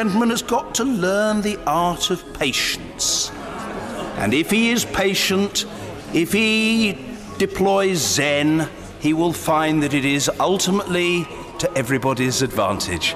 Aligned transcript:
gentleman 0.00 0.30
has 0.30 0.40
got 0.40 0.74
to 0.74 0.82
learn 0.82 1.42
the 1.42 1.58
art 1.66 2.08
of 2.08 2.24
patience. 2.32 3.30
And 4.16 4.32
if 4.32 4.50
he 4.50 4.70
is 4.70 4.86
patient, 4.86 5.66
if 6.14 6.32
he 6.32 6.96
deploys 7.36 7.98
Zen, 7.98 8.66
he 8.98 9.12
will 9.12 9.34
find 9.34 9.82
that 9.82 9.92
it 9.92 10.06
is 10.06 10.30
ultimately 10.40 11.28
to 11.58 11.70
everybody's 11.76 12.40
advantage. 12.40 13.14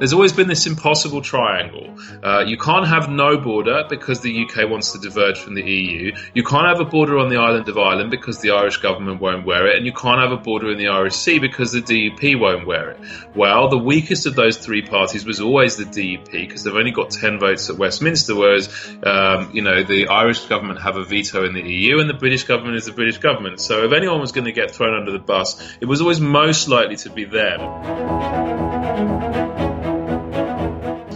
There's 0.00 0.14
always 0.14 0.32
been 0.32 0.48
this 0.48 0.66
impossible 0.66 1.20
triangle. 1.20 1.94
Uh, 2.22 2.42
you 2.46 2.56
can't 2.56 2.88
have 2.88 3.10
no 3.10 3.36
border 3.36 3.84
because 3.86 4.20
the 4.20 4.44
UK 4.44 4.66
wants 4.66 4.92
to 4.92 4.98
diverge 4.98 5.38
from 5.38 5.52
the 5.52 5.62
EU. 5.62 6.16
You 6.32 6.42
can't 6.42 6.66
have 6.66 6.80
a 6.80 6.86
border 6.86 7.18
on 7.18 7.28
the 7.28 7.36
island 7.36 7.68
of 7.68 7.76
Ireland 7.76 8.10
because 8.10 8.40
the 8.40 8.52
Irish 8.52 8.78
government 8.78 9.20
won't 9.20 9.44
wear 9.44 9.66
it. 9.66 9.76
And 9.76 9.84
you 9.84 9.92
can't 9.92 10.18
have 10.18 10.32
a 10.32 10.38
border 10.38 10.70
in 10.70 10.78
the 10.78 10.88
Irish 10.88 11.16
Sea 11.16 11.38
because 11.38 11.72
the 11.72 11.82
DUP 11.82 12.40
won't 12.40 12.66
wear 12.66 12.92
it. 12.92 13.00
Well, 13.34 13.68
the 13.68 13.76
weakest 13.76 14.24
of 14.24 14.34
those 14.34 14.56
three 14.56 14.80
parties 14.80 15.26
was 15.26 15.38
always 15.38 15.76
the 15.76 15.84
DUP 15.84 16.32
because 16.32 16.64
they've 16.64 16.74
only 16.74 16.92
got 16.92 17.10
10 17.10 17.38
votes 17.38 17.68
at 17.68 17.76
Westminster, 17.76 18.34
whereas, 18.34 18.70
um, 19.02 19.50
you 19.52 19.60
know, 19.60 19.82
the 19.82 20.08
Irish 20.08 20.46
government 20.46 20.80
have 20.80 20.96
a 20.96 21.04
veto 21.04 21.44
in 21.44 21.52
the 21.52 21.60
EU 21.60 22.00
and 22.00 22.08
the 22.08 22.14
British 22.14 22.44
government 22.44 22.76
is 22.76 22.86
the 22.86 22.92
British 22.92 23.18
government. 23.18 23.60
So 23.60 23.84
if 23.84 23.92
anyone 23.92 24.18
was 24.18 24.32
going 24.32 24.46
to 24.46 24.52
get 24.52 24.70
thrown 24.70 24.98
under 24.98 25.12
the 25.12 25.18
bus, 25.18 25.60
it 25.78 25.84
was 25.84 26.00
always 26.00 26.20
most 26.20 26.68
likely 26.68 26.96
to 26.96 27.10
be 27.10 27.26
them 27.26 29.49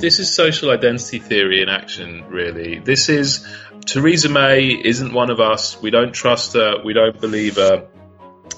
this 0.00 0.18
is 0.18 0.34
social 0.34 0.70
identity 0.70 1.18
theory 1.18 1.62
in 1.62 1.68
action, 1.68 2.24
really. 2.28 2.78
This 2.78 3.08
is 3.08 3.46
Theresa 3.86 4.28
May 4.28 4.68
isn't 4.68 5.12
one 5.12 5.30
of 5.30 5.40
us. 5.40 5.80
We 5.80 5.90
don't 5.90 6.12
trust 6.12 6.54
her. 6.54 6.82
We 6.84 6.92
don't 6.92 7.20
believe 7.20 7.56
her. 7.56 7.88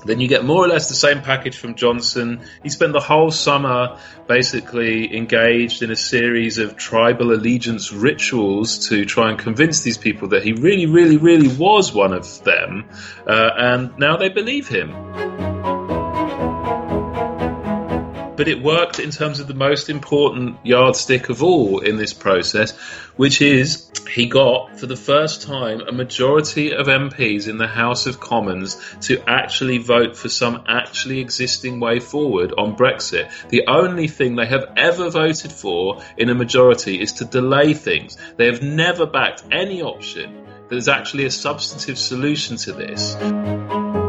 Then 0.04 0.20
you 0.20 0.28
get 0.28 0.44
more 0.44 0.64
or 0.64 0.68
less 0.68 0.88
the 0.88 0.94
same 0.94 1.22
package 1.22 1.56
from 1.56 1.74
Johnson. 1.74 2.42
He 2.62 2.68
spent 2.68 2.92
the 2.92 3.00
whole 3.00 3.30
summer 3.30 3.98
basically 4.26 5.16
engaged 5.16 5.82
in 5.82 5.90
a 5.90 5.96
series 5.96 6.58
of 6.58 6.76
tribal 6.76 7.32
allegiance 7.32 7.92
rituals 7.92 8.88
to 8.88 9.04
try 9.04 9.30
and 9.30 9.38
convince 9.38 9.80
these 9.80 9.98
people 9.98 10.28
that 10.28 10.42
he 10.42 10.52
really, 10.52 10.86
really, 10.86 11.16
really 11.16 11.48
was 11.48 11.92
one 11.92 12.12
of 12.12 12.42
them. 12.44 12.88
Uh, 13.26 13.50
and 13.56 13.98
now 13.98 14.16
they 14.16 14.28
believe 14.28 14.68
him 14.68 15.75
but 18.36 18.48
it 18.48 18.62
worked 18.62 18.98
in 18.98 19.10
terms 19.10 19.40
of 19.40 19.46
the 19.46 19.54
most 19.54 19.88
important 19.88 20.58
yardstick 20.64 21.28
of 21.28 21.42
all 21.42 21.80
in 21.80 21.96
this 21.96 22.12
process, 22.12 22.76
which 23.16 23.40
is 23.40 23.90
he 24.08 24.26
got 24.26 24.78
for 24.78 24.86
the 24.86 24.96
first 24.96 25.42
time 25.42 25.80
a 25.80 25.92
majority 25.92 26.72
of 26.74 26.86
MPs 26.86 27.48
in 27.48 27.58
the 27.58 27.66
House 27.66 28.06
of 28.06 28.20
Commons 28.20 28.76
to 29.02 29.22
actually 29.26 29.78
vote 29.78 30.16
for 30.16 30.28
some 30.28 30.64
actually 30.68 31.20
existing 31.20 31.80
way 31.80 32.00
forward 32.00 32.52
on 32.56 32.76
Brexit. 32.76 33.30
The 33.48 33.64
only 33.68 34.08
thing 34.08 34.36
they 34.36 34.46
have 34.46 34.72
ever 34.76 35.10
voted 35.10 35.52
for 35.52 36.02
in 36.16 36.28
a 36.28 36.34
majority 36.34 37.00
is 37.00 37.14
to 37.14 37.24
delay 37.24 37.74
things. 37.74 38.16
They 38.36 38.46
have 38.46 38.62
never 38.62 39.06
backed 39.06 39.44
any 39.50 39.82
option 39.82 40.46
that 40.68 40.76
is 40.76 40.88
actually 40.88 41.26
a 41.26 41.30
substantive 41.30 41.98
solution 41.98 42.56
to 42.56 42.72
this. 42.72 44.05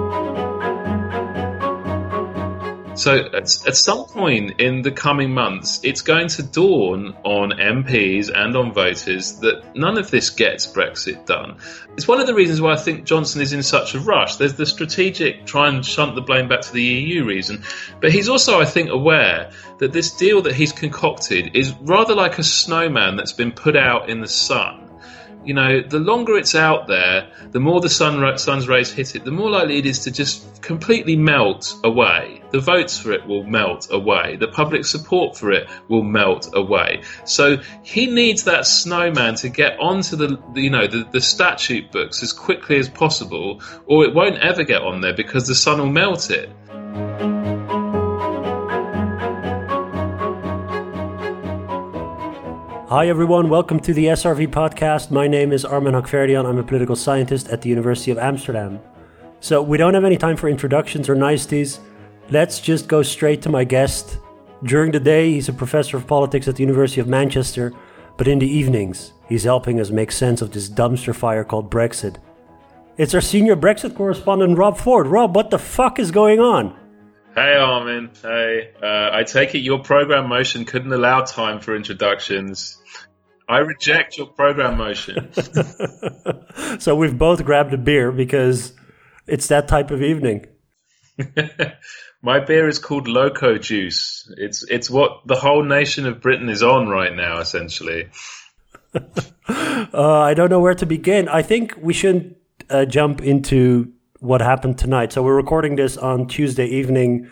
So 2.97 3.15
at, 3.15 3.35
at, 3.67 3.75
some 3.75 4.05
point 4.05 4.59
in 4.59 4.81
the 4.81 4.91
coming 4.91 5.31
months, 5.31 5.79
it's 5.83 6.01
going 6.01 6.29
to 6.29 6.43
dawn 6.43 7.15
on 7.23 7.51
MPs 7.51 8.31
and 8.33 8.55
on 8.57 8.73
voters 8.73 9.39
that 9.41 9.75
none 9.75 9.99
of 9.99 10.09
this 10.09 10.31
gets 10.31 10.65
Brexit 10.65 11.27
done. 11.27 11.57
It's 11.93 12.07
one 12.07 12.19
of 12.19 12.25
the 12.25 12.33
reasons 12.33 12.59
why 12.59 12.73
I 12.73 12.77
think 12.77 13.05
Johnson 13.05 13.43
is 13.43 13.53
in 13.53 13.61
such 13.61 13.93
a 13.93 13.99
rush. 13.99 14.37
There's 14.37 14.55
the 14.55 14.65
strategic 14.65 15.45
try 15.45 15.67
and 15.67 15.85
shunt 15.85 16.15
the 16.15 16.21
blame 16.21 16.47
back 16.47 16.61
to 16.61 16.73
the 16.73 16.81
EU 16.81 17.23
reason, 17.23 17.63
but 18.01 18.11
he's 18.11 18.29
also, 18.29 18.59
I 18.59 18.65
think, 18.65 18.89
aware 18.89 19.51
that 19.77 19.93
this 19.93 20.11
deal 20.11 20.41
that 20.41 20.55
he's 20.55 20.71
concocted 20.71 21.55
is 21.55 21.73
rather 21.81 22.15
like 22.15 22.39
a 22.39 22.43
snowman 22.43 23.15
that's 23.15 23.33
been 23.33 23.51
put 23.51 23.75
out 23.75 24.09
in 24.09 24.21
the 24.21 24.27
sun 24.27 24.86
you 25.47 25.53
know, 25.53 25.81
the 25.81 25.99
longer 25.99 26.37
it's 26.37 26.55
out 26.55 26.87
there, 26.87 27.29
the 27.51 27.59
more 27.59 27.79
the 27.79 27.89
sun, 27.89 28.37
sun's 28.37 28.67
rays 28.67 28.91
hit 28.91 29.15
it, 29.15 29.23
the 29.23 29.31
more 29.31 29.49
likely 29.49 29.77
it 29.77 29.85
is 29.85 29.99
to 29.99 30.11
just 30.11 30.61
completely 30.61 31.15
melt 31.15 31.73
away. 31.85 32.43
The 32.51 32.59
votes 32.59 32.99
for 32.99 33.13
it 33.13 33.25
will 33.25 33.43
melt 33.43 33.87
away. 33.89 34.35
The 34.35 34.49
public 34.49 34.85
support 34.85 35.37
for 35.37 35.51
it 35.51 35.67
will 35.87 36.03
melt 36.03 36.49
away. 36.53 37.03
So 37.23 37.57
he 37.81 38.07
needs 38.07 38.43
that 38.43 38.67
snowman 38.67 39.35
to 39.35 39.49
get 39.49 39.79
onto 39.79 40.17
the, 40.17 40.37
you 40.55 40.69
know, 40.69 40.87
the, 40.87 41.07
the 41.09 41.21
statute 41.21 41.91
books 41.91 42.21
as 42.23 42.33
quickly 42.33 42.77
as 42.77 42.89
possible, 42.89 43.61
or 43.85 44.03
it 44.03 44.13
won't 44.13 44.37
ever 44.39 44.63
get 44.63 44.81
on 44.81 44.99
there 44.99 45.15
because 45.15 45.47
the 45.47 45.55
sun 45.55 45.79
will 45.79 45.87
melt 45.87 46.29
it. 46.29 47.36
Hi, 52.89 53.09
everyone. 53.09 53.49
Welcome 53.49 53.81
to 53.81 53.93
the 53.93 54.05
SRV 54.05 54.47
podcast. 54.47 55.11
My 55.11 55.27
name 55.27 55.51
is 55.51 55.65
Armen 55.65 55.93
Hakhverdian. 55.93 56.45
I'm 56.45 56.57
a 56.57 56.63
political 56.63 56.95
scientist 56.95 57.49
at 57.49 57.61
the 57.61 57.67
University 57.67 58.11
of 58.11 58.17
Amsterdam. 58.17 58.79
So, 59.41 59.61
we 59.61 59.77
don't 59.77 59.93
have 59.93 60.05
any 60.05 60.15
time 60.15 60.37
for 60.37 60.47
introductions 60.47 61.09
or 61.09 61.15
niceties. 61.15 61.81
Let's 62.29 62.61
just 62.61 62.87
go 62.87 63.03
straight 63.03 63.41
to 63.41 63.49
my 63.49 63.65
guest. 63.65 64.19
During 64.63 64.93
the 64.93 65.01
day, 65.01 65.33
he's 65.33 65.49
a 65.49 65.53
professor 65.53 65.97
of 65.97 66.07
politics 66.07 66.47
at 66.47 66.55
the 66.55 66.63
University 66.63 67.01
of 67.01 67.09
Manchester, 67.09 67.73
but 68.15 68.25
in 68.25 68.39
the 68.39 68.47
evenings, 68.47 69.11
he's 69.27 69.43
helping 69.43 69.81
us 69.81 69.89
make 69.89 70.13
sense 70.13 70.41
of 70.41 70.53
this 70.53 70.69
dumpster 70.69 71.13
fire 71.13 71.43
called 71.43 71.69
Brexit. 71.69 72.15
It's 72.95 73.13
our 73.13 73.19
senior 73.19 73.57
Brexit 73.57 73.97
correspondent, 73.97 74.57
Rob 74.57 74.77
Ford. 74.77 75.07
Rob, 75.07 75.35
what 75.35 75.49
the 75.49 75.59
fuck 75.59 75.99
is 75.99 76.09
going 76.09 76.39
on? 76.39 76.73
Hey 77.37 77.53
Armen. 77.53 78.09
hey. 78.19 78.71
Uh, 78.81 79.11
I 79.13 79.21
take 79.21 79.53
it 79.53 79.59
your 79.59 79.77
program 79.77 80.27
motion 80.27 80.65
couldn't 80.65 80.91
allow 80.91 81.21
time 81.21 81.59
for 81.59 81.75
introductions. 81.75 82.81
I 83.47 83.59
reject 83.59 84.17
your 84.17 84.25
program 84.25 84.79
motion. 84.79 85.31
so 86.79 86.95
we've 86.95 87.15
both 87.15 87.45
grabbed 87.45 87.75
a 87.75 87.77
beer 87.77 88.11
because 88.11 88.73
it's 89.27 89.49
that 89.49 89.67
type 89.67 89.91
of 89.91 90.01
evening. 90.01 90.47
My 92.23 92.39
beer 92.39 92.67
is 92.67 92.79
called 92.79 93.07
Loco 93.07 93.59
Juice. 93.59 94.33
It's 94.35 94.63
it's 94.67 94.89
what 94.89 95.21
the 95.27 95.35
whole 95.35 95.61
nation 95.61 96.07
of 96.07 96.19
Britain 96.19 96.49
is 96.49 96.63
on 96.63 96.87
right 96.87 97.15
now, 97.15 97.37
essentially. 97.37 98.09
uh, 98.95 99.91
I 99.93 100.33
don't 100.33 100.49
know 100.49 100.59
where 100.59 100.73
to 100.73 100.87
begin. 100.87 101.29
I 101.29 101.43
think 101.43 101.77
we 101.79 101.93
should 101.93 102.35
uh, 102.67 102.85
jump 102.85 103.21
into 103.21 103.93
what 104.19 104.41
happened 104.41 104.77
tonight. 104.77 105.13
So 105.13 105.23
we're 105.23 105.35
recording 105.35 105.75
this 105.75 105.97
on 105.97 106.27
Tuesday 106.27 106.67
evening, 106.67 107.29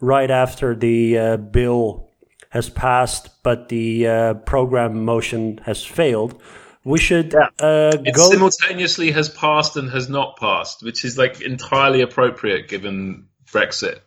right 0.00 0.30
after 0.30 0.74
the 0.74 1.18
uh, 1.18 1.36
bill 1.36 2.10
has 2.50 2.70
passed, 2.70 3.30
but 3.42 3.68
the 3.68 4.06
uh, 4.06 4.34
program 4.34 5.04
motion 5.04 5.58
has 5.64 5.84
failed. 5.84 6.40
We 6.84 6.98
should 6.98 7.32
yeah. 7.32 7.48
uh, 7.58 7.92
it 8.04 8.14
go. 8.14 8.30
simultaneously 8.30 9.10
has 9.10 9.28
passed 9.28 9.76
and 9.76 9.90
has 9.90 10.08
not 10.08 10.36
passed, 10.36 10.82
which 10.82 11.04
is 11.04 11.18
like 11.18 11.40
entirely 11.40 12.00
appropriate 12.00 12.68
given 12.68 13.26
Brexit. 13.52 14.00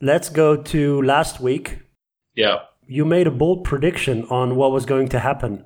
Let's 0.00 0.28
go 0.28 0.56
to 0.56 1.00
last 1.02 1.40
week. 1.40 1.80
Yeah. 2.34 2.58
You 2.86 3.06
made 3.06 3.26
a 3.26 3.30
bold 3.30 3.64
prediction 3.64 4.26
on 4.28 4.56
what 4.56 4.70
was 4.70 4.84
going 4.84 5.08
to 5.08 5.18
happen. 5.18 5.64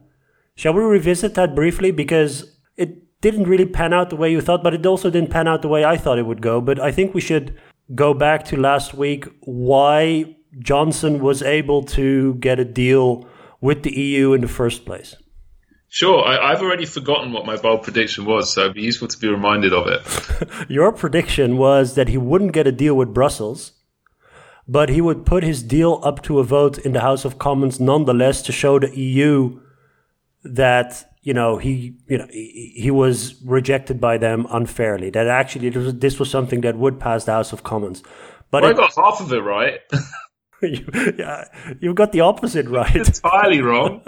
Shall 0.54 0.74
we 0.74 0.82
revisit 0.82 1.34
that 1.34 1.56
briefly? 1.56 1.90
Because 1.90 2.56
it 2.76 3.07
didn't 3.20 3.48
really 3.48 3.66
pan 3.66 3.92
out 3.92 4.10
the 4.10 4.16
way 4.16 4.30
you 4.30 4.40
thought, 4.40 4.62
but 4.62 4.74
it 4.74 4.86
also 4.86 5.10
didn't 5.10 5.30
pan 5.30 5.48
out 5.48 5.62
the 5.62 5.68
way 5.68 5.84
I 5.84 5.96
thought 5.96 6.18
it 6.18 6.26
would 6.26 6.42
go. 6.42 6.60
But 6.60 6.78
I 6.78 6.92
think 6.92 7.14
we 7.14 7.20
should 7.20 7.58
go 7.94 8.14
back 8.14 8.44
to 8.46 8.56
last 8.56 8.94
week 8.94 9.26
why 9.40 10.36
Johnson 10.58 11.20
was 11.20 11.42
able 11.42 11.82
to 11.84 12.34
get 12.34 12.58
a 12.58 12.64
deal 12.64 13.28
with 13.60 13.82
the 13.82 13.92
EU 13.92 14.32
in 14.32 14.40
the 14.40 14.48
first 14.48 14.84
place. 14.84 15.16
Sure, 15.90 16.22
I, 16.22 16.50
have 16.50 16.60
already 16.60 16.84
forgotten 16.84 17.32
what 17.32 17.46
my 17.46 17.56
bold 17.56 17.82
prediction 17.82 18.26
was, 18.26 18.52
so 18.52 18.62
it'd 18.62 18.74
be 18.74 18.82
useful 18.82 19.08
to 19.08 19.18
be 19.18 19.26
reminded 19.26 19.72
of 19.72 19.86
it. 19.86 20.68
Your 20.68 20.92
prediction 20.92 21.56
was 21.56 21.94
that 21.94 22.08
he 22.08 22.18
wouldn't 22.18 22.52
get 22.52 22.66
a 22.66 22.72
deal 22.72 22.94
with 22.94 23.14
Brussels, 23.14 23.72
but 24.68 24.90
he 24.90 25.00
would 25.00 25.24
put 25.24 25.42
his 25.42 25.62
deal 25.62 26.00
up 26.04 26.22
to 26.24 26.40
a 26.40 26.44
vote 26.44 26.76
in 26.76 26.92
the 26.92 27.00
House 27.00 27.24
of 27.24 27.38
Commons 27.38 27.80
nonetheless 27.80 28.42
to 28.42 28.52
show 28.52 28.78
the 28.78 28.94
EU 28.98 29.60
that 30.44 31.07
you 31.22 31.34
know 31.34 31.58
he 31.58 31.96
you 32.06 32.18
know 32.18 32.26
he, 32.30 32.72
he, 32.76 32.90
was 32.90 33.40
rejected 33.44 34.00
by 34.00 34.18
them 34.18 34.46
unfairly. 34.50 35.10
That 35.10 35.26
actually 35.26 35.70
was, 35.70 35.94
this 35.94 36.18
was 36.18 36.30
something 36.30 36.60
that 36.62 36.76
would 36.76 37.00
pass 37.00 37.24
the 37.24 37.32
House 37.32 37.52
of 37.52 37.62
Commons. 37.62 38.02
But 38.50 38.62
well, 38.62 38.72
it, 38.72 38.74
I 38.74 38.76
got 38.76 38.94
half 38.96 39.20
of 39.20 39.32
it 39.32 39.40
right. 39.40 39.80
you, 40.62 40.86
yeah, 41.18 41.44
you've 41.80 41.96
got 41.96 42.12
the 42.12 42.20
opposite 42.20 42.66
right. 42.66 42.94
Entirely 42.94 43.60
wrong. 43.60 44.02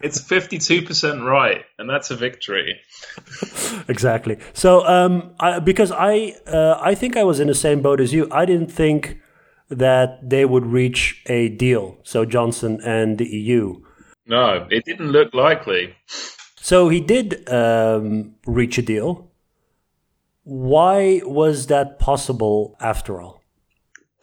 it's 0.00 0.20
fifty-two 0.20 0.82
percent 0.82 1.22
right, 1.22 1.64
and 1.78 1.88
that's 1.88 2.10
a 2.10 2.16
victory. 2.16 2.80
exactly. 3.88 4.38
So, 4.52 4.86
um, 4.86 5.34
I, 5.38 5.58
because 5.58 5.92
I, 5.92 6.34
uh, 6.46 6.78
I 6.80 6.94
think 6.94 7.16
I 7.16 7.24
was 7.24 7.40
in 7.40 7.48
the 7.48 7.54
same 7.54 7.82
boat 7.82 8.00
as 8.00 8.12
you. 8.12 8.28
I 8.30 8.44
didn't 8.44 8.72
think 8.72 9.18
that 9.70 10.28
they 10.28 10.44
would 10.44 10.66
reach 10.66 11.22
a 11.26 11.48
deal. 11.48 11.98
So 12.02 12.24
Johnson 12.24 12.80
and 12.84 13.18
the 13.18 13.26
EU. 13.26 13.82
No, 14.30 14.68
it 14.70 14.84
didn't 14.84 15.10
look 15.10 15.34
likely. 15.34 15.96
So 16.60 16.88
he 16.88 17.00
did 17.00 17.50
um, 17.50 18.36
reach 18.46 18.78
a 18.78 18.82
deal. 18.82 19.28
Why 20.44 21.20
was 21.24 21.66
that 21.66 21.98
possible 21.98 22.76
after 22.80 23.20
all? 23.20 23.42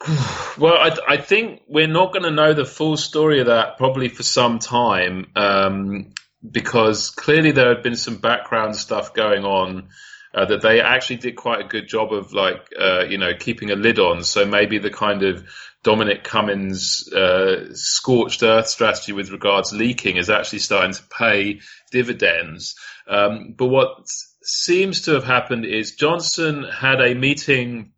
Well, 0.58 0.74
I, 0.74 0.96
I 1.06 1.16
think 1.18 1.62
we're 1.68 1.86
not 1.86 2.12
going 2.12 2.24
to 2.24 2.32
know 2.32 2.52
the 2.52 2.64
full 2.64 2.96
story 2.96 3.38
of 3.38 3.46
that 3.46 3.76
probably 3.78 4.08
for 4.08 4.24
some 4.24 4.58
time 4.58 5.30
um, 5.36 6.10
because 6.50 7.10
clearly 7.10 7.52
there 7.52 7.68
had 7.68 7.84
been 7.84 7.94
some 7.94 8.16
background 8.16 8.74
stuff 8.74 9.14
going 9.14 9.44
on 9.44 9.90
uh, 10.34 10.46
that 10.46 10.62
they 10.62 10.80
actually 10.80 11.18
did 11.18 11.36
quite 11.36 11.60
a 11.60 11.68
good 11.68 11.86
job 11.86 12.12
of 12.12 12.32
like 12.32 12.66
uh, 12.76 13.04
you 13.04 13.18
know 13.18 13.34
keeping 13.38 13.70
a 13.70 13.76
lid 13.76 14.00
on. 14.00 14.24
So 14.24 14.46
maybe 14.46 14.78
the 14.78 14.90
kind 14.90 15.22
of 15.22 15.44
Dominic 15.88 16.22
Cummings 16.22 17.10
uh, 17.14 17.70
scorched 17.72 18.42
earth 18.42 18.68
strategy 18.68 19.14
with 19.14 19.30
regards 19.30 19.72
leaking 19.72 20.18
is 20.18 20.28
actually 20.28 20.58
starting 20.58 20.92
to 20.92 21.02
pay 21.04 21.60
dividends. 21.90 22.76
Um, 23.08 23.54
but 23.56 23.68
what 23.68 24.06
seems 24.42 25.00
to 25.06 25.12
have 25.12 25.24
happened 25.24 25.64
is 25.64 25.94
Johnson 25.94 26.62
had 26.64 27.00
a 27.00 27.14
meeting 27.14 27.92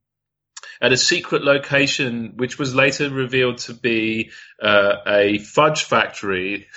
at 0.81 0.93
a 0.93 0.97
secret 0.97 1.43
location, 1.43 2.35
which 2.37 2.61
was 2.61 2.77
later 2.77 3.11
revealed 3.11 3.59
to 3.59 3.75
be 3.75 4.31
uh, 4.63 4.99
a 5.05 5.39
fudge 5.39 5.83
factory 5.83 6.69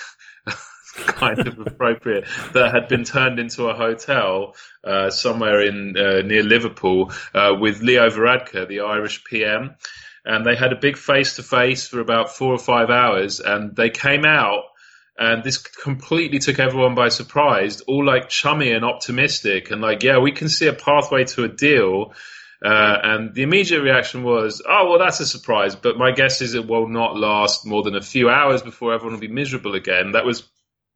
kind 0.94 1.46
of 1.46 1.60
appropriate 1.60 2.26
that 2.54 2.74
had 2.74 2.88
been 2.88 3.04
turned 3.04 3.38
into 3.38 3.68
a 3.68 3.74
hotel 3.74 4.56
uh, 4.82 5.10
somewhere 5.10 5.60
in 5.60 5.96
uh, 5.96 6.22
near 6.22 6.42
Liverpool 6.42 7.12
uh, 7.32 7.54
with 7.56 7.82
Leo 7.82 8.10
Varadkar, 8.10 8.66
the 8.66 8.80
Irish 8.80 9.22
PM, 9.22 9.76
and 10.24 10.44
they 10.44 10.56
had 10.56 10.72
a 10.72 10.80
big 10.80 10.96
face 10.96 11.36
to 11.36 11.42
face 11.42 11.86
for 11.86 12.00
about 12.00 12.34
four 12.34 12.52
or 12.52 12.58
five 12.58 12.90
hours, 12.90 13.40
and 13.40 13.76
they 13.76 13.90
came 13.90 14.24
out. 14.24 14.64
And 15.16 15.44
this 15.44 15.58
completely 15.58 16.40
took 16.40 16.58
everyone 16.58 16.96
by 16.96 17.08
surprise, 17.08 17.80
all 17.82 18.04
like 18.04 18.28
chummy 18.28 18.72
and 18.72 18.84
optimistic, 18.84 19.70
and 19.70 19.80
like, 19.80 20.02
yeah, 20.02 20.18
we 20.18 20.32
can 20.32 20.48
see 20.48 20.66
a 20.66 20.72
pathway 20.72 21.24
to 21.24 21.44
a 21.44 21.48
deal. 21.48 22.14
Uh, 22.64 22.96
and 23.02 23.34
the 23.34 23.42
immediate 23.42 23.82
reaction 23.82 24.24
was, 24.24 24.60
oh, 24.66 24.88
well, 24.88 24.98
that's 24.98 25.20
a 25.20 25.26
surprise. 25.26 25.76
But 25.76 25.98
my 25.98 26.10
guess 26.10 26.40
is 26.40 26.54
it 26.54 26.66
will 26.66 26.88
not 26.88 27.14
last 27.14 27.64
more 27.64 27.82
than 27.82 27.94
a 27.94 28.00
few 28.00 28.28
hours 28.28 28.62
before 28.62 28.92
everyone 28.92 29.14
will 29.14 29.20
be 29.20 29.28
miserable 29.28 29.74
again. 29.74 30.12
That 30.12 30.24
was 30.24 30.48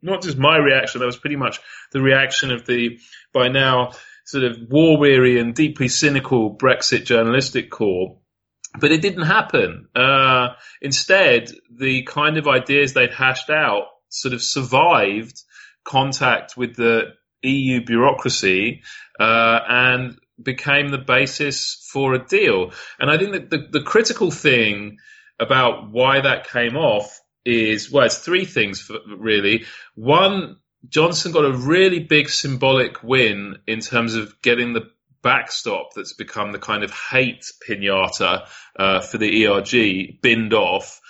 not 0.03 0.23
just 0.23 0.39
my 0.39 0.57
reaction, 0.57 1.01
that 1.01 1.07
was 1.07 1.19
pretty 1.19 1.37
much 1.37 1.61
the 1.93 2.01
reaction 2.01 2.51
of 2.51 2.67
the, 2.67 2.99
by 3.33 3.49
now, 3.49 3.93
sort 4.25 4.45
of 4.45 4.57
war 4.69 4.99
weary 4.99 5.39
and 5.39 5.55
deeply 5.55 5.89
cynical 5.89 6.57
Brexit 6.57 7.05
journalistic 7.05 7.71
corps. 7.71 8.19
But 8.79 8.93
it 8.93 9.03
didn't 9.03 9.27
happen. 9.27 9.89
Uh, 9.95 10.49
instead, 10.83 11.51
the 11.71 12.03
kind 12.03 12.37
of 12.37 12.47
ideas 12.47 12.93
they'd 12.93 13.13
hashed 13.13 13.51
out 13.51 13.85
sort 14.09 14.35
of 14.35 14.43
survived 14.43 15.43
contact 15.85 16.57
with 16.57 16.77
the 16.77 17.15
EU 17.43 17.85
bureaucracy 17.85 18.83
uh, 19.19 19.61
and 19.69 20.19
became 20.43 20.89
the 20.89 20.99
basis 20.99 21.89
for 21.93 22.15
a 22.15 22.25
deal. 22.25 22.73
And 22.99 23.11
I 23.11 23.19
think 23.19 23.33
that 23.33 23.51
the, 23.51 23.79
the 23.79 23.85
critical 23.85 24.31
thing 24.31 24.99
about 25.41 25.91
why 25.91 26.21
that 26.21 26.49
came 26.49 26.77
off 26.77 27.21
is 27.45 27.91
well, 27.91 28.05
it's 28.05 28.19
three 28.19 28.45
things 28.45 28.81
for, 28.81 28.99
really. 29.17 29.65
One, 29.95 30.59
Johnson 30.89 31.33
got 31.33 31.45
a 31.45 31.57
really 31.57 32.01
big 32.01 32.29
symbolic 32.29 33.03
win 33.03 33.57
in 33.67 33.81
terms 33.81 34.15
of 34.15 34.41
getting 34.43 34.75
the 34.75 34.91
backstop 35.23 35.91
that's 35.95 36.13
become 36.13 36.53
the 36.53 36.59
kind 36.59 36.85
of 36.85 36.93
hate 36.93 37.45
pinata 37.67 38.47
uh, 38.79 39.01
for 39.01 39.19
the 39.19 39.47
ERG 39.47 40.21
binned 40.23 40.55
off. 40.55 41.01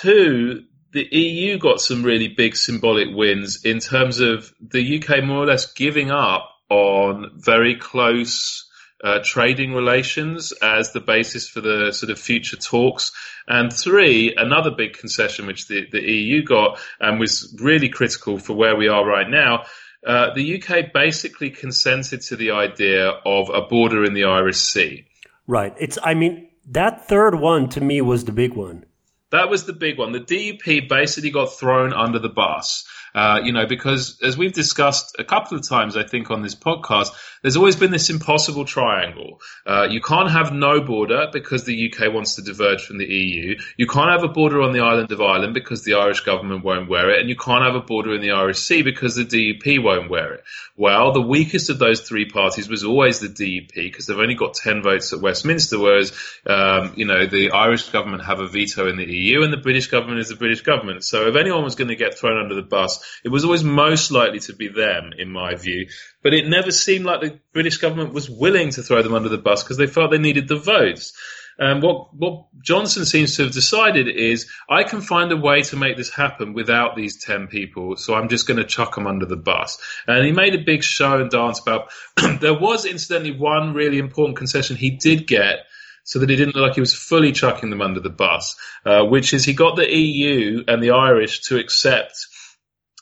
Two, 0.00 0.64
the 0.92 1.06
EU 1.10 1.58
got 1.58 1.80
some 1.80 2.02
really 2.02 2.28
big 2.28 2.56
symbolic 2.56 3.08
wins 3.14 3.64
in 3.64 3.80
terms 3.80 4.20
of 4.20 4.52
the 4.60 4.98
UK 4.98 5.22
more 5.24 5.42
or 5.42 5.46
less 5.46 5.72
giving 5.72 6.10
up 6.10 6.50
on 6.70 7.32
very 7.36 7.76
close 7.76 8.66
uh, 9.04 9.18
trading 9.22 9.74
relations 9.74 10.52
as 10.62 10.92
the 10.92 11.00
basis 11.00 11.48
for 11.48 11.60
the 11.60 11.92
sort 11.92 12.10
of 12.10 12.18
future 12.18 12.56
talks. 12.56 13.12
And 13.46 13.72
three, 13.72 14.34
another 14.36 14.70
big 14.70 14.94
concession 14.94 15.46
which 15.46 15.68
the, 15.68 15.86
the 15.92 16.00
EU 16.00 16.42
got 16.42 16.78
and 16.98 17.20
was 17.20 17.54
really 17.60 17.88
critical 17.88 18.38
for 18.38 18.54
where 18.54 18.76
we 18.76 18.88
are 18.88 19.06
right 19.06 19.28
now. 19.28 19.64
Uh, 20.06 20.32
the 20.34 20.62
UK 20.62 20.92
basically 20.92 21.50
consented 21.50 22.20
to 22.22 22.36
the 22.36 22.52
idea 22.52 23.08
of 23.08 23.50
a 23.50 23.62
border 23.62 24.04
in 24.04 24.14
the 24.14 24.24
Irish 24.24 24.58
Sea. 24.58 25.04
Right. 25.48 25.74
It's. 25.80 25.98
I 26.02 26.14
mean, 26.14 26.48
that 26.68 27.08
third 27.08 27.34
one 27.34 27.68
to 27.70 27.80
me 27.80 28.00
was 28.00 28.24
the 28.24 28.32
big 28.32 28.54
one. 28.54 28.84
That 29.30 29.50
was 29.50 29.64
the 29.64 29.72
big 29.72 29.98
one. 29.98 30.12
The 30.12 30.20
DUP 30.20 30.88
basically 30.88 31.30
got 31.30 31.46
thrown 31.46 31.92
under 31.92 32.20
the 32.20 32.28
bus. 32.28 32.86
Uh, 33.16 33.40
you 33.42 33.50
know, 33.50 33.64
because 33.64 34.18
as 34.22 34.36
we've 34.36 34.52
discussed 34.52 35.16
a 35.18 35.24
couple 35.24 35.56
of 35.56 35.66
times, 35.66 35.96
I 35.96 36.02
think 36.02 36.30
on 36.30 36.42
this 36.42 36.54
podcast, 36.54 37.08
there's 37.40 37.56
always 37.56 37.74
been 37.74 37.90
this 37.90 38.10
impossible 38.10 38.66
triangle. 38.66 39.40
Uh, 39.64 39.86
you 39.88 40.02
can't 40.02 40.30
have 40.30 40.52
no 40.52 40.82
border 40.82 41.28
because 41.32 41.64
the 41.64 41.90
UK 41.90 42.12
wants 42.12 42.34
to 42.34 42.42
diverge 42.42 42.84
from 42.84 42.98
the 42.98 43.06
EU. 43.06 43.56
You 43.78 43.86
can't 43.86 44.10
have 44.10 44.22
a 44.22 44.28
border 44.28 44.60
on 44.60 44.72
the 44.72 44.80
island 44.80 45.12
of 45.12 45.22
Ireland 45.22 45.54
because 45.54 45.82
the 45.82 45.94
Irish 45.94 46.20
government 46.20 46.62
won't 46.62 46.90
wear 46.90 47.10
it, 47.10 47.20
and 47.20 47.30
you 47.30 47.36
can't 47.36 47.64
have 47.64 47.74
a 47.74 47.80
border 47.80 48.14
in 48.14 48.20
the 48.20 48.32
Irish 48.32 48.58
Sea 48.58 48.82
because 48.82 49.14
the 49.16 49.24
DUP 49.24 49.82
won't 49.82 50.10
wear 50.10 50.34
it. 50.34 50.44
Well, 50.76 51.12
the 51.12 51.22
weakest 51.22 51.70
of 51.70 51.78
those 51.78 52.02
three 52.02 52.26
parties 52.26 52.68
was 52.68 52.84
always 52.84 53.20
the 53.20 53.28
DUP 53.28 53.72
because 53.74 54.04
they've 54.04 54.18
only 54.18 54.34
got 54.34 54.52
10 54.52 54.82
votes 54.82 55.14
at 55.14 55.22
Westminster, 55.22 55.78
whereas, 55.78 56.12
um, 56.46 56.92
you 56.96 57.06
know, 57.06 57.24
the 57.24 57.52
Irish 57.52 57.88
government 57.88 58.26
have 58.26 58.40
a 58.40 58.46
veto 58.46 58.86
in 58.90 58.98
the 58.98 59.10
EU 59.10 59.42
and 59.42 59.54
the 59.54 59.56
British 59.56 59.86
government 59.86 60.20
is 60.20 60.28
the 60.28 60.36
British 60.36 60.60
government. 60.60 61.02
So 61.02 61.28
if 61.28 61.36
anyone 61.36 61.64
was 61.64 61.76
going 61.76 61.88
to 61.88 61.96
get 61.96 62.18
thrown 62.18 62.38
under 62.38 62.54
the 62.54 62.60
bus, 62.60 63.02
it 63.24 63.28
was 63.28 63.44
always 63.44 63.64
most 63.64 64.10
likely 64.10 64.40
to 64.40 64.54
be 64.54 64.68
them, 64.68 65.12
in 65.16 65.30
my 65.30 65.54
view. 65.54 65.88
But 66.22 66.34
it 66.34 66.48
never 66.48 66.70
seemed 66.70 67.04
like 67.04 67.20
the 67.20 67.40
British 67.52 67.78
government 67.78 68.14
was 68.14 68.30
willing 68.30 68.70
to 68.70 68.82
throw 68.82 69.02
them 69.02 69.14
under 69.14 69.28
the 69.28 69.38
bus 69.38 69.62
because 69.62 69.76
they 69.76 69.86
felt 69.86 70.10
they 70.10 70.18
needed 70.18 70.48
the 70.48 70.56
votes. 70.56 71.12
And 71.58 71.82
what, 71.82 72.14
what 72.14 72.46
Johnson 72.62 73.06
seems 73.06 73.36
to 73.36 73.44
have 73.44 73.52
decided 73.52 74.08
is, 74.08 74.46
I 74.68 74.82
can 74.82 75.00
find 75.00 75.32
a 75.32 75.36
way 75.36 75.62
to 75.62 75.76
make 75.76 75.96
this 75.96 76.10
happen 76.10 76.52
without 76.52 76.96
these 76.96 77.22
10 77.24 77.46
people, 77.46 77.96
so 77.96 78.14
I'm 78.14 78.28
just 78.28 78.46
going 78.46 78.58
to 78.58 78.64
chuck 78.64 78.94
them 78.94 79.06
under 79.06 79.24
the 79.24 79.36
bus. 79.36 79.78
And 80.06 80.24
he 80.26 80.32
made 80.32 80.54
a 80.54 80.64
big 80.64 80.82
show 80.82 81.18
and 81.18 81.30
dance 81.30 81.58
about, 81.58 81.90
there 82.40 82.58
was 82.58 82.84
incidentally 82.84 83.38
one 83.38 83.72
really 83.72 83.98
important 83.98 84.36
concession 84.36 84.76
he 84.76 84.90
did 84.90 85.26
get, 85.26 85.60
so 86.04 86.18
that 86.20 86.30
he 86.30 86.36
didn't 86.36 86.54
look 86.54 86.68
like 86.68 86.74
he 86.74 86.80
was 86.80 86.94
fully 86.94 87.32
chucking 87.32 87.70
them 87.70 87.82
under 87.82 88.00
the 88.00 88.10
bus, 88.10 88.54
uh, 88.84 89.04
which 89.04 89.32
is 89.32 89.44
he 89.44 89.54
got 89.54 89.76
the 89.76 89.90
EU 89.90 90.62
and 90.68 90.82
the 90.82 90.90
Irish 90.90 91.40
to 91.42 91.58
accept 91.58 92.28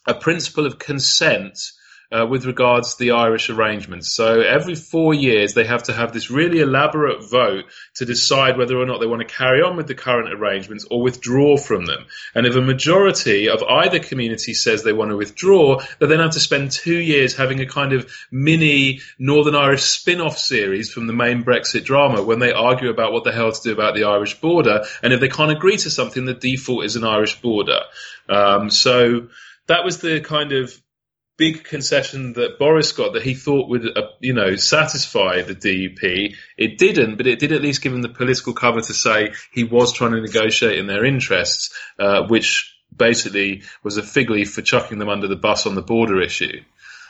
a 0.07 0.15
principle 0.15 0.67
of 0.67 0.79
consent 0.79 1.73
uh, 2.15 2.27
with 2.27 2.47
regards 2.47 2.95
to 2.95 2.99
the 3.05 3.13
Irish 3.13 3.51
arrangements. 3.51 4.13
So 4.13 4.41
every 4.41 4.75
four 4.75 5.15
years, 5.15 5.55
they 5.55 5.65
have 5.65 5.85
to 5.85 5.93
have 5.93 6.13
this 6.13 6.31
really 6.31 6.61
elaborate 6.61 7.29
vote 7.29 7.65
to 7.95 8.05
decide 8.05 8.57
whether 8.57 8.79
or 8.79 8.87
not 8.87 9.01
they 9.01 9.07
want 9.07 9.27
to 9.27 9.35
carry 9.35 9.63
on 9.63 9.77
with 9.77 9.89
the 9.89 9.95
current 9.95 10.33
arrangements 10.33 10.87
or 10.91 11.03
withdraw 11.03 11.57
from 11.57 11.87
them. 11.87 12.05
And 12.35 12.47
if 12.47 12.55
a 12.55 12.61
majority 12.61 13.49
of 13.49 13.63
either 13.63 13.99
community 13.99 14.55
says 14.55 14.83
they 14.83 14.93
want 14.93 15.11
to 15.11 15.17
withdraw, 15.17 15.81
they 15.99 16.07
then 16.07 16.21
have 16.21 16.33
to 16.33 16.41
spend 16.41 16.71
two 16.71 16.97
years 16.97 17.35
having 17.35 17.61
a 17.61 17.67
kind 17.67 17.93
of 17.93 18.11
mini 18.31 19.01
Northern 19.19 19.57
Irish 19.57 19.83
spin-off 19.83 20.39
series 20.39 20.93
from 20.93 21.07
the 21.07 21.13
main 21.13 21.43
Brexit 21.43 21.85
drama 21.85 22.23
when 22.23 22.39
they 22.39 22.53
argue 22.53 22.91
about 22.91 23.13
what 23.13 23.25
the 23.25 23.33
hell 23.33 23.51
to 23.51 23.63
do 23.63 23.73
about 23.73 23.95
the 23.95 24.05
Irish 24.05 24.41
border. 24.41 24.85
And 25.03 25.13
if 25.13 25.21
they 25.21 25.29
can't 25.29 25.51
agree 25.51 25.79
to 25.79 25.91
something, 25.91 26.27
the 26.27 26.35
default 26.35 26.85
is 26.85 26.97
an 26.97 27.05
Irish 27.05 27.41
border. 27.41 27.81
Um, 28.29 28.71
so 28.71 29.29
that 29.66 29.85
was 29.85 29.99
the 29.99 30.21
kind 30.21 30.52
of 30.52 30.73
big 31.37 31.64
concession 31.64 32.35
that 32.35 32.59
Boris 32.59 32.92
got 32.92 33.14
that 33.14 33.23
he 33.23 33.35
thought 33.35 33.68
would, 33.68 33.97
uh, 33.97 34.02
you 34.21 34.33
know, 34.33 34.54
satisfy 34.54 35.42
the 35.42 35.54
DUP. 35.54 36.35
It 36.56 36.78
didn't, 36.78 37.16
but 37.16 37.26
it 37.26 37.40
did 37.40 37.52
at 37.52 37.62
least 37.62 37.83
give 37.83 37.92
him 37.92 38.02
the 38.02 38.09
political 38.09 38.52
cover 38.52 38.80
to 38.80 38.94
say 38.94 39.33
he 39.52 39.64
was 39.64 39.92
trying 39.92 40.12
to 40.12 40.21
negotiate 40.21 40.78
in 40.78 40.87
their 40.87 41.04
interests, 41.04 41.75
uh, 41.99 42.26
which 42.28 42.73
basically 42.97 43.62
was 43.83 43.97
a 43.97 44.02
fig 44.02 44.30
leaf 44.30 44.52
for 44.52 44.62
chucking 44.62 44.99
them 44.99 45.09
under 45.09 45.26
the 45.26 45.37
bus 45.37 45.66
on 45.66 45.75
the 45.75 45.83
border 45.83 46.21
issue. 46.21 46.61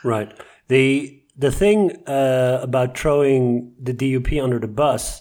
Right. 0.02 0.32
The 0.68 1.20
the 1.36 1.50
thing 1.50 2.06
uh, 2.06 2.60
about 2.62 2.96
throwing 2.96 3.74
the 3.80 3.92
DUP 3.92 4.42
under 4.42 4.58
the 4.58 4.68
bus, 4.68 5.20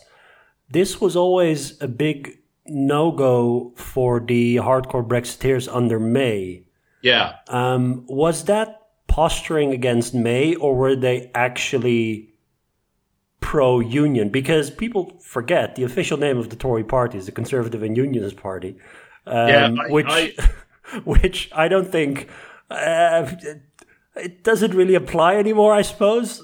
this 0.69 1.01
was 1.01 1.15
always 1.15 1.81
a 1.81 1.87
big 1.87 2.37
no 2.65 3.11
go 3.11 3.73
for 3.75 4.19
the 4.19 4.57
hardcore 4.57 5.05
Brexiteers 5.05 5.73
under 5.73 5.99
May. 5.99 6.63
Yeah. 7.03 7.35
Um, 7.47 8.05
was 8.07 8.45
that 8.45 8.81
posturing 9.07 9.71
against 9.71 10.15
May, 10.15 10.55
or 10.55 10.75
were 10.75 10.95
they 10.95 11.29
actually 11.35 12.33
pro 13.39 13.79
union? 13.79 14.29
Because 14.29 14.71
people 14.71 15.19
forget 15.21 15.75
the 15.75 15.83
official 15.83 16.17
name 16.17 16.39
of 16.39 16.49
the 16.49 16.55
Tory 16.55 16.83
party 16.83 17.19
is 17.19 17.27
the 17.27 17.31
Conservative 17.31 17.83
and 17.83 17.95
Unionist 17.95 18.37
Party, 18.37 18.77
um, 19.27 19.47
yeah, 19.47 19.67
I, 19.67 19.91
which 19.91 20.07
I... 20.09 20.33
which 21.05 21.49
I 21.53 21.67
don't 21.67 21.91
think 21.91 22.29
uh, 22.69 23.31
it 24.15 24.43
doesn't 24.43 24.73
really 24.73 24.95
apply 24.95 25.35
anymore. 25.35 25.73
I 25.73 25.81
suppose. 25.81 26.43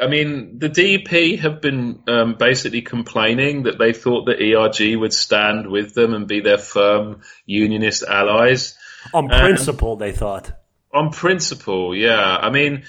I 0.00 0.08
mean, 0.08 0.58
the 0.58 0.68
DUP 0.68 1.38
have 1.38 1.60
been 1.60 2.02
um, 2.08 2.34
basically 2.34 2.82
complaining 2.82 3.64
that 3.64 3.78
they 3.78 3.92
thought 3.92 4.24
the 4.24 4.56
ERG 4.56 4.98
would 4.98 5.12
stand 5.12 5.70
with 5.70 5.94
them 5.94 6.14
and 6.14 6.26
be 6.26 6.40
their 6.40 6.58
firm 6.58 7.20
unionist 7.46 8.02
allies. 8.02 8.76
On 9.12 9.28
principle, 9.28 9.92
um, 9.92 9.98
they 9.98 10.12
thought. 10.12 10.52
On 10.92 11.10
principle, 11.10 11.94
yeah. 11.94 12.36
I 12.36 12.50
mean, 12.50 12.84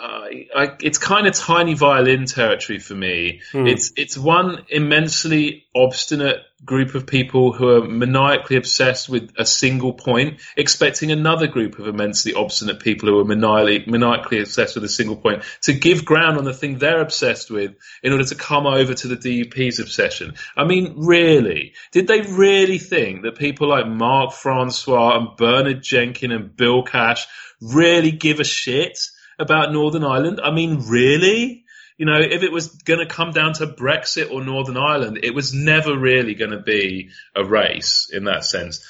uh, 0.00 0.26
I, 0.56 0.76
it's 0.80 0.98
kind 0.98 1.26
of 1.26 1.34
tiny 1.34 1.74
violin 1.74 2.26
territory 2.26 2.78
for 2.78 2.94
me. 2.94 3.42
Hmm. 3.52 3.66
It's 3.66 3.92
it's 3.96 4.18
one 4.18 4.64
immensely 4.68 5.66
obstinate 5.74 6.38
group 6.64 6.94
of 6.94 7.06
people 7.06 7.52
who 7.52 7.68
are 7.68 7.86
maniacally 7.86 8.56
obsessed 8.56 9.08
with 9.08 9.30
a 9.36 9.44
single 9.44 9.92
point, 9.92 10.40
expecting 10.56 11.12
another 11.12 11.46
group 11.46 11.78
of 11.78 11.86
immensely 11.86 12.32
obstinate 12.34 12.80
people 12.80 13.08
who 13.08 13.20
are 13.20 13.24
maniacally, 13.24 13.84
maniacally 13.86 14.40
obsessed 14.40 14.74
with 14.74 14.84
a 14.84 14.88
single 14.88 15.16
point 15.16 15.42
to 15.62 15.72
give 15.72 16.04
ground 16.04 16.38
on 16.38 16.44
the 16.44 16.54
thing 16.54 16.78
they're 16.78 17.00
obsessed 17.00 17.50
with 17.50 17.74
in 18.02 18.12
order 18.12 18.24
to 18.24 18.34
come 18.34 18.66
over 18.66 18.94
to 18.94 19.08
the 19.08 19.16
DUP's 19.16 19.78
obsession. 19.78 20.34
I 20.56 20.64
mean, 20.64 20.94
really, 21.04 21.74
did 21.92 22.06
they 22.06 22.22
really 22.22 22.78
think 22.78 23.22
that 23.22 23.36
people 23.36 23.68
like 23.68 23.86
Mark 23.86 24.32
Francois 24.32 25.18
and 25.18 25.36
Bernard 25.36 25.82
Jenkin 25.82 26.32
and 26.32 26.56
Bill 26.56 26.82
Cash 26.82 27.26
really 27.60 28.10
give 28.10 28.40
a 28.40 28.44
shit 28.44 28.98
about 29.38 29.72
Northern 29.72 30.04
Ireland? 30.04 30.40
I 30.42 30.50
mean, 30.50 30.84
really? 30.88 31.64
You 31.96 32.06
know, 32.06 32.18
if 32.18 32.42
it 32.42 32.50
was 32.50 32.68
going 32.68 33.00
to 33.00 33.06
come 33.06 33.30
down 33.30 33.52
to 33.54 33.66
Brexit 33.66 34.30
or 34.30 34.44
Northern 34.44 34.76
Ireland, 34.76 35.20
it 35.22 35.34
was 35.34 35.54
never 35.54 35.96
really 35.96 36.34
going 36.34 36.50
to 36.50 36.60
be 36.60 37.10
a 37.36 37.44
race 37.44 38.10
in 38.12 38.24
that 38.24 38.44
sense. 38.44 38.84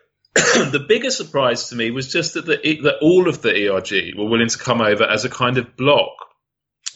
the 0.34 0.84
biggest 0.86 1.16
surprise 1.16 1.68
to 1.68 1.76
me 1.76 1.90
was 1.90 2.10
just 2.10 2.34
that, 2.34 2.46
the, 2.46 2.56
that 2.82 2.98
all 3.02 3.28
of 3.28 3.42
the 3.42 3.68
ERG 3.68 4.16
were 4.16 4.28
willing 4.28 4.48
to 4.48 4.58
come 4.58 4.80
over 4.80 5.04
as 5.04 5.24
a 5.24 5.28
kind 5.28 5.58
of 5.58 5.76
block. 5.76 6.12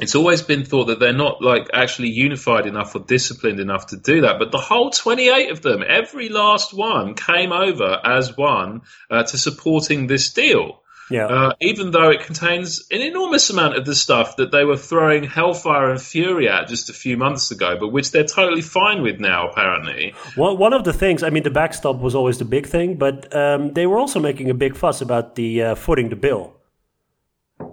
It's 0.01 0.15
always 0.15 0.43
been 0.43 0.65
thought 0.65 0.87
that 0.87 0.99
they're 0.99 1.13
not 1.13 1.43
like 1.43 1.69
actually 1.73 2.09
unified 2.09 2.67
enough 2.67 2.95
or 2.95 3.01
disciplined 3.01 3.61
enough 3.61 3.89
to 3.89 3.97
do 3.97 4.23
that. 4.23 4.39
But 4.39 4.51
the 4.51 4.59
whole 4.59 4.91
28 4.91 5.51
of 5.51 5.63
them, 5.63 5.85
every 5.87 6.29
last 6.29 6.73
one 6.73 7.15
came 7.15 7.53
over 7.53 8.01
as 8.05 8.37
one 8.37 8.83
uh, 9.11 9.23
to 9.25 9.39
supporting 9.39 10.07
this 10.07 10.33
deal. 10.33 10.81
Yeah. 11.11 11.27
Uh, 11.27 11.53
even 11.61 11.91
though 11.91 12.11
it 12.11 12.21
contains 12.21 12.87
an 12.91 13.03
enormous 13.03 13.51
amount 13.51 13.77
of 13.77 13.85
the 13.85 13.95
stuff 13.95 14.37
that 14.37 14.51
they 14.53 14.65
were 14.65 14.77
throwing 14.77 15.25
hellfire 15.25 15.91
and 15.91 16.01
fury 16.01 16.49
at 16.49 16.69
just 16.69 16.89
a 16.89 16.93
few 16.93 17.17
months 17.17 17.51
ago, 17.51 17.77
but 17.79 17.89
which 17.89 18.11
they're 18.11 18.25
totally 18.25 18.63
fine 18.63 19.03
with 19.03 19.21
now, 19.21 19.49
apparently. 19.49 20.15
Well, 20.37 20.57
one 20.57 20.73
of 20.73 20.85
the 20.85 20.93
things, 20.93 21.23
I 21.23 21.31
mean, 21.31 21.43
the 21.43 21.51
backstop 21.51 21.99
was 21.99 22.15
always 22.15 22.39
the 22.39 22.45
big 22.45 22.67
thing, 22.67 22.97
but 22.97 23.35
um, 23.37 23.73
they 23.75 23.87
were 23.87 23.99
also 23.99 24.19
making 24.19 24.51
a 24.51 24.55
big 24.55 24.77
fuss 24.77 25.01
about 25.01 25.35
the 25.35 25.63
uh, 25.63 25.75
footing 25.75 26.09
the 26.09 26.17
bill. 26.17 26.57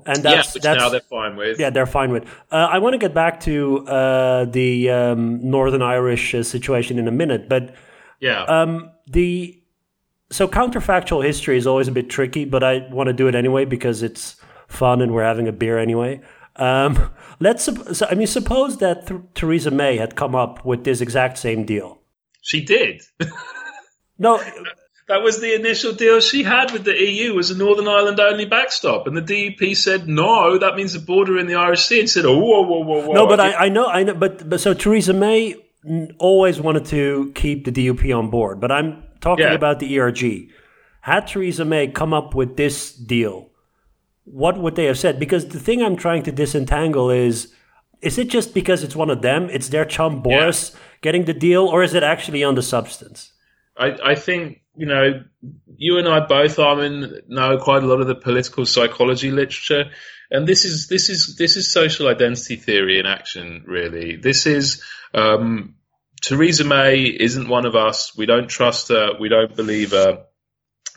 And 0.06 0.18
that's, 0.18 0.26
yeah, 0.26 0.54
which 0.54 0.64
that's 0.64 0.80
now 0.80 0.90
they're 0.90 1.00
fine 1.02 1.36
with. 1.36 1.60
yeah, 1.60 1.70
they're 1.70 1.86
fine 1.86 2.12
with. 2.12 2.26
Uh, 2.52 2.56
I 2.56 2.80
want 2.80 2.94
to 2.94 2.98
get 2.98 3.14
back 3.14 3.40
to 3.42 3.86
uh, 3.88 4.46
the 4.46 4.90
um, 4.90 5.50
Northern 5.50 5.82
Irish 5.82 6.36
uh, 6.36 6.44
situation 6.44 7.00
in 7.00 7.08
a 7.08 7.12
minute, 7.12 7.50
but 7.50 7.76
yeah. 8.20 8.44
um, 8.44 8.92
the 9.08 9.61
so 10.32 10.48
counterfactual 10.48 11.24
history 11.24 11.58
is 11.58 11.68
always 11.68 11.88
a 11.88 11.92
bit 11.92 12.10
tricky, 12.10 12.46
but 12.46 12.64
I 12.64 12.88
want 12.90 13.08
to 13.08 13.14
do 13.14 13.28
it 13.28 13.36
anyway 13.36 13.66
because 13.66 14.02
it's 14.02 14.38
fun 14.68 15.02
and 15.02 15.14
we're 15.14 15.24
having 15.24 15.48
a 15.48 15.52
beer 15.52 15.78
anyway. 15.78 16.22
Um, 16.56 17.12
let's. 17.40 17.70
So, 17.98 18.08
I 18.10 18.16
mean, 18.16 18.28
suppose 18.28 18.78
that 18.78 19.08
Th- 19.08 19.22
Theresa 19.36 19.72
May 19.72 19.98
had 19.98 20.16
come 20.16 20.36
up 20.36 20.66
with 20.66 20.84
this 20.84 21.02
exact 21.02 21.38
same 21.38 21.66
deal. 21.66 22.00
she 22.42 22.64
did. 22.64 23.02
No, 24.18 24.38
that 25.08 25.24
was 25.24 25.42
the 25.42 25.54
initial 25.54 25.94
deal 25.94 26.22
she 26.22 26.44
had 26.44 26.72
with 26.72 26.86
the 26.86 26.94
EU 26.94 27.34
was 27.34 27.52
a 27.52 27.58
Northern 27.58 27.88
Ireland 27.88 28.20
only 28.20 28.46
backstop, 28.46 29.08
and 29.08 29.18
the 29.18 29.22
DUP 29.22 29.76
said 29.76 30.08
no, 30.08 30.58
that 30.58 30.76
means 30.76 30.96
a 30.96 31.00
border 31.00 31.38
in 31.38 31.48
the 31.48 31.56
Irish 31.56 31.84
Sea, 31.86 32.00
and 32.00 32.10
said, 32.10 32.26
oh, 32.26 32.38
whoa, 32.38 32.62
whoa, 32.62 32.80
whoa, 32.80 33.08
whoa. 33.08 33.14
no, 33.14 33.28
but 33.28 33.40
I, 33.40 33.66
I 33.66 33.70
know, 33.70 33.88
I 33.88 34.04
know, 34.04 34.14
but, 34.14 34.48
but 34.50 34.62
so 34.62 34.74
Theresa 34.74 35.14
May 35.14 35.56
always 36.20 36.62
wanted 36.62 36.86
to 36.86 37.32
keep 37.36 37.66
the 37.66 37.72
DUP 37.72 38.18
on 38.18 38.30
board, 38.30 38.62
but 38.62 38.72
I'm 38.72 39.04
talking 39.22 39.46
Yeah. 39.46 39.54
about 39.54 39.80
the 39.80 39.98
ERG. 40.00 40.50
Had 41.02 41.28
Theresa 41.28 41.66
May 41.66 41.88
come 41.88 42.14
up 42.14 42.36
with 42.36 42.58
this 42.58 42.94
deal, 42.94 43.50
what 44.26 44.58
would 44.58 44.76
they 44.76 44.86
have 44.86 45.00
said? 45.00 45.20
Because 45.20 45.48
the 45.48 45.60
thing 45.60 45.82
I'm 45.82 45.96
trying 45.96 46.24
to 46.24 46.32
disentangle 46.32 47.10
is 47.10 47.54
is 48.02 48.18
it 48.18 48.30
just 48.30 48.56
because 48.56 48.84
it's 48.84 48.96
one 48.96 49.12
of 49.12 49.22
them, 49.22 49.48
it's 49.52 49.70
their 49.70 49.86
chum 49.86 50.24
Boris 50.24 50.76
getting 51.02 51.26
the 51.26 51.36
deal, 51.36 51.68
or 51.68 51.84
is 51.84 51.94
it 51.94 52.02
actually 52.02 52.44
on 52.44 52.56
the 52.56 52.64
substance? 52.64 53.32
I, 53.78 53.96
I 54.04 54.16
think 54.16 54.62
you 54.76 54.88
know 54.88 55.24
you 55.78 55.98
and 55.98 56.08
I 56.08 56.20
both, 56.22 56.58
Armen, 56.60 57.22
know 57.28 57.58
quite 57.58 57.84
a 57.84 57.86
lot 57.86 58.02
of 58.02 58.08
the 58.08 58.16
political 58.16 58.66
psychology 58.66 59.30
literature, 59.32 59.92
and 60.32 60.48
this 60.48 60.66
is 60.66 60.88
this 60.88 61.10
is 61.10 61.36
this 61.38 61.58
is 61.58 61.72
social 61.72 62.08
identity 62.08 62.56
theory 62.56 63.00
in 63.00 63.06
action. 63.06 63.64
Really, 63.68 64.16
this 64.16 64.46
is 64.46 64.84
um, 65.14 65.76
Theresa 66.22 66.64
May 66.64 67.04
isn't 67.04 67.50
one 67.50 67.66
of 67.66 67.76
us. 67.76 68.16
We 68.16 68.26
don't 68.26 68.50
trust 68.50 68.90
her. 68.90 69.14
We 69.20 69.30
don't 69.30 69.56
believe 69.56 69.92
her. 69.92 70.26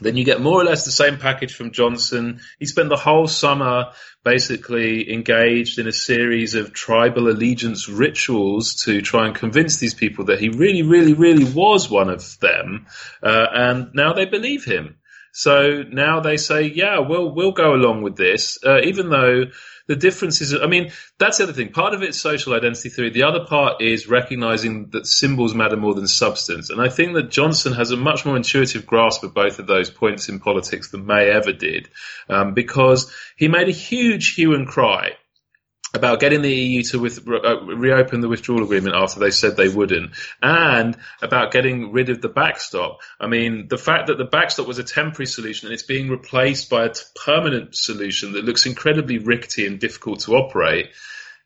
Then 0.00 0.16
you 0.16 0.24
get 0.24 0.40
more 0.40 0.60
or 0.60 0.64
less 0.64 0.84
the 0.84 0.90
same 0.90 1.18
package 1.18 1.54
from 1.54 1.70
Johnson. 1.70 2.40
He 2.58 2.66
spent 2.66 2.88
the 2.88 2.96
whole 2.96 3.28
summer 3.28 3.92
basically 4.24 5.12
engaged 5.12 5.78
in 5.78 5.86
a 5.86 5.92
series 5.92 6.54
of 6.54 6.72
tribal 6.72 7.28
allegiance 7.28 7.88
rituals 7.88 8.74
to 8.84 9.02
try 9.02 9.26
and 9.26 9.36
convince 9.36 9.78
these 9.78 9.94
people 9.94 10.26
that 10.26 10.40
he 10.40 10.48
really, 10.48 10.82
really, 10.82 11.12
really 11.12 11.44
was 11.44 11.88
one 11.88 12.10
of 12.10 12.38
them. 12.40 12.86
Uh, 13.22 13.46
and 13.52 13.94
now 13.94 14.12
they 14.14 14.24
believe 14.24 14.64
him. 14.64 14.96
So 15.32 15.82
now 15.82 16.20
they 16.20 16.36
say, 16.38 16.62
yeah, 16.62 16.98
we'll, 16.98 17.32
we'll 17.32 17.52
go 17.52 17.74
along 17.74 18.02
with 18.02 18.16
this, 18.16 18.58
uh, 18.64 18.80
even 18.82 19.10
though 19.10 19.44
the 19.86 19.96
difference 19.96 20.40
is, 20.40 20.54
I 20.54 20.66
mean, 20.66 20.92
that's 21.18 21.38
the 21.38 21.44
other 21.44 21.52
thing. 21.52 21.72
Part 21.72 21.94
of 21.94 22.02
it's 22.02 22.18
social 22.18 22.54
identity 22.54 22.88
theory. 22.88 23.10
The 23.10 23.24
other 23.24 23.44
part 23.44 23.82
is 23.82 24.08
recognizing 24.08 24.90
that 24.90 25.06
symbols 25.06 25.54
matter 25.54 25.76
more 25.76 25.94
than 25.94 26.06
substance. 26.06 26.70
And 26.70 26.80
I 26.80 26.88
think 26.88 27.14
that 27.14 27.30
Johnson 27.30 27.74
has 27.74 27.90
a 27.90 27.96
much 27.96 28.24
more 28.24 28.36
intuitive 28.36 28.86
grasp 28.86 29.22
of 29.24 29.34
both 29.34 29.58
of 29.58 29.66
those 29.66 29.90
points 29.90 30.28
in 30.28 30.40
politics 30.40 30.90
than 30.90 31.06
May 31.06 31.30
ever 31.30 31.52
did, 31.52 31.88
um, 32.28 32.54
because 32.54 33.12
he 33.36 33.48
made 33.48 33.68
a 33.68 33.72
huge 33.72 34.34
hue 34.34 34.54
and 34.54 34.66
cry 34.66 35.12
about 35.94 36.18
getting 36.18 36.42
the 36.42 36.52
EU 36.52 36.82
to 36.82 36.98
with, 36.98 37.26
uh, 37.26 37.60
reopen 37.62 38.20
the 38.20 38.28
withdrawal 38.28 38.64
agreement 38.64 38.96
after 38.96 39.20
they 39.20 39.30
said 39.30 39.56
they 39.56 39.68
wouldn't, 39.68 40.10
and 40.42 40.96
about 41.22 41.52
getting 41.52 41.92
rid 41.92 42.10
of 42.10 42.20
the 42.20 42.28
backstop. 42.28 43.00
I 43.20 43.28
mean, 43.28 43.68
the 43.68 43.78
fact 43.78 44.08
that 44.08 44.18
the 44.18 44.24
backstop 44.24 44.66
was 44.66 44.78
a 44.78 44.84
temporary 44.84 45.26
solution 45.26 45.68
and 45.68 45.72
it's 45.72 45.84
being 45.84 46.10
replaced 46.10 46.68
by 46.68 46.86
a 46.86 46.88
t- 46.90 47.00
permanent 47.24 47.76
solution 47.76 48.32
that 48.32 48.44
looks 48.44 48.66
incredibly 48.66 49.18
rickety 49.18 49.66
and 49.66 49.78
difficult 49.78 50.20
to 50.20 50.34
operate. 50.34 50.90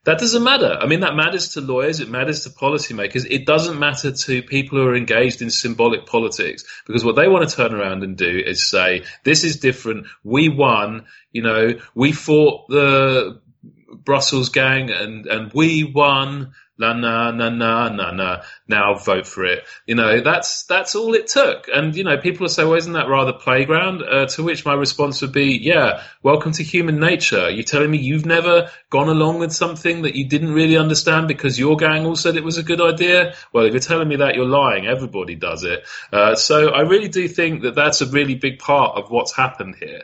That 0.05 0.19
doesn't 0.19 0.43
matter. 0.43 0.79
I 0.81 0.87
mean, 0.87 1.01
that 1.01 1.17
matters 1.17 1.51
to 1.51 1.61
lawyers. 1.61 2.01
It 2.01 2.09
matters 2.09 2.45
to 2.45 2.51
policymakers. 2.51 3.27
It 3.29 3.45
doesn't 3.45 3.79
matter 3.79 4.13
to 4.13 4.43
people 4.43 4.79
who 4.79 4.87
are 4.87 4.97
engaged 4.97 5.43
in 5.43 5.51
symbolic 5.51 6.07
politics 6.07 6.65
because 6.87 7.05
what 7.05 7.17
they 7.17 7.29
want 7.29 7.47
to 7.47 7.55
turn 7.55 7.75
around 7.75 8.03
and 8.03 8.17
do 8.17 8.43
is 8.47 8.67
say, 8.67 9.03
this 9.25 9.45
is 9.45 9.57
different. 9.57 10.07
We 10.25 10.49
won. 10.49 11.05
You 11.33 11.43
know, 11.43 11.69
we 11.95 12.13
fought 12.13 12.69
the 12.69 13.43
Brussels 13.93 14.51
gang 14.51 14.91
and, 14.91 15.27
and 15.27 15.53
we 15.53 15.85
won. 15.85 16.53
La 16.81 16.93
na 16.93 17.33
na 17.33 17.49
na 17.49 17.89
na 17.89 18.13
na. 18.13 18.43
Now 18.69 18.95
vote 18.95 19.27
for 19.27 19.45
it. 19.45 19.65
You 19.87 19.97
know 19.97 20.21
that's 20.21 20.63
that's 20.63 20.95
all 20.95 21.13
it 21.15 21.27
took. 21.27 21.67
And 21.75 21.97
you 21.97 22.05
know 22.05 22.19
people 22.19 22.45
will 22.45 22.49
say, 22.49 22.63
"Well, 22.65 22.75
isn't 22.75 22.93
that 22.93 23.09
rather 23.09 23.33
playground?" 23.33 24.05
Uh, 24.05 24.27
to 24.27 24.45
which 24.45 24.65
my 24.65 24.75
response 24.75 25.21
would 25.21 25.33
be, 25.33 25.59
"Yeah, 25.61 26.05
welcome 26.23 26.53
to 26.53 26.63
human 26.63 27.01
nature. 27.01 27.51
You're 27.51 27.65
telling 27.65 27.91
me 27.91 27.99
you've 27.99 28.27
never 28.27 28.71
gone 28.91 29.09
along 29.09 29.41
with 29.41 29.53
something 29.53 30.03
that 30.03 30.15
you 30.15 30.29
didn't 30.29 30.53
really 30.53 30.77
understand 30.77 31.27
because 31.27 31.59
your 31.59 31.77
gang 31.77 32.07
all 32.07 32.15
said 32.15 32.37
it 32.37 32.45
was 32.45 32.59
a 32.59 32.63
good 32.63 32.81
idea. 32.81 33.35
Well, 33.53 33.65
if 33.65 33.73
you're 33.73 33.81
telling 33.81 34.07
me 34.07 34.15
that, 34.19 34.37
you're 34.37 34.47
lying. 34.47 34.87
Everybody 34.87 35.35
does 35.35 35.65
it. 35.65 35.85
Uh, 36.13 36.37
so 36.37 36.69
I 36.69 36.83
really 36.83 37.09
do 37.09 37.27
think 37.27 37.63
that 37.63 37.75
that's 37.75 38.03
a 38.03 38.07
really 38.07 38.37
big 38.37 38.61
part 38.61 38.97
of 38.97 39.11
what's 39.11 39.35
happened 39.35 39.75
here. 39.81 40.03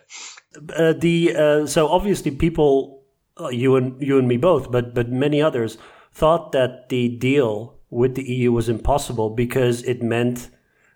uh, 0.76 0.92
the 0.92 1.36
uh, 1.36 1.66
so 1.66 1.86
obviously 1.86 2.32
people, 2.32 3.03
uh, 3.40 3.48
you 3.48 3.76
and 3.76 4.00
you 4.00 4.18
and 4.18 4.28
me 4.28 4.36
both, 4.36 4.70
but 4.70 4.94
but 4.94 5.10
many 5.10 5.42
others 5.42 5.78
thought 6.12 6.52
that 6.52 6.88
the 6.88 7.08
deal 7.08 7.76
with 7.90 8.14
the 8.14 8.28
EU 8.28 8.52
was 8.52 8.68
impossible 8.68 9.30
because 9.30 9.82
it 9.82 10.02
meant 10.02 10.50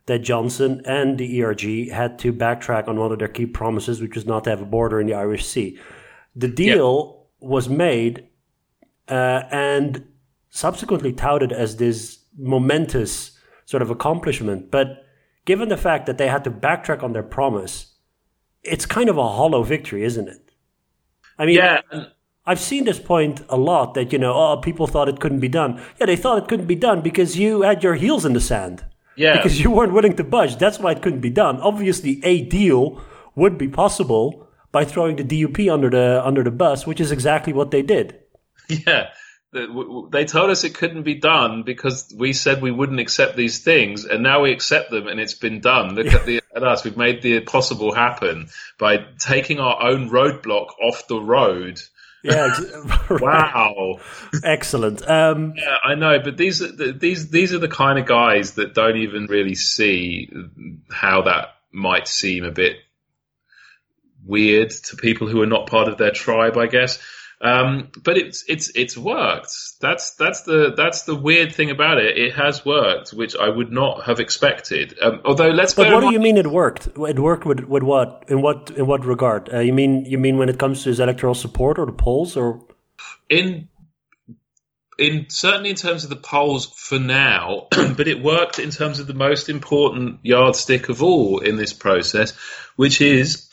that 0.07 0.21
Johnson 0.21 0.80
and 0.85 1.18
the 1.18 1.42
ERG 1.42 1.90
had 1.90 2.18
to 2.21 2.33
backtrack 2.33 2.88
on 2.88 2.99
one 2.99 3.12
of 3.12 3.18
their 3.18 3.28
key 3.28 3.47
promises, 3.47 4.00
which 4.00 4.14
was 4.14 4.26
not 4.26 4.45
to 4.45 4.50
have 4.50 4.62
a 4.62 4.64
border 4.64 5.00
in 5.00 5.07
the 5.07 5.14
Irish 5.14 5.45
Sea. 5.45 5.78
The 6.35 6.49
deal 6.49 7.26
was 7.40 7.68
made 7.68 8.26
uh, 9.09 9.42
and 9.50 10.07
subsequently 10.49 11.12
touted 11.12 11.52
as 11.52 11.76
this 11.76 12.21
momentous 12.38 13.38
sort 13.66 13.83
of 13.83 13.90
accomplishment, 13.90 14.71
but 14.71 15.04
given 15.45 15.68
the 15.68 15.76
fact 15.76 16.07
that 16.07 16.18
they 16.18 16.28
had 16.28 16.45
to 16.45 16.50
backtrack 16.50 17.02
on 17.02 17.12
their 17.12 17.23
promise, 17.23 17.95
it's 18.62 18.87
kind 18.87 19.09
of 19.09 19.18
a 19.18 19.28
hollow 19.28 19.62
victory, 19.62 20.04
isn't 20.04 20.28
it? 20.28 20.52
I 21.38 21.47
mean, 21.47 21.57
Yeah, 21.57 21.80
I've 22.49 22.61
seen 22.61 22.85
this 22.85 22.99
point 22.99 23.43
a 23.49 23.57
lot 23.57 23.95
that, 23.95 24.12
you 24.12 24.19
know, 24.19 24.33
oh, 24.35 24.57
people 24.69 24.87
thought 24.87 25.09
it 25.09 25.21
couldn't 25.21 25.40
be 25.40 25.49
done. 25.49 25.81
Yeah, 26.00 26.07
they 26.07 26.17
thought 26.17 26.38
it 26.43 26.49
couldn't 26.49 26.67
be 26.67 26.75
done 26.88 27.02
because 27.02 27.37
you 27.38 27.62
had 27.62 27.83
your 27.83 27.95
heels 27.95 28.25
in 28.25 28.33
the 28.33 28.40
sand. 28.40 28.85
yeah. 29.17 29.37
Because 29.37 29.61
you 29.61 29.71
weren't 29.71 29.93
willing 29.93 30.17
to 30.17 30.25
budge. 30.25 30.57
That's 30.57 30.78
why 30.78 30.93
it 30.93 31.02
couldn't 31.02 31.21
be 31.21 31.31
done. 31.45 31.61
Obviously, 31.61 32.21
a 32.25 32.43
deal 32.43 33.00
would 33.35 33.59
be 33.59 33.69
possible 33.69 34.47
by 34.73 34.85
throwing 34.85 35.17
the 35.17 35.25
DUP 35.25 35.59
under 35.73 35.90
the 35.90 36.23
under 36.25 36.43
the 36.43 36.50
bus, 36.64 36.87
which 36.87 37.00
is 37.00 37.11
exactly 37.12 37.52
what 37.52 37.71
they 37.71 37.83
did. 37.83 38.07
Yeah. 38.69 39.09
The- 39.52 39.67
w- 39.67 39.88
w- 39.88 40.09
They 40.12 40.25
told 40.26 40.50
us 40.50 40.62
it 40.64 40.75
couldn't 40.75 41.05
be 41.05 41.14
done 41.14 41.62
because 41.64 42.14
we 42.17 42.33
said 42.35 42.61
we 42.61 42.71
wouldn't 42.71 43.00
accept 43.00 43.35
these 43.37 43.59
things, 43.71 44.05
and 44.05 44.23
now 44.23 44.43
we 44.43 44.52
accept 44.52 44.90
them, 44.90 45.07
and 45.09 45.19
it's 45.19 45.38
been 45.47 45.61
done. 45.61 45.95
Look 45.95 46.12
at, 46.12 46.26
the, 46.26 46.43
at 46.55 46.62
us; 46.62 46.85
we've 46.85 46.97
made 47.07 47.23
the 47.23 47.40
possible 47.40 47.93
happen 47.95 48.49
by 48.78 48.93
taking 49.19 49.59
our 49.59 49.78
own 49.90 50.11
roadblock 50.11 50.69
off 50.87 51.09
the 51.09 51.21
road 51.21 51.81
Yeah. 52.23 52.55
Wow. 53.11 54.01
Excellent. 54.45 55.09
Um, 55.09 55.55
yeah, 55.57 55.77
I 55.83 55.95
know, 55.95 56.19
but 56.19 56.37
these 56.37 56.61
are 56.61 56.93
these 56.93 57.31
these 57.31 57.55
are 57.55 57.59
the 57.59 57.69
kind 57.69 57.99
of 57.99 58.05
guys 58.05 58.53
that 58.55 58.75
don't 58.75 58.99
even 58.99 59.27
really 59.27 59.55
see 59.55 60.31
how 60.91 61.23
that 61.23 61.55
might 61.73 62.07
seem 62.07 62.45
a 62.45 62.51
bit 62.51 62.77
weird 64.25 64.71
to 64.71 64.97
people 64.97 65.27
who 65.27 65.41
are 65.41 65.47
not 65.47 65.69
part 65.69 65.89
of 65.89 65.97
their 65.97 66.11
tribe, 66.11 66.59
I 66.59 66.67
guess. 66.67 66.99
Um, 67.41 67.91
but 68.03 68.19
it's 68.19 68.45
it's 68.49 68.71
it's 68.75 68.97
worked. 68.97 69.53
That's 69.80 70.14
that's 70.14 70.42
the 70.42 70.75
that's 70.76 71.02
the 71.02 71.14
weird 71.14 71.54
thing 71.54 71.70
about 71.70 71.99
it. 71.99 72.18
It 72.18 72.35
has 72.35 72.64
worked, 72.64 73.11
which 73.11 73.37
I 73.37 73.49
would 73.49 73.70
not 73.70 74.04
have 74.06 74.18
expected. 74.18 74.99
Um, 75.00 75.20
although 75.25 75.50
let's. 75.50 75.75
But 75.75 75.92
what 75.92 76.00
do 76.00 76.12
you 76.12 76.18
mean 76.18 76.37
it 76.37 76.49
worked? 76.49 76.88
It 76.97 77.18
worked 77.20 77.44
with 77.44 77.61
with 77.61 77.85
what? 77.85 78.25
In 78.26 78.42
what 78.42 78.73
in 78.73 78.87
what 78.88 79.04
regard? 79.04 79.52
Uh, 79.52 79.61
you 79.61 79.73
mean 79.73 80.04
you 80.04 80.18
mean 80.18 80.37
when 80.37 80.49
it 80.49 80.58
comes 80.58 80.82
to 80.82 80.88
his 80.88 80.99
electoral 80.99 81.35
support 81.35 81.78
or 81.78 81.87
the 81.87 81.92
polls 81.92 82.37
or? 82.37 82.61
In 83.28 83.68
in 84.99 85.26
certainly 85.28 85.70
in 85.70 85.76
terms 85.76 86.02
of 86.02 86.11
the 86.11 86.16
polls 86.16 86.66
for 86.66 86.99
now, 86.99 87.68
but 87.70 88.08
it 88.08 88.20
worked 88.20 88.58
in 88.58 88.70
terms 88.70 88.99
of 88.99 89.06
the 89.06 89.14
most 89.14 89.49
important 89.49 90.18
yardstick 90.25 90.88
of 90.88 91.04
all 91.04 91.38
in 91.38 91.56
this 91.56 91.73
process, 91.73 92.32
which 92.75 93.00
is 93.00 93.48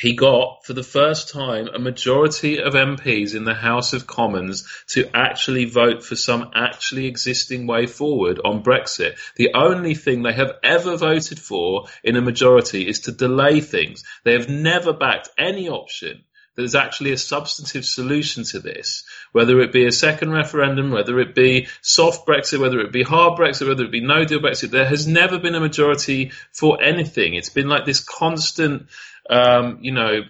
he 0.00 0.14
got, 0.14 0.64
for 0.64 0.72
the 0.72 0.82
first 0.82 1.30
time, 1.30 1.68
a 1.68 1.78
majority 1.78 2.60
of 2.60 2.74
MPs 2.74 3.34
in 3.34 3.44
the 3.44 3.54
House 3.54 3.92
of 3.92 4.06
Commons 4.06 4.66
to 4.88 5.08
actually 5.14 5.64
vote 5.64 6.04
for 6.04 6.16
some 6.16 6.50
actually 6.54 7.06
existing 7.06 7.66
way 7.66 7.86
forward 7.86 8.40
on 8.44 8.62
Brexit. 8.62 9.16
The 9.36 9.54
only 9.54 9.94
thing 9.94 10.22
they 10.22 10.32
have 10.32 10.56
ever 10.62 10.96
voted 10.96 11.38
for 11.38 11.86
in 12.04 12.16
a 12.16 12.20
majority 12.20 12.86
is 12.88 13.00
to 13.00 13.12
delay 13.12 13.60
things. 13.60 14.04
They 14.24 14.32
have 14.32 14.48
never 14.48 14.92
backed 14.92 15.30
any 15.38 15.68
option 15.68 16.24
there's 16.56 16.74
actually 16.74 17.12
a 17.12 17.18
substantive 17.18 17.84
solution 17.84 18.42
to 18.44 18.60
this, 18.60 19.04
whether 19.32 19.60
it 19.60 19.72
be 19.72 19.86
a 19.86 19.92
second 19.92 20.32
referendum, 20.32 20.90
whether 20.90 21.20
it 21.20 21.34
be 21.34 21.68
soft 21.82 22.26
Brexit, 22.26 22.58
whether 22.58 22.80
it 22.80 22.92
be 22.92 23.02
hard 23.02 23.38
Brexit, 23.38 23.68
whether 23.68 23.84
it 23.84 23.90
be 23.90 24.00
no 24.00 24.24
deal 24.24 24.40
Brexit. 24.40 24.70
There 24.70 24.86
has 24.86 25.06
never 25.06 25.38
been 25.38 25.54
a 25.54 25.60
majority 25.60 26.32
for 26.52 26.82
anything. 26.82 27.34
It's 27.34 27.50
been 27.50 27.68
like 27.68 27.84
this 27.84 28.00
constant 28.00 28.86
um, 29.30 29.78
you 29.80 29.92
know, 29.92 30.20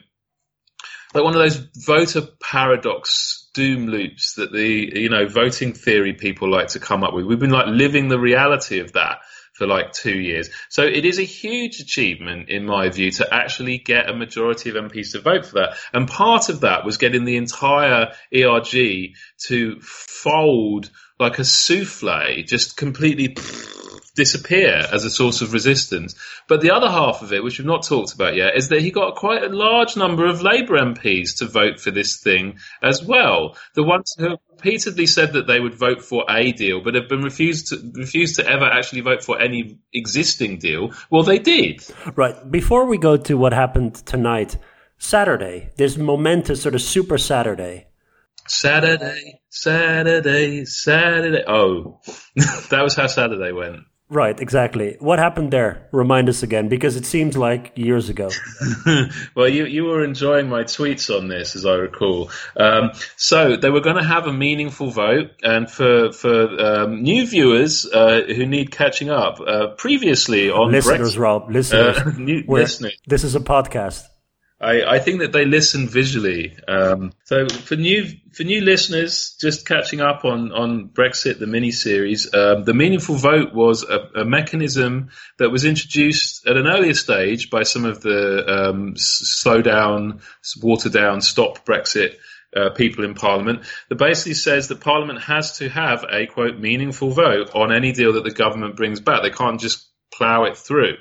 like 1.14 1.24
one 1.24 1.34
of 1.34 1.40
those 1.40 1.56
voter 1.86 2.22
paradox 2.40 3.48
doom 3.54 3.86
loops 3.86 4.34
that 4.34 4.52
the 4.52 4.92
you 4.94 5.08
know 5.08 5.26
voting 5.26 5.72
theory 5.72 6.12
people 6.12 6.50
like 6.50 6.68
to 6.68 6.80
come 6.80 7.02
up 7.02 7.14
with. 7.14 7.24
We've 7.24 7.38
been 7.38 7.50
like 7.50 7.66
living 7.68 8.08
the 8.08 8.20
reality 8.20 8.80
of 8.80 8.92
that 8.92 9.20
for 9.54 9.66
like 9.66 9.92
two 9.92 10.16
years. 10.18 10.50
So 10.68 10.82
it 10.82 11.04
is 11.06 11.18
a 11.18 11.22
huge 11.22 11.80
achievement, 11.80 12.50
in 12.50 12.66
my 12.66 12.90
view, 12.90 13.10
to 13.12 13.34
actually 13.34 13.78
get 13.78 14.08
a 14.08 14.14
majority 14.14 14.68
of 14.68 14.76
MPs 14.76 15.12
to 15.12 15.20
vote 15.20 15.46
for 15.46 15.54
that. 15.54 15.78
And 15.94 16.06
part 16.06 16.50
of 16.50 16.60
that 16.60 16.84
was 16.84 16.98
getting 16.98 17.24
the 17.24 17.38
entire 17.38 18.12
ERG 18.34 19.14
to 19.46 19.80
fold 19.80 20.90
like 21.18 21.38
a 21.38 21.44
souffle, 21.44 22.44
just 22.44 22.76
completely 22.76 23.34
disappear 24.16 24.82
as 24.92 25.04
a 25.04 25.10
source 25.10 25.42
of 25.42 25.52
resistance. 25.52 26.16
But 26.48 26.60
the 26.60 26.72
other 26.72 26.90
half 26.90 27.22
of 27.22 27.32
it, 27.32 27.44
which 27.44 27.58
we've 27.58 27.66
not 27.66 27.84
talked 27.84 28.12
about 28.12 28.34
yet, 28.34 28.56
is 28.56 28.68
that 28.70 28.80
he 28.80 28.90
got 28.90 29.14
quite 29.14 29.44
a 29.44 29.48
large 29.48 29.96
number 29.96 30.26
of 30.26 30.42
Labour 30.42 30.78
MPs 30.78 31.38
to 31.38 31.46
vote 31.46 31.78
for 31.78 31.90
this 31.90 32.16
thing 32.20 32.58
as 32.82 33.04
well. 33.04 33.56
The 33.74 33.84
ones 33.84 34.14
who 34.18 34.30
have 34.30 34.38
repeatedly 34.50 35.06
said 35.06 35.34
that 35.34 35.46
they 35.46 35.60
would 35.60 35.74
vote 35.74 36.02
for 36.02 36.24
a 36.28 36.52
deal, 36.52 36.80
but 36.82 36.94
have 36.94 37.08
been 37.08 37.22
refused 37.22 37.68
to 37.68 37.92
refused 37.94 38.36
to 38.36 38.48
ever 38.48 38.64
actually 38.64 39.02
vote 39.02 39.22
for 39.22 39.40
any 39.40 39.78
existing 39.92 40.58
deal. 40.58 40.92
Well, 41.10 41.22
they 41.22 41.38
did. 41.38 41.84
Right. 42.16 42.50
Before 42.50 42.86
we 42.86 42.98
go 42.98 43.16
to 43.16 43.34
what 43.36 43.52
happened 43.52 43.94
tonight, 43.94 44.56
Saturday, 44.98 45.70
this 45.76 45.96
momentous 45.96 46.62
sort 46.62 46.74
of 46.74 46.82
super 46.82 47.18
Saturday. 47.18 47.86
Saturday, 48.48 49.40
Saturday, 49.50 50.64
Saturday. 50.64 51.44
Oh, 51.46 52.00
that 52.70 52.80
was 52.82 52.94
how 52.94 53.08
Saturday 53.08 53.52
went. 53.52 53.80
Right, 54.08 54.38
exactly. 54.38 54.96
What 55.00 55.18
happened 55.18 55.52
there? 55.52 55.88
Remind 55.90 56.28
us 56.28 56.44
again, 56.44 56.68
because 56.68 56.94
it 56.94 57.04
seems 57.04 57.36
like 57.36 57.72
years 57.74 58.08
ago. 58.08 58.30
well, 59.34 59.48
you, 59.48 59.66
you 59.66 59.84
were 59.84 60.04
enjoying 60.04 60.48
my 60.48 60.62
tweets 60.62 61.14
on 61.14 61.26
this, 61.26 61.56
as 61.56 61.66
I 61.66 61.74
recall. 61.74 62.30
Um, 62.56 62.92
so 63.16 63.56
they 63.56 63.68
were 63.68 63.80
going 63.80 63.96
to 63.96 64.04
have 64.04 64.28
a 64.28 64.32
meaningful 64.32 64.90
vote, 64.90 65.32
and 65.42 65.68
for 65.68 66.12
for 66.12 66.60
um, 66.60 67.02
new 67.02 67.26
viewers 67.26 67.84
uh, 67.84 68.20
who 68.28 68.46
need 68.46 68.70
catching 68.70 69.10
up, 69.10 69.40
uh, 69.40 69.68
previously 69.76 70.50
on 70.50 70.70
listeners, 70.70 71.16
Brexit, 71.16 71.18
Rob, 71.18 71.50
listeners, 71.50 71.98
uh, 71.98 72.12
listeners, 72.46 72.96
this 73.08 73.24
is 73.24 73.34
a 73.34 73.40
podcast. 73.40 74.04
I, 74.58 74.82
I 74.94 74.98
think 75.00 75.20
that 75.20 75.32
they 75.32 75.44
listen 75.44 75.86
visually. 75.86 76.56
Um, 76.66 77.12
so 77.24 77.46
for 77.48 77.76
new 77.76 78.06
for 78.32 78.42
new 78.42 78.62
listeners, 78.62 79.36
just 79.38 79.66
catching 79.66 80.00
up 80.00 80.24
on 80.24 80.50
on 80.52 80.88
Brexit, 80.88 81.38
the 81.38 81.46
mini 81.46 81.72
series, 81.72 82.32
um, 82.34 82.64
the 82.64 82.72
meaningful 82.72 83.16
vote 83.16 83.54
was 83.54 83.82
a, 83.82 84.20
a, 84.20 84.24
mechanism 84.24 85.10
that 85.38 85.50
was 85.50 85.66
introduced 85.66 86.46
at 86.46 86.56
an 86.56 86.66
earlier 86.66 86.94
stage 86.94 87.50
by 87.50 87.64
some 87.64 87.84
of 87.84 88.00
the 88.00 88.70
um, 88.70 88.94
slow 88.96 89.60
down, 89.60 90.20
water 90.62 90.88
down, 90.88 91.20
stop 91.20 91.66
Brexit. 91.66 92.16
Uh, 92.56 92.70
people 92.70 93.04
in 93.04 93.12
Parliament 93.12 93.66
that 93.90 93.96
basically 93.96 94.32
says 94.32 94.68
that 94.68 94.80
Parliament 94.80 95.20
has 95.20 95.58
to 95.58 95.68
have 95.68 96.06
a 96.10 96.26
quote 96.26 96.58
meaningful 96.58 97.10
vote 97.10 97.50
on 97.54 97.70
any 97.70 97.92
deal 97.92 98.14
that 98.14 98.24
the 98.24 98.30
government 98.30 98.76
brings 98.76 98.98
back. 98.98 99.20
They 99.22 99.30
can't 99.30 99.60
just 99.60 99.86
plough 100.14 100.44
it 100.44 100.56
through. 100.56 100.96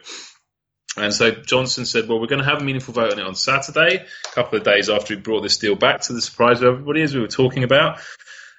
And 0.98 1.14
so 1.14 1.32
Johnson 1.32 1.86
said, 1.86 2.08
well, 2.08 2.20
we're 2.20 2.28
going 2.28 2.44
to 2.44 2.50
have 2.50 2.62
a 2.62 2.64
meaningful 2.64 2.94
vote 2.94 3.12
on 3.12 3.20
it 3.20 3.26
on 3.26 3.36
Saturday, 3.36 4.06
a 4.26 4.32
couple 4.34 4.58
of 4.58 4.64
days 4.64 4.90
after 4.90 5.14
he 5.14 5.20
brought 5.20 5.42
this 5.42 5.58
deal 5.58 5.76
back 5.76 6.02
to 6.02 6.14
the 6.14 6.22
surprise 6.22 6.62
of 6.62 6.74
everybody, 6.74 7.02
as 7.02 7.14
we 7.14 7.22
were 7.22 7.28
talking 7.28 7.64
about. 7.64 8.00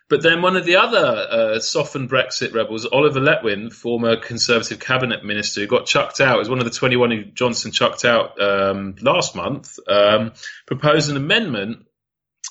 But 0.09 0.23
then 0.23 0.41
one 0.41 0.57
of 0.57 0.65
the 0.65 0.77
other 0.77 0.99
uh, 0.99 1.59
softened 1.59 2.09
Brexit 2.09 2.55
rebels, 2.55 2.87
Oliver 2.87 3.21
Letwin, 3.21 3.73
former 3.73 4.17
Conservative 4.17 4.79
cabinet 4.79 5.25
minister, 5.25 5.63
who 5.63 5.67
got 5.67 5.87
chucked 5.87 6.21
out, 6.21 6.39
was 6.39 6.49
one 6.49 6.61
of 6.61 6.65
the 6.65 6.71
21 6.71 7.11
who 7.11 7.25
Johnson 7.25 7.73
chucked 7.73 8.05
out 8.05 8.41
um, 8.41 8.95
last 9.01 9.35
month, 9.35 9.79
um, 9.89 10.33
proposed 10.67 11.11
an 11.11 11.17
amendment 11.17 11.87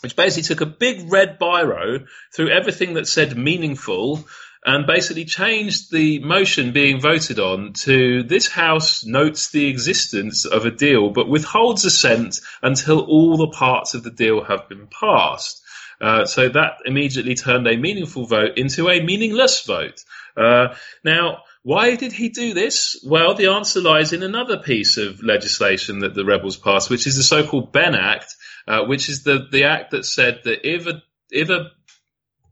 which 0.02 0.16
basically 0.16 0.44
took 0.44 0.62
a 0.62 0.66
big 0.66 1.12
red 1.12 1.40
biro 1.40 2.06
through 2.34 2.50
everything 2.50 2.96
that 2.96 3.08
said 3.08 3.38
meaningful 3.38 4.26
and 4.66 4.88
basically 4.88 5.26
changed 5.26 5.92
the 5.92 6.20
motion 6.20 6.72
being 6.72 7.00
voted 7.00 7.40
on 7.40 7.74
to 7.74 8.24
this 8.24 8.48
House 8.48 9.06
notes 9.06 9.52
the 9.52 9.68
existence 9.68 10.44
of 10.46 10.66
a 10.66 10.72
deal 10.72 11.12
but 11.12 11.30
withholds 11.30 11.86
assent 11.86 12.42
until 12.64 13.02
all 13.02 13.38
the 13.38 13.56
parts 13.56 13.94
of 13.94 14.04
the 14.04 14.12
deal 14.12 14.44
have 14.44 14.68
been 14.68 14.88
passed. 14.88 15.62
Uh, 16.02 16.26
so 16.26 16.50
that 16.50 16.80
immediately 16.86 17.36
turned 17.36 17.68
a 17.68 17.78
meaningful 17.78 18.26
vote 18.26 18.58
into 18.58 18.90
a 18.90 19.02
meaningless 19.02 19.64
vote. 19.66 20.04
Uh, 20.36 20.76
now, 21.04 21.44
why 21.64 21.96
did 21.96 22.12
he 22.12 22.30
do 22.30 22.54
this? 22.54 23.00
Well, 23.06 23.34
the 23.34 23.48
answer 23.48 23.82
lies 23.82 24.14
in 24.14 24.24
another 24.24 24.58
piece 24.58 24.98
of 24.98 25.24
legislation 25.24 26.00
that 26.00 26.14
the 26.14 26.26
rebels 26.26 26.58
passed, 26.58 26.90
which 26.90 27.08
is 27.08 27.16
the 27.16 27.24
so-called 27.24 27.72
Benn 27.72 27.96
Act, 27.96 28.36
uh, 28.68 28.84
which 28.86 29.10
is 29.10 29.24
the, 29.24 29.48
the 29.52 29.64
act 29.64 29.92
that 29.92 30.06
said 30.06 30.42
that 30.44 30.68
if 30.68 30.86
a 30.88 31.02
if 31.32 31.50
a 31.50 31.72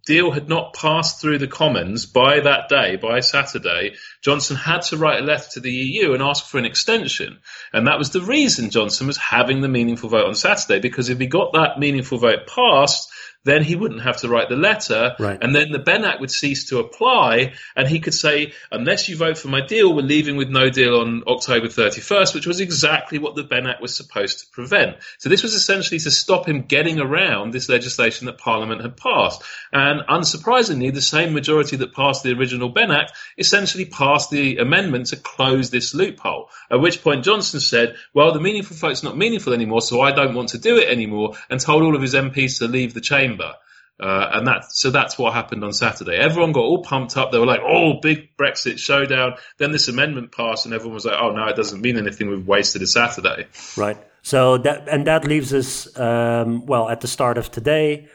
deal 0.06 0.32
had 0.32 0.50
not 0.50 0.74
passed 0.74 1.22
through 1.22 1.38
the 1.38 1.48
Commons 1.48 2.06
by 2.06 2.42
that 2.42 2.68
day, 2.68 2.98
by 2.98 3.22
Saturday, 3.22 3.96
Johnson 4.22 4.58
had 4.58 4.82
to 4.84 4.98
write 4.98 5.22
a 5.22 5.26
letter 5.26 5.50
to 5.54 5.60
the 5.60 5.72
EU 5.72 6.14
and 6.14 6.22
ask 6.22 6.46
for 6.46 6.58
an 6.58 6.66
extension. 6.66 7.40
And 7.72 7.88
that 7.88 7.98
was 7.98 8.10
the 8.10 8.22
reason 8.22 8.70
Johnson 8.70 9.08
was 9.08 9.18
having 9.18 9.62
the 9.62 9.70
meaningful 9.70 10.10
vote 10.10 10.26
on 10.26 10.36
Saturday, 10.36 10.80
because 10.80 11.10
if 11.10 11.20
he 11.20 11.28
got 11.28 11.54
that 11.54 11.80
meaningful 11.80 12.18
vote 12.18 12.48
passed, 12.48 13.10
then 13.44 13.64
he 13.64 13.76
wouldn't 13.76 14.02
have 14.04 14.18
to 14.18 14.30
write 14.30 14.50
the 14.50 14.56
letter. 14.56 15.16
Right. 15.20 15.38
And 15.42 15.54
then 15.54 15.72
the 15.72 15.80
Benn 15.80 16.06
Act 16.06 16.22
would 16.22 16.32
cease 16.32 16.70
to 16.70 16.80
apply. 16.80 17.54
And 17.76 17.88
he 17.88 18.00
could 18.00 18.14
say, 18.14 18.54
unless 18.72 19.10
you 19.10 19.18
vote 19.18 19.38
for 19.38 19.50
my 19.50 19.66
deal, 19.66 19.94
we're 19.94 20.02
leaving 20.02 20.38
with 20.38 20.50
no 20.50 20.70
deal 20.70 20.96
on 20.96 21.24
October 21.28 21.68
31st, 21.68 22.34
which 22.34 22.48
was 22.48 22.62
exactly 22.62 23.20
what 23.20 23.36
the 23.36 23.44
Benn 23.44 23.68
Act 23.68 23.82
was 23.82 23.96
supposed 23.96 24.40
to 24.40 24.48
prevent. 24.52 24.96
So 25.18 25.30
this 25.30 25.44
was 25.44 25.54
essentially 25.54 26.00
to 26.00 26.12
stop 26.12 26.48
him 26.48 26.64
getting 26.64 27.00
around 27.00 27.52
this 27.52 27.68
legislation 27.68 28.28
that 28.28 28.38
Parliament 28.38 28.82
had 28.82 28.96
passed. 28.96 29.44
And 29.74 30.02
unsurprisingly, 30.08 30.94
the 30.94 31.02
same 31.02 31.34
majority 31.34 31.76
that 31.78 31.94
passed 31.94 32.24
the 32.24 32.34
original 32.34 32.70
Benn 32.70 32.92
Act 32.92 33.12
essentially 33.38 33.86
passed 33.86 34.30
the 34.30 34.58
amendment 34.58 35.08
to 35.08 35.18
close 35.18 35.70
this 35.70 35.94
loophole. 35.94 36.50
At 36.72 36.80
which 36.80 37.04
point 37.04 37.26
Johnson 37.26 37.60
said, 37.60 37.96
well, 38.14 38.32
the 38.32 38.40
meaningful 38.40 38.78
vote's 38.78 39.04
not 39.04 39.18
meaningful 39.18 39.54
anymore, 39.54 39.82
so 39.82 40.00
I 40.00 40.12
don't 40.12 40.34
want 40.34 40.50
to 40.50 40.58
do 40.58 40.78
it 40.78 40.88
anymore, 40.88 41.34
and 41.50 41.60
told 41.60 41.84
all 41.84 41.96
of 41.96 42.02
his 42.02 42.14
MPs 42.14 42.60
to 42.60 42.68
leave 42.68 42.94
the 42.94 43.02
chamber 43.02 43.33
chamber. 43.34 43.54
Uh, 44.00 44.30
and 44.34 44.48
that, 44.48 44.66
so 44.72 44.90
that's 44.90 45.18
what 45.18 45.34
happened 45.34 45.64
on 45.64 45.72
Saturday. 45.72 46.18
Everyone 46.18 46.52
got 46.52 46.62
all 46.62 46.82
pumped 46.82 47.16
up. 47.16 47.32
They 47.32 47.38
were 47.38 47.46
like, 47.46 47.62
"Oh, 47.62 48.00
big 48.02 48.36
Brexit 48.38 48.80
showdown!" 48.80 49.36
Then 49.60 49.72
this 49.72 49.88
amendment 49.88 50.32
passed, 50.32 50.66
and 50.66 50.74
everyone 50.74 50.96
was 50.96 51.06
like, 51.06 51.18
"Oh, 51.20 51.32
no, 51.32 51.46
it 51.48 51.56
doesn't 51.56 51.80
mean 51.80 51.98
anything. 51.98 52.30
We've 52.30 52.46
wasted 52.46 52.82
a 52.82 52.88
Saturday." 52.88 53.48
Right. 53.78 53.98
So 54.24 54.58
that 54.58 54.90
and 54.90 55.06
that 55.06 55.26
leaves 55.26 55.54
us, 55.54 55.98
um, 56.00 56.66
well, 56.66 56.90
at 56.90 57.02
the 57.02 57.08
start 57.08 57.38
of 57.38 57.52
today, 57.52 58.08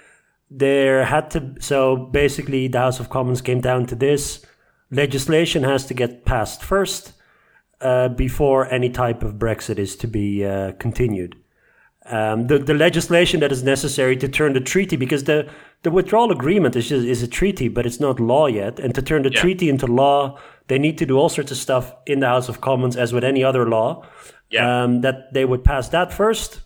there 0.51 1.05
had 1.05 1.31
to. 1.31 1.55
So 1.61 1.97
basically, 1.97 2.67
the 2.69 2.79
House 2.79 2.99
of 2.99 3.09
Commons 3.09 3.41
came 3.41 3.61
down 3.61 3.87
to 3.87 3.95
this: 3.95 4.45
legislation 4.91 5.63
has 5.63 5.87
to 5.87 5.95
get 5.95 6.25
passed 6.25 6.63
first 6.63 7.13
uh, 7.81 8.09
before 8.09 8.71
any 8.71 8.91
type 8.91 9.23
of 9.23 9.35
Brexit 9.35 9.79
is 9.79 9.95
to 9.97 10.09
be 10.09 10.45
uh, 10.45 10.73
continued. 10.73 11.37
Um, 12.11 12.47
the 12.47 12.59
the 12.59 12.75
legislation 12.75 13.41
that 13.41 13.53
is 13.53 13.63
necessary 13.63 14.17
to 14.17 14.29
turn 14.29 14.53
the 14.55 14.61
treaty 14.61 14.97
because 14.97 15.25
the 15.25 15.49
the 15.83 15.91
withdrawal 15.91 16.33
agreement 16.33 16.75
is 16.77 16.89
just, 16.89 17.07
is 17.07 17.23
a 17.23 17.29
treaty, 17.29 17.69
but 17.69 17.87
it's 17.87 18.01
not 18.01 18.19
law 18.19 18.47
yet. 18.47 18.81
And 18.81 18.95
to 18.95 19.03
turn 19.03 19.23
the 19.23 19.31
Yeah. 19.33 19.41
treaty 19.41 19.69
into 19.69 19.87
law, 19.87 20.39
they 20.67 20.79
need 20.79 20.99
to 20.99 21.07
do 21.07 21.17
all 21.17 21.29
sorts 21.29 21.53
of 21.53 21.57
stuff 21.59 21.95
in 22.07 22.21
the 22.21 22.27
House 22.27 22.49
of 22.49 22.61
Commons, 22.61 22.97
as 22.97 23.13
with 23.13 23.25
any 23.25 23.45
other 23.45 23.69
law. 23.69 24.05
Yeah. 24.51 24.83
Um, 24.85 25.03
that 25.03 25.33
they 25.35 25.45
would 25.45 25.63
pass 25.63 25.91
that 25.91 26.13
first, 26.13 26.61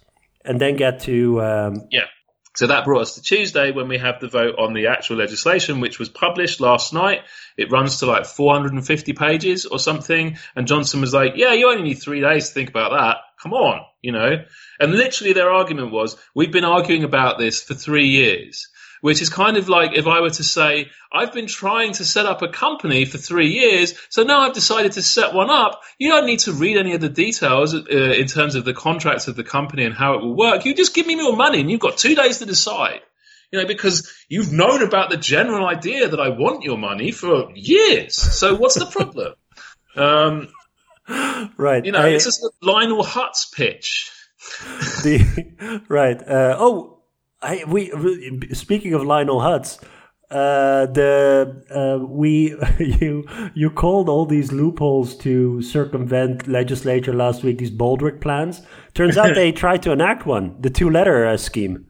and 0.44 0.60
then 0.60 0.76
get 0.76 1.00
to 1.00 1.42
um, 1.42 1.74
Yeah. 1.90 2.06
So 2.54 2.66
that 2.66 2.84
brought 2.84 3.00
us 3.00 3.14
to 3.14 3.22
Tuesday 3.22 3.72
when 3.72 3.88
we 3.88 3.96
have 3.96 4.20
the 4.20 4.28
vote 4.28 4.56
on 4.58 4.74
the 4.74 4.88
actual 4.88 5.16
legislation, 5.16 5.80
which 5.80 5.98
was 5.98 6.10
published 6.10 6.60
last 6.60 6.92
night. 6.92 7.20
It 7.56 7.70
runs 7.72 8.00
to 8.00 8.06
like 8.06 8.26
450 8.26 9.14
pages 9.14 9.64
or 9.64 9.78
something. 9.78 10.36
And 10.54 10.66
Johnson 10.66 11.00
was 11.00 11.14
like, 11.14 11.32
yeah, 11.36 11.54
you 11.54 11.70
only 11.70 11.82
need 11.82 11.94
three 11.94 12.20
days 12.20 12.48
to 12.48 12.54
think 12.54 12.68
about 12.68 12.90
that. 12.90 13.16
Come 13.42 13.54
on, 13.54 13.80
you 14.02 14.12
know? 14.12 14.44
And 14.82 14.92
literally 14.92 15.32
their 15.32 15.48
argument 15.50 15.92
was, 15.92 16.16
we've 16.34 16.50
been 16.50 16.64
arguing 16.64 17.04
about 17.04 17.38
this 17.38 17.62
for 17.62 17.74
three 17.74 18.08
years. 18.08 18.68
Which 19.00 19.20
is 19.20 19.30
kind 19.30 19.56
of 19.56 19.68
like 19.68 19.96
if 19.98 20.06
I 20.06 20.20
were 20.20 20.30
to 20.30 20.44
say, 20.44 20.88
I've 21.12 21.32
been 21.32 21.48
trying 21.48 21.92
to 21.94 22.04
set 22.04 22.24
up 22.24 22.40
a 22.42 22.46
company 22.48 23.04
for 23.04 23.18
three 23.18 23.48
years, 23.48 23.94
so 24.10 24.22
now 24.22 24.42
I've 24.42 24.52
decided 24.54 24.92
to 24.92 25.02
set 25.02 25.34
one 25.34 25.50
up. 25.50 25.80
You 25.98 26.10
don't 26.10 26.24
need 26.24 26.38
to 26.40 26.52
read 26.52 26.76
any 26.76 26.94
of 26.94 27.00
the 27.00 27.08
details 27.08 27.74
uh, 27.74 27.80
in 27.88 28.28
terms 28.28 28.54
of 28.54 28.64
the 28.64 28.72
contracts 28.74 29.26
of 29.26 29.34
the 29.34 29.42
company 29.42 29.84
and 29.84 29.92
how 29.92 30.14
it 30.14 30.22
will 30.22 30.36
work. 30.36 30.64
You 30.64 30.72
just 30.76 30.94
give 30.94 31.08
me 31.08 31.16
more 31.16 31.34
money 31.34 31.60
and 31.60 31.68
you've 31.68 31.80
got 31.80 31.96
two 31.96 32.14
days 32.14 32.38
to 32.38 32.46
decide. 32.46 33.00
You 33.50 33.58
know, 33.60 33.66
because 33.66 34.08
you've 34.28 34.52
known 34.52 34.84
about 34.84 35.10
the 35.10 35.16
general 35.16 35.66
idea 35.66 36.08
that 36.08 36.20
I 36.20 36.28
want 36.28 36.62
your 36.62 36.78
money 36.78 37.10
for 37.10 37.50
years. 37.56 38.14
So 38.14 38.54
what's 38.54 38.76
the 38.76 38.86
problem? 38.86 39.34
um, 39.96 40.48
right. 41.56 41.84
you 41.84 41.90
know, 41.90 42.02
I- 42.02 42.10
it's 42.10 42.24
just 42.26 42.44
a 42.44 42.50
Lionel 42.62 43.02
Hutz 43.02 43.52
pitch. 43.52 44.11
the 45.04 45.82
right. 45.88 46.20
Uh, 46.26 46.56
oh, 46.58 46.98
I 47.40 47.64
we 47.66 47.90
speaking 48.52 48.94
of 48.94 49.04
Lionel 49.04 49.40
Hutz. 49.40 49.78
Uh, 50.30 50.86
the 50.86 51.62
uh, 51.70 52.02
we 52.06 52.56
you 52.78 53.24
you 53.54 53.68
called 53.70 54.08
all 54.08 54.24
these 54.24 54.50
loopholes 54.50 55.14
to 55.18 55.60
circumvent 55.60 56.48
legislature 56.48 57.12
last 57.12 57.42
week. 57.44 57.58
These 57.58 57.70
Baldrick 57.70 58.20
plans. 58.22 58.62
Turns 58.94 59.18
out 59.18 59.34
they 59.34 59.52
tried 59.62 59.82
to 59.82 59.92
enact 59.92 60.24
one. 60.24 60.56
The 60.60 60.70
two 60.70 60.88
letter 60.88 61.26
uh, 61.26 61.36
scheme. 61.36 61.86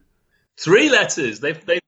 Three 0.58 0.88
letters. 0.90 1.40
They've, 1.40 1.64
they 1.64 1.78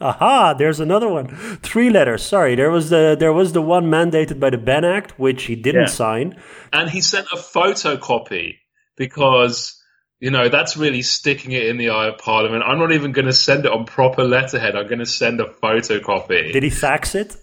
Aha! 0.00 0.54
There's 0.58 0.80
another 0.80 1.08
one. 1.08 1.28
Three 1.62 1.88
letters. 1.88 2.22
Sorry, 2.22 2.54
there 2.56 2.70
was 2.70 2.90
the 2.90 3.16
there 3.18 3.32
was 3.32 3.52
the 3.52 3.62
one 3.62 3.86
mandated 3.86 4.38
by 4.40 4.50
the 4.50 4.58
Benn 4.58 4.84
Act, 4.84 5.18
which 5.18 5.44
he 5.44 5.54
didn't 5.56 5.82
Yeah. 5.82 5.86
sign. 5.86 6.36
and 6.72 6.90
he 6.90 7.00
sent 7.00 7.26
a 7.32 7.36
photocopy 7.36 8.56
because 8.96 9.80
you 10.20 10.30
know 10.30 10.48
that's 10.48 10.76
really 10.76 11.02
sticking 11.02 11.52
it 11.52 11.66
in 11.66 11.76
the 11.76 11.90
eye 11.90 12.08
of 12.08 12.18
Parliament. 12.18 12.64
I'm 12.66 12.78
not 12.78 12.92
even 12.92 13.12
going 13.12 13.26
to 13.26 13.32
send 13.32 13.64
it 13.66 13.72
on 13.72 13.84
proper 13.84 14.24
letterhead. 14.24 14.76
I'm 14.76 14.86
going 14.86 14.98
to 14.98 15.06
send 15.06 15.40
a 15.40 15.44
photocopy. 15.44 16.52
Did 16.52 16.62
he 16.62 16.70
fax 16.70 17.14
it? 17.14 17.36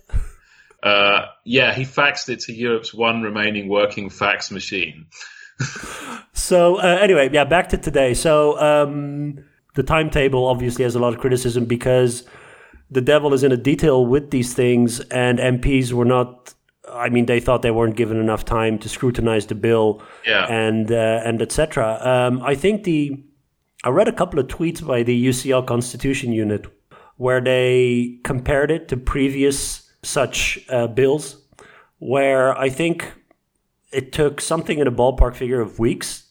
Uh, 0.81 1.27
yeah, 1.45 1.73
he 1.73 1.83
faxed 1.83 2.27
it 2.27 2.41
to 2.41 2.53
Europe's 2.53 2.93
one 2.93 3.21
remaining 3.21 3.69
working 3.69 4.09
fax 4.09 4.51
machine. 4.51 5.05
So 6.43 6.77
uh, 6.77 6.97
anyway, 6.99 7.29
yeah, 7.31 7.45
back 7.45 7.69
to 7.69 7.77
today. 7.77 8.13
So 8.13 8.59
um, 8.59 9.45
the 9.75 9.83
timetable 9.83 10.45
obviously 10.45 10.83
has 10.83 10.95
a 10.95 10.99
lot 10.99 11.13
of 11.13 11.19
criticism 11.19 11.65
because 11.65 12.25
the 12.91 13.01
devil 13.01 13.33
is 13.33 13.43
in 13.43 13.51
the 13.51 13.57
detail 13.57 14.05
with 14.05 14.29
these 14.29 14.53
things, 14.53 14.99
and 14.99 15.39
MPs 15.39 15.93
were 15.93 16.05
not. 16.05 16.53
I 16.93 17.09
mean, 17.09 17.25
they 17.25 17.39
thought 17.39 17.61
they 17.61 17.71
weren't 17.71 17.95
given 17.95 18.17
enough 18.19 18.45
time 18.45 18.77
to 18.79 18.89
scrutinize 18.89 19.47
the 19.47 19.55
bill, 19.55 20.01
Yeah. 20.27 20.45
and 20.47 20.91
uh, 20.91 21.21
and 21.25 21.41
etc. 21.41 21.99
Um, 22.01 22.41
I 22.41 22.55
think 22.55 22.83
the 22.83 23.23
I 23.83 23.89
read 23.89 24.07
a 24.07 24.13
couple 24.13 24.39
of 24.39 24.47
tweets 24.47 24.85
by 24.85 25.03
the 25.03 25.27
UCL 25.29 25.65
Constitution 25.65 26.31
Unit 26.31 26.65
where 27.17 27.41
they 27.41 28.17
compared 28.23 28.71
it 28.71 28.87
to 28.87 28.97
previous 28.97 29.91
such 30.03 30.59
uh, 30.69 30.87
bills, 30.87 31.37
where 31.99 32.57
I 32.57 32.69
think 32.69 33.13
it 33.91 34.11
took 34.11 34.41
something 34.41 34.79
in 34.79 34.87
a 34.87 34.91
ballpark 34.91 35.35
figure 35.35 35.61
of 35.61 35.77
weeks 35.79 36.23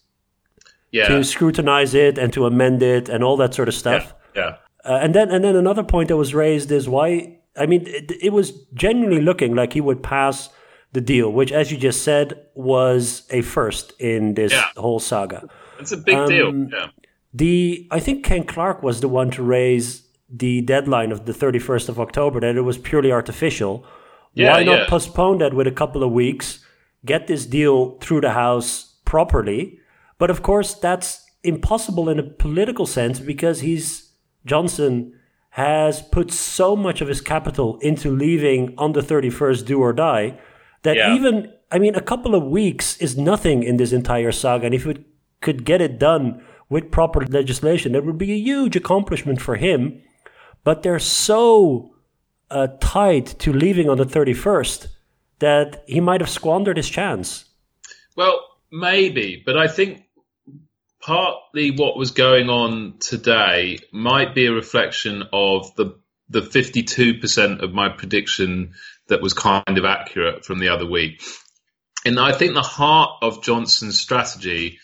Yeah, 0.90 1.08
to 1.08 1.22
scrutinize 1.24 1.94
it 1.94 2.18
and 2.18 2.32
to 2.32 2.46
amend 2.46 2.82
it 2.82 3.08
and 3.08 3.22
all 3.24 3.36
that 3.38 3.54
sort 3.54 3.68
of 3.68 3.74
stuff. 3.74 4.14
yeah, 4.34 4.56
Uh, 4.84 4.98
and 5.02 5.14
then 5.14 5.30
and 5.30 5.44
then 5.44 5.56
another 5.56 5.84
point 5.84 6.08
that 6.08 6.16
was 6.16 6.34
raised 6.34 6.70
is 6.72 6.88
why 6.88 7.38
I 7.56 7.66
mean 7.66 7.84
it, 7.86 8.10
it 8.22 8.32
was 8.32 8.50
genuinely 8.74 9.20
looking 9.22 9.54
like 9.54 9.72
he 9.74 9.80
would 9.80 10.02
pass 10.02 10.48
the 10.92 11.00
deal, 11.00 11.30
which, 11.32 11.52
as 11.52 11.70
you 11.72 11.78
just 11.78 12.02
said, 12.02 12.38
was 12.54 13.22
a 13.30 13.40
first 13.42 13.92
in 13.98 14.34
this 14.34 14.52
Yeah. 14.52 14.66
whole 14.76 15.00
saga. 15.00 15.48
it's 15.80 15.92
a 15.92 15.96
big 15.96 16.14
Um, 16.14 16.28
deal. 16.28 16.54
Yeah, 16.70 16.86
The 17.34 17.88
I 17.90 17.98
think 18.00 18.24
Ken 18.24 18.44
Clarke 18.44 18.82
was 18.82 19.00
the 19.00 19.08
one 19.08 19.30
to 19.32 19.42
raise 19.42 20.02
the 20.28 20.60
deadline 20.62 21.10
of 21.12 21.24
the 21.26 21.32
31st 21.32 21.88
of 21.88 21.98
October 21.98 22.40
that 22.40 22.56
it 22.56 22.60
was 22.62 22.78
purely 22.78 23.10
artificial. 23.10 23.84
Yeah, 24.34 24.50
Why 24.52 24.64
not 24.64 24.78
yeah. 24.80 24.86
postpone 24.88 25.38
that 25.38 25.54
with 25.54 25.66
a 25.66 25.70
couple 25.72 26.02
of 26.02 26.12
weeks, 26.12 26.64
get 27.04 27.26
this 27.26 27.44
deal 27.46 27.98
through 28.00 28.20
the 28.22 28.30
House 28.32 28.94
properly? 29.04 29.78
But 30.18 30.30
of 30.30 30.42
course, 30.42 30.74
that's 30.74 31.24
impossible 31.42 32.08
in 32.08 32.18
a 32.18 32.22
political 32.22 32.86
sense 32.86 33.18
because 33.18 33.60
he's 33.60 34.10
Johnson 34.46 35.12
has 35.56 36.00
put 36.00 36.30
so 36.32 36.74
much 36.74 37.00
of 37.02 37.08
his 37.08 37.20
capital 37.20 37.78
into 37.80 38.10
leaving 38.10 38.74
on 38.78 38.92
the 38.92 39.02
31st 39.02 39.66
do 39.66 39.78
or 39.78 39.92
die 39.92 40.38
that 40.82 40.96
Yeah. 40.96 41.14
even 41.14 41.52
I 41.70 41.78
mean 41.78 41.94
a 41.94 42.00
couple 42.00 42.34
of 42.34 42.44
weeks 42.44 42.96
is 42.98 43.16
nothing 43.16 43.62
in 43.62 43.76
this 43.76 43.92
entire 43.92 44.32
saga. 44.32 44.66
And 44.66 44.74
if 44.74 44.86
it 44.86 44.98
could 45.40 45.64
get 45.64 45.80
it 45.80 45.98
done 45.98 46.42
with 46.68 46.90
proper 46.90 47.20
legislation 47.26 47.92
that 47.92 48.04
would 48.06 48.18
be 48.18 48.32
a 48.32 48.36
huge 48.50 48.76
accomplishment 48.76 49.40
for 49.40 49.56
him. 49.56 50.00
But 50.64 50.82
they're 50.82 50.98
so 50.98 51.94
uh, 52.50 52.68
tied 52.80 53.26
to 53.40 53.52
leaving 53.52 53.88
on 53.90 53.96
the 53.98 54.04
31st 54.06 54.86
that 55.40 55.82
he 55.86 56.00
might 56.00 56.20
have 56.20 56.30
squandered 56.30 56.76
his 56.76 56.88
chance. 56.88 57.46
Well, 58.16 58.40
maybe, 58.70 59.42
but 59.44 59.56
I 59.58 59.66
think 59.68 60.04
partly 61.02 61.72
what 61.72 61.96
was 61.96 62.12
going 62.12 62.48
on 62.48 62.94
today 62.98 63.78
might 63.92 64.34
be 64.34 64.46
a 64.46 64.52
reflection 64.52 65.24
of 65.32 65.74
the 65.76 65.98
the 66.28 66.40
52% 66.40 67.62
of 67.62 67.74
my 67.74 67.90
prediction 67.90 68.72
that 69.08 69.20
was 69.20 69.34
kind 69.34 69.76
of 69.76 69.84
accurate 69.84 70.46
from 70.46 70.60
the 70.60 70.70
other 70.70 70.86
week. 70.86 71.22
And 72.06 72.18
I 72.18 72.32
think 72.32 72.54
the 72.54 72.62
heart 72.62 73.18
of 73.20 73.42
Johnson's 73.42 74.00
strategy 74.00 74.78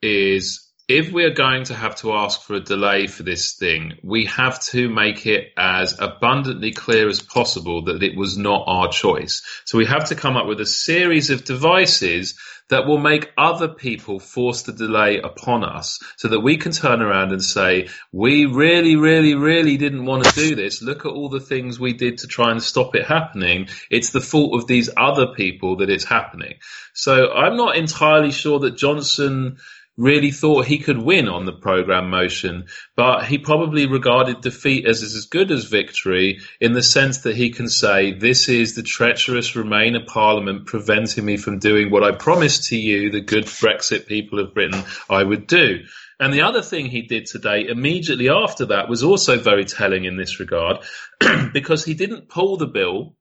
is 0.00 0.66
if 0.88 1.12
we're 1.12 1.34
going 1.34 1.64
to 1.64 1.74
have 1.74 1.96
to 1.96 2.14
ask 2.14 2.40
for 2.42 2.54
a 2.54 2.60
delay 2.60 3.06
for 3.06 3.22
this 3.22 3.56
thing, 3.56 3.98
we 4.02 4.24
have 4.24 4.58
to 4.66 4.88
make 4.88 5.26
it 5.26 5.52
as 5.58 5.94
abundantly 6.00 6.72
clear 6.72 7.08
as 7.08 7.20
possible 7.20 7.84
that 7.84 8.02
it 8.02 8.16
was 8.16 8.38
not 8.38 8.64
our 8.66 8.88
choice. 8.88 9.42
So 9.66 9.76
we 9.76 9.84
have 9.84 10.06
to 10.06 10.14
come 10.14 10.38
up 10.38 10.46
with 10.46 10.60
a 10.60 10.66
series 10.66 11.28
of 11.28 11.44
devices 11.44 12.38
that 12.70 12.86
will 12.86 12.98
make 12.98 13.32
other 13.36 13.68
people 13.68 14.20
force 14.20 14.62
the 14.62 14.72
delay 14.72 15.18
upon 15.18 15.64
us 15.64 15.98
so 16.16 16.28
that 16.28 16.40
we 16.40 16.56
can 16.56 16.72
turn 16.72 17.00
around 17.02 17.32
and 17.32 17.42
say, 17.42 17.88
we 18.12 18.46
really, 18.46 18.96
really, 18.96 19.34
really 19.34 19.76
didn't 19.76 20.04
want 20.04 20.24
to 20.24 20.34
do 20.34 20.54
this. 20.54 20.82
Look 20.82 21.04
at 21.04 21.12
all 21.12 21.28
the 21.28 21.40
things 21.40 21.80
we 21.80 21.92
did 21.92 22.18
to 22.18 22.26
try 22.26 22.50
and 22.50 22.62
stop 22.62 22.94
it 22.94 23.06
happening. 23.06 23.68
It's 23.90 24.10
the 24.10 24.20
fault 24.20 24.54
of 24.60 24.66
these 24.66 24.90
other 24.96 25.28
people 25.28 25.76
that 25.76 25.90
it's 25.90 26.04
happening. 26.04 26.54
So 26.94 27.32
I'm 27.32 27.56
not 27.56 27.76
entirely 27.76 28.32
sure 28.32 28.58
that 28.60 28.76
Johnson 28.76 29.58
really 29.98 30.30
thought 30.30 30.64
he 30.64 30.78
could 30.78 30.96
win 30.96 31.28
on 31.28 31.44
the 31.44 31.52
program 31.52 32.08
motion, 32.08 32.66
but 32.96 33.24
he 33.24 33.36
probably 33.36 33.86
regarded 33.86 34.40
defeat 34.40 34.86
as 34.86 35.02
as 35.02 35.26
good 35.26 35.50
as 35.50 35.64
victory 35.64 36.38
in 36.60 36.72
the 36.72 36.82
sense 36.82 37.18
that 37.18 37.36
he 37.36 37.50
can 37.50 37.68
say, 37.68 38.12
this 38.12 38.48
is 38.48 38.74
the 38.74 38.82
treacherous 38.82 39.52
Remainer 39.52 40.06
Parliament 40.06 40.66
preventing 40.66 41.24
me 41.24 41.36
from 41.36 41.58
doing 41.58 41.90
what 41.90 42.04
I 42.04 42.12
promised 42.12 42.68
to 42.68 42.76
you, 42.76 43.10
the 43.10 43.20
good 43.20 43.44
Brexit 43.44 44.06
people 44.06 44.38
of 44.38 44.54
Britain, 44.54 44.84
I 45.10 45.22
would 45.22 45.48
do. 45.48 45.80
And 46.20 46.32
the 46.32 46.42
other 46.42 46.62
thing 46.62 46.86
he 46.86 47.02
did 47.02 47.26
today, 47.26 47.66
immediately 47.68 48.28
after 48.28 48.66
that, 48.66 48.88
was 48.88 49.02
also 49.02 49.38
very 49.38 49.64
telling 49.64 50.04
in 50.04 50.16
this 50.16 50.40
regard, 50.40 50.78
because 51.52 51.84
he 51.84 51.94
didn't 51.94 52.28
pull 52.28 52.56
the 52.56 52.66
bill 52.66 53.16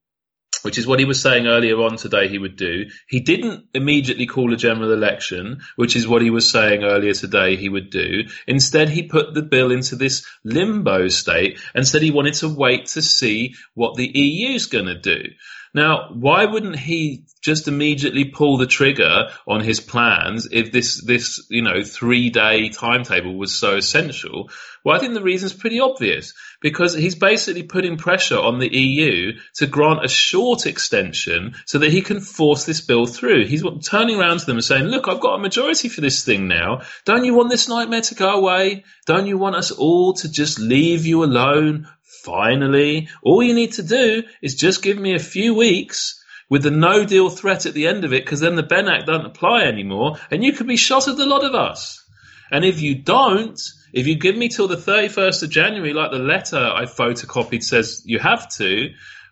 which 0.67 0.77
is 0.77 0.86
what 0.86 0.99
he 0.99 1.06
was 1.06 1.21
saying 1.21 1.47
earlier 1.47 1.77
on 1.77 1.95
today 1.95 2.27
he 2.27 2.38
would 2.38 2.58
do. 2.58 2.88
He 3.08 3.21
didn't 3.21 3.67
immediately 3.73 4.25
call 4.25 4.51
a 4.51 4.58
general 4.58 4.91
election, 4.91 5.62
which 5.77 5.95
is 5.95 6.06
what 6.06 6.21
he 6.21 6.30
was 6.30 6.51
saying 6.51 6.84
earlier 6.84 7.13
today 7.13 7.56
he 7.56 7.69
would 7.69 7.89
do. 7.89 8.25
Instead, 8.47 8.89
he 8.89 9.03
put 9.03 9.34
the 9.34 9.43
bill 9.43 9.71
into 9.71 9.95
this 9.95 10.27
limbo 10.43 11.08
state 11.08 11.58
and 11.73 11.88
said 11.88 12.01
he 12.01 12.12
wanted 12.12 12.34
to 12.34 12.49
wait 12.49 12.88
to 12.88 13.01
see 13.01 13.56
what 13.75 13.95
the 13.95 14.12
EU's 14.13 14.65
going 14.65 14.88
to 14.88 14.99
do. 14.99 15.30
Now, 15.77 16.09
why 16.11 16.45
wouldn't 16.45 16.79
he 16.79 17.25
just 17.43 17.67
immediately 17.67 18.25
pull 18.25 18.57
the 18.57 18.65
trigger 18.65 19.27
on 19.47 19.61
his 19.61 19.79
plans 19.79 20.47
if 20.51 20.71
this 20.71 20.99
this 21.05 21.45
you 21.51 21.61
know 21.61 21.83
three 21.83 22.31
day 22.31 22.69
timetable 22.69 23.37
was 23.37 23.53
so 23.53 23.75
essential? 23.75 24.49
Well, 24.83 24.95
I 24.95 24.99
think 24.99 25.13
the 25.13 25.21
reason 25.21 25.45
is 25.45 25.53
pretty 25.53 25.79
obvious 25.79 26.33
because 26.61 26.95
he's 26.95 27.13
basically 27.13 27.61
putting 27.61 27.97
pressure 27.97 28.39
on 28.39 28.57
the 28.57 28.75
EU 28.75 29.33
to 29.57 29.67
grant 29.67 30.03
a 30.03 30.07
short 30.07 30.65
extension 30.65 31.53
so 31.67 31.77
that 31.77 31.91
he 31.91 32.01
can 32.01 32.21
force 32.21 32.65
this 32.65 32.81
bill 32.81 33.05
through. 33.05 33.45
He's 33.45 33.63
turning 33.83 34.19
around 34.19 34.39
to 34.39 34.45
them 34.47 34.57
and 34.57 34.65
saying, 34.65 34.85
"Look, 34.85 35.07
I've 35.07 35.19
got 35.19 35.35
a 35.35 35.39
majority 35.39 35.89
for 35.89 36.01
this 36.01 36.25
thing 36.25 36.47
now. 36.47 36.81
Don't 37.05 37.23
you 37.23 37.35
want 37.35 37.51
this 37.51 37.69
nightmare 37.69 38.01
to 38.01 38.15
go 38.15 38.31
away? 38.31 38.83
Don't 39.05 39.27
you 39.27 39.37
want 39.37 39.55
us 39.55 39.69
all 39.69 40.13
to 40.13 40.31
just 40.31 40.57
leave 40.57 41.05
you 41.05 41.23
alone?" 41.23 41.87
Finally, 42.23 43.09
all 43.21 43.43
you 43.43 43.53
need 43.53 43.73
to 43.73 43.83
do 43.83 44.23
is 44.41 44.55
just 44.55 44.81
give 44.81 44.97
me 44.97 45.13
a 45.13 45.19
few 45.19 45.53
weeks 45.53 46.23
with 46.49 46.63
the 46.63 46.71
no 46.71 47.05
deal 47.05 47.29
threat 47.29 47.65
at 47.65 47.73
the 47.73 47.87
end 47.87 48.05
of 48.05 48.13
it, 48.13 48.23
because 48.23 48.39
then 48.39 48.55
the 48.55 48.63
Benn 48.63 48.87
Act 48.87 49.05
doesn't 49.05 49.25
apply 49.25 49.63
anymore, 49.63 50.17
and 50.31 50.43
you 50.43 50.53
could 50.53 50.67
be 50.67 50.77
shot 50.77 51.07
at 51.07 51.17
the 51.17 51.25
lot 51.25 51.43
of 51.43 51.53
us. 51.53 52.03
And 52.51 52.63
if 52.63 52.81
you 52.81 52.95
don't, 52.95 53.59
if 53.91 54.07
you 54.07 54.15
give 54.15 54.37
me 54.37 54.47
till 54.47 54.67
the 54.67 54.77
31st 54.77 55.43
of 55.43 55.49
January, 55.49 55.93
like 55.93 56.11
the 56.11 56.19
letter 56.19 56.57
I 56.57 56.85
photocopied 56.85 57.63
says 57.63 58.01
you 58.05 58.19
have 58.19 58.49
to, 58.55 58.89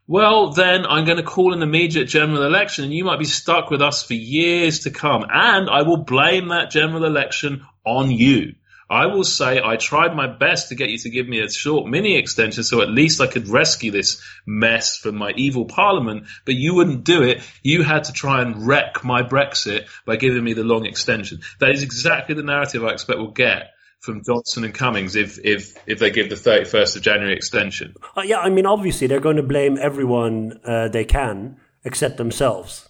well, 0.08 0.52
then 0.52 0.86
I'm 0.86 1.06
going 1.06 1.18
to 1.18 1.24
call 1.24 1.54
an 1.54 1.64
immediate 1.64 2.06
general 2.06 2.46
election 2.46 2.84
and 2.84 2.94
you 2.94 3.04
might 3.04 3.20
be 3.20 3.26
stuck 3.26 3.70
with 3.70 3.82
us 3.82 4.04
for 4.04 4.14
years 4.14 4.80
to 4.82 4.92
come. 4.92 5.26
And 5.30 5.70
I 5.70 5.82
will 5.82 6.04
blame 6.04 6.50
that 6.50 6.70
general 6.72 7.06
election 7.06 7.66
on 7.86 8.12
you. 8.12 8.56
I 8.90 9.08
will 9.08 9.24
say 9.24 9.62
I 9.64 9.78
tried 9.78 10.16
my 10.16 10.28
best 10.28 10.70
to 10.70 10.76
get 10.76 10.90
you 10.90 10.98
to 11.00 11.10
give 11.10 11.28
me 11.28 11.40
a 11.40 11.50
short 11.50 11.88
mini 11.88 12.18
extension 12.18 12.64
so 12.64 12.82
at 12.82 12.90
least 12.90 13.20
I 13.20 13.28
could 13.28 13.48
rescue 13.48 13.92
this 13.92 14.22
mess 14.46 14.98
from 14.98 15.16
my 15.16 15.32
evil 15.36 15.66
parliament, 15.66 16.26
but 16.46 16.56
you 16.56 16.76
wouldn't 16.76 17.04
do 17.04 17.24
it. 17.24 17.42
You 17.64 17.84
had 17.84 18.06
to 18.06 18.14
try 18.14 18.42
and 18.42 18.68
wreck 18.68 19.04
my 19.04 19.24
Brexit 19.24 19.88
by 20.06 20.18
giving 20.18 20.44
me 20.44 20.54
the 20.54 20.64
long 20.64 20.86
extension. 20.86 21.42
That 21.60 21.72
is 21.72 21.84
exactly 21.84 22.36
the 22.36 22.44
narrative 22.44 22.84
I 22.84 22.90
expect 22.90 23.20
we'll 23.20 23.32
get 23.32 23.72
from 24.00 24.24
Johnson 24.24 24.64
and 24.64 24.74
Cummings 24.74 25.16
if 25.16 25.40
if 25.44 25.76
if 25.88 26.00
they 26.00 26.12
give 26.12 26.30
the 26.30 26.36
31st 26.36 26.96
of 26.98 27.02
January 27.02 27.36
extension. 27.36 27.96
Uh, 28.16 28.22
yeah, 28.22 28.40
I 28.40 28.50
mean 28.50 28.68
obviously 28.68 29.08
they're 29.08 29.20
going 29.20 29.38
to 29.38 29.44
blame 29.44 29.78
everyone 29.82 30.60
uh, 30.64 30.90
they 30.90 31.06
can 31.06 31.58
except 31.84 32.18
themselves. 32.18 32.88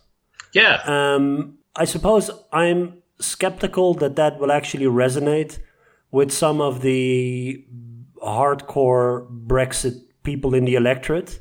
Yeah. 0.54 0.82
Um, 0.86 1.60
I 1.76 1.86
suppose 1.86 2.32
I'm 2.52 3.02
skeptical 3.20 3.94
that 3.96 4.16
that 4.18 4.40
will 4.40 4.52
actually 4.52 4.86
resonate 4.86 5.60
with 6.12 6.32
some 6.32 6.62
of 6.62 6.82
the 6.82 7.66
hardcore 8.22 9.28
Brexit 9.48 10.02
people 10.24 10.54
in 10.54 10.66
the 10.66 10.76
electorate? 10.76 11.40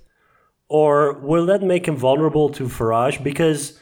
Or 0.68 1.18
will 1.20 1.46
that 1.46 1.62
make 1.62 1.87
him 1.87 1.96
vulnerable 1.96 2.48
to 2.50 2.64
Farage? 2.64 3.22
Because 3.22 3.79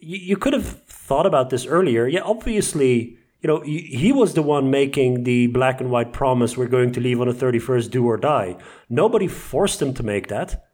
you, 0.00 0.18
you 0.18 0.36
could 0.36 0.52
have 0.52 0.82
thought 0.84 1.26
about 1.26 1.50
this 1.50 1.66
earlier. 1.66 2.06
Yeah, 2.06 2.20
obviously, 2.22 3.18
you 3.40 3.48
know, 3.48 3.60
he 3.60 4.12
was 4.12 4.34
the 4.34 4.42
one 4.42 4.70
making 4.70 5.24
the 5.24 5.46
black 5.48 5.80
and 5.80 5.90
white 5.90 6.12
promise 6.12 6.56
we're 6.56 6.66
going 6.66 6.92
to 6.92 7.00
leave 7.00 7.20
on 7.20 7.28
the 7.28 7.34
31st, 7.34 7.90
do 7.90 8.06
or 8.06 8.16
die. 8.16 8.56
Nobody 8.88 9.26
forced 9.26 9.80
him 9.80 9.94
to 9.94 10.02
make 10.02 10.28
that, 10.28 10.66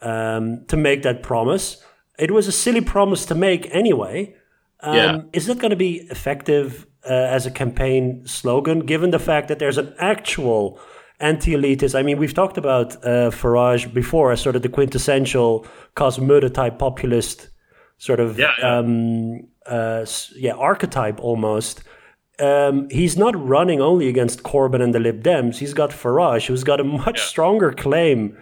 um, 0.00 0.64
to 0.66 0.76
make 0.76 1.02
that 1.02 1.22
promise. 1.22 1.82
It 2.18 2.32
was 2.32 2.48
a 2.48 2.52
silly 2.52 2.80
promise 2.80 3.24
to 3.26 3.34
make 3.34 3.72
anyway. 3.72 4.34
Um, 4.80 4.96
yeah. 4.96 5.20
Is 5.32 5.46
that 5.46 5.58
going 5.58 5.70
to 5.70 5.76
be 5.76 6.06
effective 6.10 6.87
uh, 7.04 7.12
as 7.12 7.46
a 7.46 7.50
campaign 7.50 8.26
slogan, 8.26 8.80
given 8.80 9.10
the 9.10 9.18
fact 9.18 9.48
that 9.48 9.58
there's 9.58 9.78
an 9.78 9.94
actual 9.98 10.80
anti-elitist. 11.20 11.98
I 11.98 12.02
mean, 12.02 12.18
we've 12.18 12.34
talked 12.34 12.58
about 12.58 12.96
uh, 12.96 13.30
Farage 13.30 13.92
before 13.92 14.32
as 14.32 14.40
sort 14.40 14.56
of 14.56 14.62
the 14.62 14.68
quintessential 14.68 15.66
Cas 15.96 16.18
Mudde 16.18 16.52
type 16.52 16.78
populist 16.78 17.48
sort 17.98 18.20
of 18.20 18.38
yeah, 18.38 18.52
yeah. 18.58 18.78
Um, 18.78 19.48
uh, 19.66 20.06
yeah 20.36 20.52
archetype 20.52 21.20
almost. 21.20 21.82
Um, 22.38 22.88
he's 22.90 23.16
not 23.16 23.34
running 23.36 23.80
only 23.80 24.08
against 24.08 24.44
Corbyn 24.44 24.80
and 24.80 24.94
the 24.94 25.00
Lib 25.00 25.24
Dems. 25.24 25.56
He's 25.56 25.74
got 25.74 25.90
Farage, 25.90 26.46
who's 26.46 26.62
got 26.62 26.78
a 26.78 26.84
much 26.84 27.18
yeah. 27.18 27.24
stronger 27.24 27.72
claim 27.72 28.38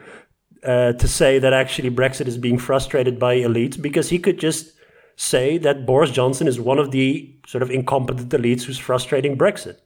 uh, 0.62 0.92
to 0.92 1.08
say 1.08 1.38
that 1.38 1.54
actually 1.54 1.90
Brexit 1.90 2.26
is 2.26 2.36
being 2.36 2.58
frustrated 2.58 3.18
by 3.18 3.36
elites 3.36 3.80
because 3.80 4.10
he 4.10 4.18
could 4.18 4.38
just 4.38 4.75
say 5.16 5.58
that 5.58 5.86
Boris 5.86 6.10
Johnson 6.10 6.46
is 6.46 6.60
one 6.60 6.78
of 6.78 6.90
the 6.90 7.34
sort 7.46 7.62
of 7.62 7.70
incompetent 7.70 8.28
elites 8.30 8.62
who's 8.62 8.78
frustrating 8.78 9.36
Brexit. 9.36 9.78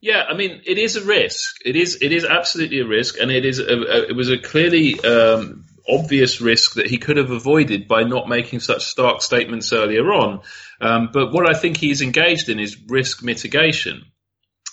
Yeah, 0.00 0.22
I 0.28 0.34
mean, 0.34 0.62
it 0.64 0.78
is 0.78 0.96
a 0.96 1.04
risk. 1.04 1.56
It 1.64 1.76
is 1.76 1.98
it 2.00 2.12
is 2.12 2.24
absolutely 2.24 2.80
a 2.80 2.86
risk, 2.86 3.20
and 3.20 3.30
it 3.30 3.44
is 3.44 3.58
a, 3.58 3.64
a, 3.64 4.08
it 4.08 4.16
was 4.16 4.30
a 4.30 4.38
clearly 4.38 4.98
um, 5.00 5.66
obvious 5.86 6.40
risk 6.40 6.74
that 6.74 6.86
he 6.86 6.96
could 6.96 7.18
have 7.18 7.30
avoided 7.30 7.86
by 7.86 8.04
not 8.04 8.28
making 8.28 8.60
such 8.60 8.86
stark 8.86 9.20
statements 9.20 9.72
earlier 9.74 10.10
on. 10.10 10.40
Um, 10.80 11.10
but 11.12 11.32
what 11.32 11.48
I 11.48 11.58
think 11.58 11.76
he's 11.76 12.00
engaged 12.00 12.48
in 12.48 12.58
is 12.58 12.78
risk 12.88 13.22
mitigation, 13.22 14.06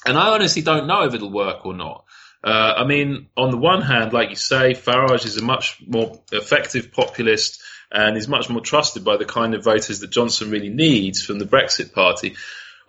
and 0.05 0.17
I 0.17 0.29
honestly 0.29 0.61
don't 0.61 0.87
know 0.87 1.03
if 1.03 1.13
it'll 1.13 1.33
work 1.33 1.65
or 1.65 1.73
not. 1.73 2.05
Uh, 2.41 2.75
I 2.77 2.85
mean, 2.85 3.27
on 3.35 3.51
the 3.51 3.57
one 3.57 3.81
hand, 3.81 4.13
like 4.13 4.29
you 4.29 4.37
say, 4.37 4.73
Farage 4.73 5.25
is 5.25 5.35
a 5.35 5.43
much 5.43 5.83
more 5.85 6.21
effective 6.31 6.93
populist 6.93 7.61
and 7.91 8.17
is 8.17 8.28
much 8.28 8.50
more 8.50 8.62
trusted 8.62 9.04
by 9.04 9.17
the 9.17 9.26
kind 9.26 9.54
of 9.54 9.63
voters 9.63 10.00
that 10.00 10.12
Johnson 10.12 10.52
really 10.52 10.69
needs 10.69 11.23
from 11.23 11.39
the 11.39 11.45
Brexit 11.45 11.93
Party. 11.93 12.36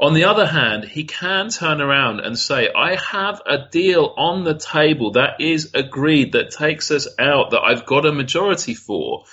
On 0.01 0.15
the 0.15 0.25
other 0.25 0.47
hand, 0.47 0.85
he 0.85 1.05
can 1.05 1.49
turn 1.49 1.81
around 1.81 2.21
and 2.21 2.39
say, 2.39 2.69
I 2.73 2.97
have 2.97 3.43
a 3.45 3.69
deal 3.71 4.15
on 4.17 4.45
the 4.45 4.57
table 4.57 5.13
that 5.13 5.41
is 5.41 5.73
agreed, 5.75 6.33
that 6.33 6.51
takes 6.51 6.93
us 6.93 7.09
out, 7.19 7.51
that 7.51 7.63
I've 7.63 7.85
got 7.85 8.07
a 8.07 8.13
majority 8.13 8.75
for. 8.75 9.25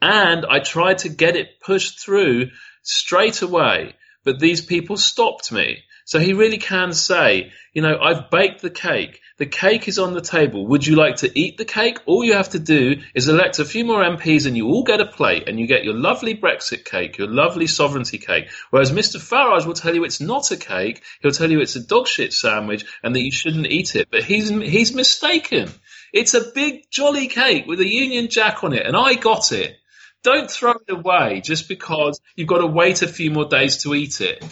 And 0.00 0.44
I 0.44 0.58
tried 0.58 0.98
to 0.98 1.08
get 1.08 1.36
it 1.36 1.60
pushed 1.60 2.00
through 2.00 2.50
straight 2.82 3.42
away, 3.42 3.94
but 4.24 4.40
these 4.40 4.60
people 4.60 4.96
stopped 4.96 5.52
me. 5.52 5.84
So 6.04 6.18
he 6.18 6.32
really 6.32 6.58
can 6.58 6.92
say, 6.92 7.52
you 7.72 7.82
know, 7.82 7.96
I've 8.00 8.28
baked 8.28 8.60
the 8.60 8.70
cake. 8.70 9.20
The 9.38 9.46
cake 9.46 9.88
is 9.88 9.98
on 9.98 10.12
the 10.12 10.20
table. 10.20 10.66
Would 10.68 10.86
you 10.86 10.96
like 10.96 11.16
to 11.16 11.38
eat 11.38 11.56
the 11.56 11.64
cake? 11.64 11.98
All 12.06 12.22
you 12.22 12.34
have 12.34 12.50
to 12.50 12.58
do 12.58 12.96
is 13.14 13.28
elect 13.28 13.58
a 13.58 13.64
few 13.64 13.84
more 13.84 14.02
MPs 14.02 14.46
and 14.46 14.56
you 14.56 14.68
all 14.68 14.84
get 14.84 15.00
a 15.00 15.06
plate 15.06 15.48
and 15.48 15.58
you 15.58 15.66
get 15.66 15.84
your 15.84 15.94
lovely 15.94 16.34
Brexit 16.34 16.84
cake, 16.84 17.18
your 17.18 17.28
lovely 17.28 17.66
sovereignty 17.66 18.18
cake. 18.18 18.50
Whereas 18.70 18.92
Mr. 18.92 19.16
Farage 19.16 19.66
will 19.66 19.74
tell 19.74 19.94
you 19.94 20.04
it's 20.04 20.20
not 20.20 20.50
a 20.50 20.56
cake. 20.56 21.02
He'll 21.20 21.30
tell 21.30 21.50
you 21.50 21.60
it's 21.60 21.76
a 21.76 21.86
dog 21.86 22.06
shit 22.06 22.32
sandwich 22.32 22.84
and 23.02 23.14
that 23.14 23.22
you 23.22 23.32
shouldn't 23.32 23.66
eat 23.66 23.96
it. 23.96 24.08
But 24.10 24.24
he's, 24.24 24.50
he's 24.50 24.94
mistaken. 24.94 25.70
It's 26.12 26.34
a 26.34 26.52
big 26.52 26.90
jolly 26.90 27.28
cake 27.28 27.66
with 27.66 27.80
a 27.80 27.88
Union 27.88 28.28
Jack 28.28 28.62
on 28.62 28.74
it 28.74 28.86
and 28.86 28.96
I 28.96 29.14
got 29.14 29.50
it. 29.52 29.76
Don't 30.22 30.50
throw 30.50 30.72
it 30.72 30.92
away 30.92 31.40
just 31.40 31.68
because 31.68 32.20
you've 32.36 32.48
got 32.48 32.58
to 32.58 32.66
wait 32.66 33.02
a 33.02 33.08
few 33.08 33.30
more 33.30 33.46
days 33.46 33.78
to 33.78 33.94
eat 33.94 34.20
it. 34.20 34.44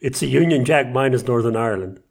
It's 0.00 0.22
a 0.22 0.26
Union 0.26 0.64
Jack 0.64 0.88
minus 0.88 1.22
Northern 1.22 1.56
Ireland. 1.56 2.02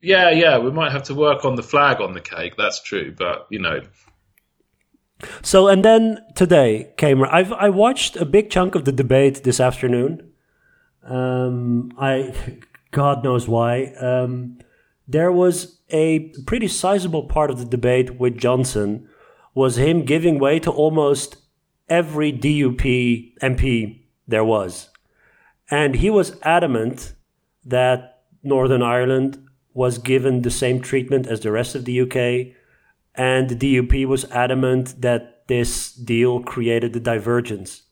Yeah, 0.00 0.30
yeah, 0.30 0.58
we 0.58 0.70
might 0.70 0.92
have 0.92 1.04
to 1.04 1.14
work 1.14 1.44
on 1.44 1.56
the 1.56 1.62
flag 1.62 2.00
on 2.00 2.12
the 2.12 2.20
cake. 2.20 2.54
That's 2.56 2.82
true, 2.82 3.14
but 3.16 3.46
you 3.50 3.58
know. 3.58 3.80
So 5.42 5.68
and 5.68 5.84
then 5.84 6.18
today, 6.34 6.92
Cameron, 6.96 7.30
I've 7.32 7.52
I 7.52 7.70
watched 7.70 8.16
a 8.16 8.26
big 8.26 8.50
chunk 8.50 8.74
of 8.74 8.84
the 8.84 8.92
debate 8.92 9.44
this 9.44 9.60
afternoon. 9.60 10.32
Um, 11.02 11.92
I, 11.98 12.34
God 12.90 13.24
knows 13.24 13.48
why. 13.48 13.94
Um, 14.00 14.58
there 15.08 15.32
was 15.32 15.80
a 15.90 16.30
pretty 16.46 16.68
sizable 16.68 17.24
part 17.24 17.50
of 17.50 17.58
the 17.58 17.64
debate 17.64 18.18
with 18.18 18.36
Johnson 18.36 19.08
was 19.54 19.78
him 19.78 20.04
giving 20.04 20.38
way 20.38 20.58
to 20.58 20.70
almost 20.70 21.36
every 21.88 22.32
DUP 22.32 23.38
MP 23.40 24.02
there 24.28 24.44
was, 24.44 24.90
and 25.70 25.94
he 25.94 26.10
was 26.10 26.38
adamant 26.42 27.14
that 27.64 28.24
Northern 28.42 28.82
Ireland 28.82 29.45
was 29.76 29.98
given 29.98 30.40
the 30.40 30.50
same 30.50 30.80
treatment 30.80 31.26
as 31.26 31.40
the 31.40 31.52
rest 31.52 31.74
of 31.74 31.84
the 31.84 32.00
UK, 32.00 32.56
and 33.14 33.50
the 33.50 33.54
DUP 33.54 34.06
was 34.06 34.24
adamant 34.30 35.02
that 35.02 35.46
this 35.48 35.92
deal 35.92 36.42
created 36.42 36.94
the 36.94 37.00
divergence 37.00 37.82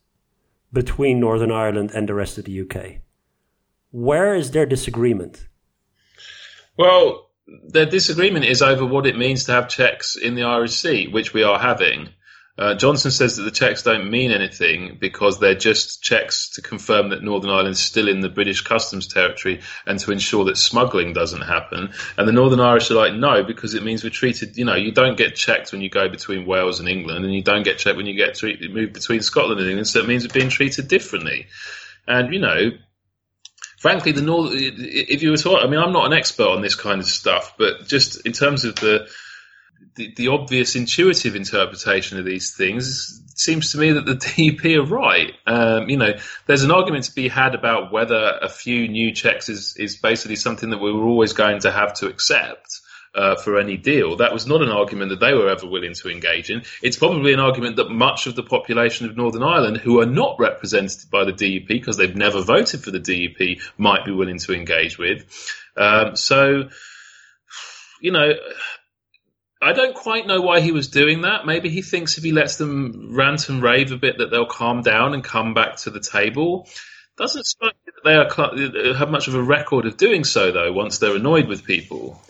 between 0.73 1.21
Northern 1.21 1.53
Ireland 1.53 1.91
and 1.95 2.09
the 2.09 2.15
rest 2.15 2.39
of 2.39 2.47
the 2.47 2.61
UK. 2.63 3.01
Where 3.91 4.35
is 4.35 4.53
their 4.53 4.65
disagreement? 4.65 5.47
Well, 6.79 7.29
their 7.69 7.87
disagreement 7.87 8.47
is 8.47 8.63
over 8.63 8.87
what 8.87 9.07
it 9.07 9.19
means 9.19 9.45
to 9.45 9.53
have 9.53 9.69
checks 9.69 10.17
in 10.17 10.37
the 10.37 10.45
Irish 10.45 10.73
Sea, 10.73 11.09
which 11.09 11.35
we 11.35 11.43
are 11.43 11.59
having. 11.59 12.09
Uh, 12.57 12.75
Johnson 12.77 13.11
says 13.11 13.37
that 13.37 13.43
the 13.43 13.51
checks 13.51 13.83
don't 13.83 14.13
mean 14.13 14.31
anything 14.31 14.97
because 15.01 15.41
they're 15.41 15.57
just 15.57 16.01
checks 16.03 16.51
to 16.51 16.63
confirm 16.63 17.09
that 17.09 17.21
Northern 17.21 17.51
Ireland 17.51 17.71
is 17.71 17.81
still 17.81 18.07
in 18.07 18.21
the 18.21 18.29
British 18.29 18.61
customs 18.61 19.09
territory 19.09 19.63
and 19.87 19.99
to 19.99 20.13
ensure 20.13 20.45
that 20.45 20.57
smuggling 20.57 21.13
doesn't 21.13 21.41
happen. 21.41 21.93
And 22.17 22.29
the 22.29 22.33
Northern 22.33 22.61
Irish 22.61 22.93
are 22.93 22.95
like, 22.95 23.13
no, 23.13 23.43
because 23.43 23.75
it 23.75 23.83
means 23.83 24.05
we're 24.05 24.11
treated, 24.11 24.57
you 24.57 24.65
know, 24.65 24.77
you 24.77 24.93
don't 24.93 25.17
get 25.17 25.35
checked 25.35 25.73
when 25.73 25.81
you 25.81 25.91
go 25.91 26.09
between 26.09 26.47
Wales 26.47 26.79
and 26.79 26.89
England 26.89 27.25
and 27.25 27.35
you 27.35 27.43
don't 27.43 27.65
get 27.65 27.79
checked 27.79 27.97
when 27.97 28.07
you 28.07 28.15
get 28.15 28.41
moved 28.71 28.93
between 28.93 29.21
Scotland 29.21 29.61
and 29.61 29.69
England. 29.69 29.89
So 29.89 29.99
it 29.99 30.07
means 30.07 30.25
we're 30.25 30.33
being 30.33 30.49
treated 30.49 30.87
differently. 30.87 31.49
And, 32.07 32.33
you 32.33 32.39
know, 32.39 32.71
frankly, 33.79 34.13
the 34.13 34.23
North, 34.23 34.53
if 34.55 35.23
you 35.25 35.33
were 35.33 35.37
to, 35.39 35.57
I 35.57 35.67
mean, 35.67 35.81
I'm 35.81 35.93
not 35.93 36.07
an 36.07 36.13
expert 36.13 36.47
on 36.47 36.63
this 36.63 36.77
kind 36.77 37.01
of 37.01 37.07
stuff, 37.07 37.55
but 37.59 37.89
just 37.89 38.25
in 38.25 38.33
terms 38.33 38.65
of 38.65 38.77
the, 38.77 39.09
the, 39.97 40.29
obvious 40.29 40.75
intuitive 40.77 41.37
interpretation 41.37 42.19
of 42.19 42.25
these 42.25 42.55
things, 42.55 43.23
seems 43.35 43.73
to 43.73 43.79
me 43.79 43.93
that 43.93 44.07
the 44.07 44.15
DUP 44.17 44.77
are 44.77 44.87
right. 44.87 45.33
Um, 45.47 45.89
you 45.89 45.97
know, 45.97 46.13
there's 46.47 46.65
an 46.65 46.71
argument 46.71 47.05
to 47.05 47.15
be 47.15 47.29
had 47.29 47.55
about 47.55 47.93
whether 47.93 48.39
a 48.41 48.49
few 48.49 48.89
new 48.89 49.13
checks 49.13 49.49
is, 49.49 49.77
is 49.77 49.97
basically 49.97 50.37
something 50.37 50.71
that 50.71 50.79
we 50.79 50.93
were 50.93 51.05
always 51.05 51.33
going 51.33 51.61
to 51.61 51.71
have 51.71 51.95
to 51.95 52.07
accept. 52.07 52.81
Uh, 53.17 53.37
for 53.37 53.61
any 53.61 53.77
deal. 53.77 54.17
That 54.17 54.33
was 54.33 54.45
not 54.45 54.61
an 54.61 54.71
argument 54.71 55.11
that 55.11 55.21
they 55.21 55.35
were 55.35 55.49
ever 55.49 55.69
willing 55.69 55.95
to 55.95 56.09
engage 56.09 56.51
in. 56.51 56.65
It's 56.83 56.97
probably 56.97 57.33
an 57.33 57.39
argument 57.39 57.77
that 57.77 57.89
much 57.89 58.27
of 58.27 58.35
the 58.35 58.43
population 58.43 59.09
of 59.09 59.17
Northern 59.17 59.45
Ireland, 59.45 59.77
who 59.77 60.01
are 60.01 60.07
not 60.07 60.35
represented 60.41 61.09
by 61.13 61.25
the 61.25 61.33
DUP 61.33 61.69
because 61.69 61.97
they've 61.97 62.17
never 62.17 62.43
voted 62.43 62.83
for 62.83 62.91
the 62.91 62.99
DUP, 62.99 63.61
might 63.79 64.05
be 64.05 64.11
willing 64.11 64.39
to 64.39 64.53
engage 64.53 64.99
with. 64.99 65.27
Um, 65.77 66.17
so, 66.17 66.69
you 68.01 68.11
know, 68.11 68.33
I 69.65 69.73
don't 69.73 69.95
quite 69.95 70.27
know 70.27 70.43
why 70.43 70.61
he 70.61 70.73
was 70.73 70.89
doing 70.89 71.23
that. 71.23 71.47
Maybe 71.47 71.71
he 71.71 71.81
thinks 71.81 72.19
if 72.19 72.25
he 72.25 72.33
lets 72.33 72.57
them 72.57 73.15
rant 73.15 73.49
and 73.49 73.63
rave 73.63 73.93
a 73.93 73.97
bit 73.97 74.19
that 74.19 74.31
they'll 74.31 74.45
calm 74.45 74.83
down 74.83 75.15
and 75.15 75.25
come 75.25 75.55
back 75.55 75.77
to 75.79 75.91
the 75.91 76.01
table. 76.01 76.69
Doesn't 77.17 77.45
strike 77.47 77.75
me 77.87 77.93
that 77.95 78.05
they 78.05 78.15
are, 78.15 78.95
have 78.95 79.11
much 79.11 79.27
of 79.27 79.35
a 79.35 79.43
record 79.43 79.87
of 79.87 79.97
doing 79.97 80.25
so, 80.25 80.53
though. 80.53 80.71
Once 80.71 80.99
they're 80.99 81.17
annoyed 81.17 81.49
with 81.49 81.65
people. 81.65 82.21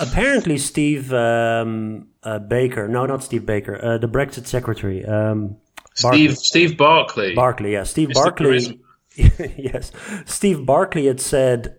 Apparently, 0.00 0.58
Steve 0.58 1.12
um, 1.12 2.08
uh, 2.24 2.40
Baker, 2.40 2.88
no, 2.88 3.06
not 3.06 3.22
Steve 3.22 3.46
Baker, 3.46 3.78
uh, 3.80 3.98
the 3.98 4.08
Brexit 4.08 4.46
secretary, 4.46 5.04
um, 5.04 5.58
Steve 5.94 6.38
Steve 6.38 6.76
Barclay. 6.76 7.36
Barclay, 7.36 7.72
yeah, 7.72 7.84
Steve 7.84 8.08
Mr. 8.08 8.14
Barclay. 8.14 8.80
yes, 9.56 9.92
Steve 10.24 10.66
Barclay 10.66 11.04
had 11.04 11.20
said 11.20 11.78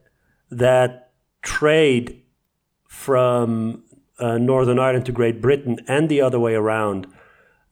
that 0.51 1.11
trade 1.41 2.23
from 2.87 3.83
uh, 4.21 4.37
Northern 4.37 4.79
Ireland 4.79 5.05
to 5.07 5.11
Great 5.11 5.41
Britain 5.41 5.79
and 5.87 6.07
the 6.07 6.21
other 6.21 6.39
way 6.39 6.53
around, 6.53 7.07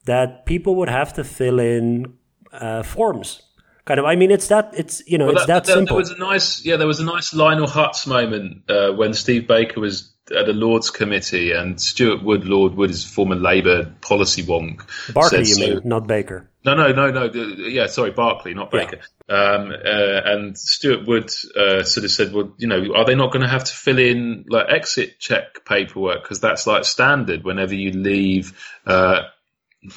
that 0.06 0.46
people 0.46 0.76
would 0.76 0.90
have 0.90 1.14
to 1.14 1.24
fill 1.24 1.60
in 1.60 2.18
uh, 2.52 2.84
forms. 2.84 3.42
Kind 3.86 4.00
of, 4.00 4.06
I 4.06 4.16
mean, 4.16 4.30
it's 4.30 4.48
that 4.48 4.72
it's 4.76 5.02
you 5.08 5.18
know 5.18 5.28
well, 5.28 5.38
it's 5.38 5.46
that, 5.48 5.66
that, 5.66 5.74
simple. 5.74 5.96
There 5.96 6.02
was 6.02 6.12
a 6.12 6.18
nice, 6.18 6.66
yeah, 6.66 6.76
there 6.76 6.88
was 6.88 7.00
a 7.00 7.06
nice 7.06 7.34
Lionel 7.34 7.68
Hutz 7.68 8.06
moment 8.06 8.70
uh, 8.70 8.92
when 8.92 9.14
Steve 9.14 9.48
Baker 9.48 9.80
was 9.80 10.14
at 10.32 10.50
a 10.50 10.54
Lords 10.54 10.90
committee 10.90 11.52
and 11.52 11.80
Stuart 11.80 12.24
Wood, 12.24 12.46
Lord 12.46 12.76
Wood, 12.76 12.90
is 12.90 13.06
a 13.06 13.08
former 13.08 13.36
Labour 13.36 13.94
policy 14.02 14.44
wonk. 14.44 14.82
Barclay, 15.14 15.40
you 15.40 15.46
so, 15.46 15.62
mean, 15.62 15.82
not 15.84 16.08
Baker? 16.08 16.50
No, 16.66 16.76
no, 16.76 16.92
no, 16.92 17.10
no. 17.12 17.32
Yeah, 17.34 17.88
sorry, 17.88 18.12
Barclay, 18.12 18.54
not 18.54 18.72
Baker. 18.72 19.00
Yeah. 19.30 19.36
Um, 19.36 19.72
uh, 19.72 20.22
and 20.26 20.58
Stuart 20.58 21.08
Wood 21.08 21.32
uh, 21.56 21.84
sort 21.84 22.04
of 22.04 22.12
said, 22.12 22.34
"Well, 22.34 22.54
you 22.58 22.68
know, 22.68 22.96
are 22.96 23.06
they 23.06 23.16
not 23.16 23.32
going 23.32 23.44
to 23.44 23.48
have 23.48 23.64
to 23.64 23.74
fill 23.74 24.00
in 24.00 24.46
like 24.50 24.68
exit 24.70 25.20
check 25.20 25.66
paperwork 25.66 26.24
because 26.24 26.40
that's 26.40 26.68
like 26.68 26.86
standard 26.86 27.44
whenever 27.44 27.76
you 27.76 27.92
leave." 27.92 28.58
Uh, 28.86 29.24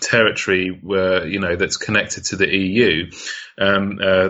territory 0.01 0.69
where 0.69 1.27
you 1.27 1.41
know 1.41 1.57
that's 1.57 1.77
connected 1.77 2.25
to 2.25 2.37
the 2.37 2.49
EU. 2.49 3.11
Um, 3.59 3.99
uh, 4.03 4.29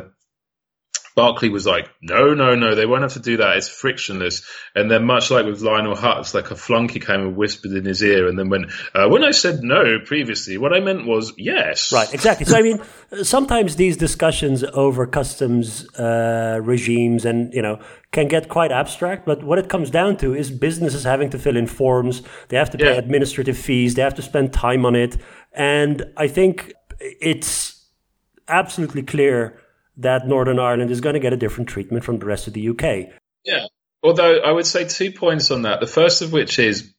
Barclay 1.15 1.51
was 1.51 1.67
like, 1.67 1.89
no, 2.01 2.35
no, 2.35 2.55
no, 2.55 2.75
they 2.75 2.87
won't 2.87 3.03
have 3.03 3.13
to 3.15 3.21
do 3.21 3.37
that. 3.39 3.57
It's 3.57 3.69
frictionless. 3.69 4.43
And 4.75 4.91
then, 4.91 5.05
much 5.05 5.31
like 5.31 5.45
with 5.45 5.61
Lionel 5.61 5.95
Hutz, 5.95 6.35
like 6.35 6.51
a 6.51 6.57
flunky 6.57 7.01
came 7.01 7.21
and 7.21 7.37
whispered 7.37 7.73
in 7.73 7.85
his 7.85 8.03
ear, 8.03 8.29
and 8.29 8.39
then 8.39 8.49
went, 8.49 8.73
uh, 8.95 9.09
when 9.09 9.23
I 9.25 9.31
said 9.33 9.63
no 9.63 9.99
previously, 10.05 10.59
what 10.59 10.73
I 10.73 10.81
meant 10.81 11.07
was 11.07 11.33
yes. 11.37 11.93
Right, 11.93 12.13
exactly. 12.13 12.47
So, 12.47 12.57
I 12.57 12.63
mean, 12.63 12.81
sometimes 13.23 13.77
these 13.77 13.97
discussions 13.97 14.65
over 14.65 15.07
customs 15.07 15.89
uh, 15.99 16.61
regimes 16.63 17.25
and, 17.25 17.53
you 17.53 17.63
know, 17.63 17.79
can 18.11 18.29
get 18.29 18.49
quite 18.49 18.73
abstract, 18.73 19.25
but 19.27 19.43
what 19.43 19.59
it 19.59 19.69
comes 19.69 19.91
down 19.91 20.17
to 20.19 20.35
is 20.35 20.51
businesses 20.51 21.05
having 21.05 21.31
to 21.31 21.39
fill 21.39 21.57
in 21.57 21.67
forms, 21.67 22.23
they 22.49 22.57
have 22.57 22.71
to 22.71 22.79
pay 22.79 22.93
yeah. 22.93 22.99
administrative 22.99 23.57
fees, 23.57 23.95
they 23.95 24.03
have 24.03 24.15
to 24.15 24.23
spend 24.23 24.53
time 24.53 24.85
on 24.85 24.95
it. 24.95 25.17
And 25.53 26.05
I 26.17 26.29
think 26.29 26.75
it's 27.01 27.87
absolutely 28.49 29.03
clear 29.03 29.59
that 29.99 30.27
Northern 30.27 30.59
Ireland 30.59 30.91
is 30.91 31.01
going 31.01 31.15
to 31.15 31.21
get 31.21 31.33
a 31.33 31.37
different 31.37 31.69
treatment 31.69 32.05
from 32.05 32.19
the 32.19 32.27
rest 32.27 32.47
of 32.47 32.55
the 32.55 32.69
UK. 32.69 33.13
Yeah. 33.45 33.67
Although 34.03 34.41
I 34.41 34.51
would 34.51 34.67
say 34.67 34.87
two 34.87 35.13
points 35.13 35.51
on 35.51 35.63
that. 35.63 35.81
The 35.81 35.87
first 35.87 36.23
of 36.23 36.33
which 36.33 36.59
is 36.59 36.93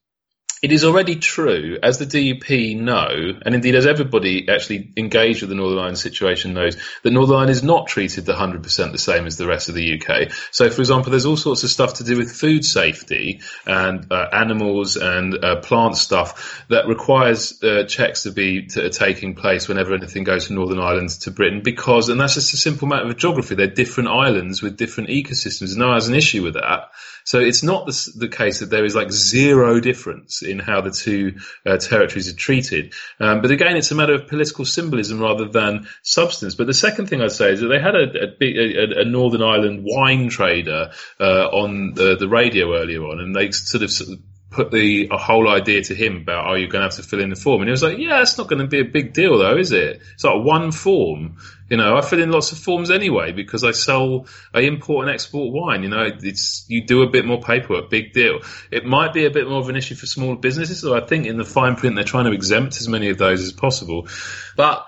it 0.64 0.72
is 0.72 0.86
already 0.86 1.18
true, 1.18 1.78
as 1.84 1.98
the 1.98 2.06
DUP 2.06 2.80
know, 2.80 3.38
and 3.46 3.54
indeed 3.54 3.76
as 3.76 3.86
everybody 3.86 4.48
actually 4.48 4.94
engaged 4.96 5.42
with 5.42 5.50
the 5.50 5.58
Northern 5.58 5.78
Ireland 5.78 5.98
situation 5.98 6.54
knows, 6.54 6.78
that 7.04 7.12
Northern 7.12 7.36
Ireland 7.36 7.52
is 7.52 7.64
not 7.64 7.88
treated 7.88 8.24
100% 8.24 8.92
the 8.94 8.98
same 8.98 9.26
as 9.26 9.36
the 9.36 9.46
rest 9.46 9.68
of 9.68 9.76
the 9.76 10.00
UK. 10.00 10.32
So, 10.52 10.70
for 10.70 10.80
example, 10.80 11.12
there's 11.12 11.26
all 11.26 11.36
sorts 11.36 11.66
of 11.66 11.70
stuff 11.70 11.96
to 11.96 12.06
do 12.06 12.18
with 12.18 12.32
food 12.32 12.64
safety 12.64 13.42
and 13.66 14.10
uh, 14.10 14.30
animals 14.32 14.96
and 14.96 15.36
uh, 15.44 15.58
plant 15.58 15.98
stuff 15.98 16.64
that 16.70 16.88
requires 16.88 17.62
uh, 17.62 17.84
checks 17.84 18.24
to 18.24 18.32
be 18.32 18.68
to, 18.68 18.90
taking 18.90 19.36
place 19.36 19.68
whenever 19.68 19.94
anything 19.94 20.24
goes 20.24 20.48
from 20.48 20.56
Northern 20.56 20.80
Ireland 20.80 21.10
to 21.10 21.32
Britain 21.32 21.60
because, 21.62 22.08
and 22.08 22.22
that's 22.22 22.36
just 22.36 22.54
a 22.54 22.58
simple 22.58 22.88
matter 22.88 23.10
of 23.10 23.18
geography, 23.18 23.56
they're 23.56 23.68
different 23.68 24.08
islands 24.08 24.62
with 24.62 24.78
different 24.78 25.10
ecosystems. 25.10 25.76
No 25.76 25.88
one 25.88 25.96
has 25.96 26.08
an 26.08 26.16
issue 26.16 26.42
with 26.42 26.54
that. 26.54 26.90
So 27.26 27.40
it's 27.40 27.64
not 27.64 27.86
the, 27.86 28.12
the, 28.16 28.28
case 28.28 28.60
that 28.60 28.70
there 28.70 28.86
is 28.86 28.96
like 28.96 29.12
zero 29.12 29.80
difference 29.80 30.42
in 30.42 30.60
how 30.60 30.82
the 30.82 30.92
two 30.92 31.40
uh, 31.66 31.78
territories 31.78 32.32
are 32.32 32.36
treated. 32.36 32.94
Um, 33.20 33.42
but 33.42 33.52
again, 33.52 33.78
it's 33.78 33.92
a 33.92 33.96
matter 33.96 34.14
of 34.14 34.28
political 34.28 34.66
symbolism 34.66 35.20
rather 35.20 35.48
than 35.48 35.88
substance. 36.02 36.56
But 36.56 36.68
the 36.68 36.74
second 36.74 37.08
thing 37.08 37.22
I'd 37.22 37.32
say 37.32 37.52
is 37.52 37.62
that 37.62 37.68
they 37.68 37.80
had 37.80 37.96
a, 37.96 38.34
a, 38.42 39.02
a 39.02 39.06
Northern 39.06 39.44
Ireland 39.44 39.82
wine 39.84 40.30
trader 40.30 40.92
uh, 41.20 41.48
on 41.48 41.94
the, 41.94 42.16
the 42.16 42.28
radio 42.28 42.76
earlier 42.76 43.04
on, 43.04 43.20
and 43.20 43.36
they 43.36 43.52
sort 43.52 43.84
of, 43.84 43.92
sort 43.92 44.12
of 44.12 44.20
put 44.54 44.72
the 44.72 45.10
whole 45.12 45.50
idea 45.50 45.84
to 45.84 45.96
him 45.96 46.18
about, 46.18 46.46
are 46.46 46.58
you 46.58 46.68
going 46.68 46.82
to 46.82 46.88
have 46.88 46.96
to 46.96 47.04
fill 47.04 47.20
in 47.20 47.30
the 47.30 47.36
form? 47.36 47.62
And 47.62 47.68
he 47.68 47.72
was 47.72 47.84
like, 47.84 47.98
yeah, 47.98 48.22
it's 48.22 48.38
not 48.38 48.48
going 48.48 48.62
to 48.62 48.68
be 48.68 48.80
a 48.80 48.86
big 48.86 49.14
deal 49.14 49.38
though, 49.38 49.58
is 49.58 49.72
it? 49.72 50.02
It's 50.14 50.24
like 50.24 50.44
one 50.44 50.72
form. 50.72 51.38
You 51.70 51.78
know, 51.78 51.98
I 51.98 52.02
fill 52.02 52.22
in 52.22 52.30
lots 52.30 52.52
of 52.52 52.60
forms 52.60 52.92
anyway 52.92 53.32
because 53.32 53.64
I 53.64 53.72
sell, 53.72 54.28
I 54.54 54.62
import 54.62 55.08
and 55.08 55.14
export 55.14 55.52
wine. 55.52 55.84
You 55.84 55.90
know, 55.90 56.10
it's, 56.22 56.66
you 56.70 56.86
do 56.86 57.02
a 57.02 57.10
bit 57.10 57.26
more 57.26 57.42
paperwork, 57.42 57.90
big 57.90 58.14
deal. 58.14 58.42
It 58.72 58.86
might 58.86 59.14
be 59.14 59.26
a 59.26 59.32
bit 59.32 59.50
more 59.50 59.60
of 59.60 59.70
an 59.70 59.76
issue 59.76 59.96
for 59.96 60.06
smaller 60.06 60.36
businesses. 60.36 60.82
So 60.82 60.96
I 60.96 61.02
think 61.06 61.26
in 61.26 61.38
the 61.38 61.46
fine 61.46 61.76
print, 61.76 61.96
they're 61.96 62.04
trying 62.04 62.26
to 62.26 62.32
exempt 62.32 62.78
as 62.78 62.88
many 62.88 63.10
of 63.10 63.18
those 63.18 63.42
as 63.42 63.52
possible. 63.52 64.08
But, 64.56 64.86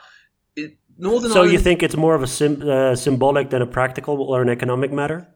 Northern 0.98 1.32
so 1.32 1.40
Ireland, 1.40 1.54
you 1.54 1.60
think 1.60 1.84
it's 1.84 1.98
more 1.98 2.16
of 2.16 2.24
a 2.24 2.28
sim, 2.28 2.62
uh, 2.62 2.96
symbolic 2.96 3.50
than 3.50 3.62
a 3.62 3.68
practical 3.68 4.22
or 4.22 4.42
an 4.42 4.50
economic 4.50 4.94
matter? 4.94 5.28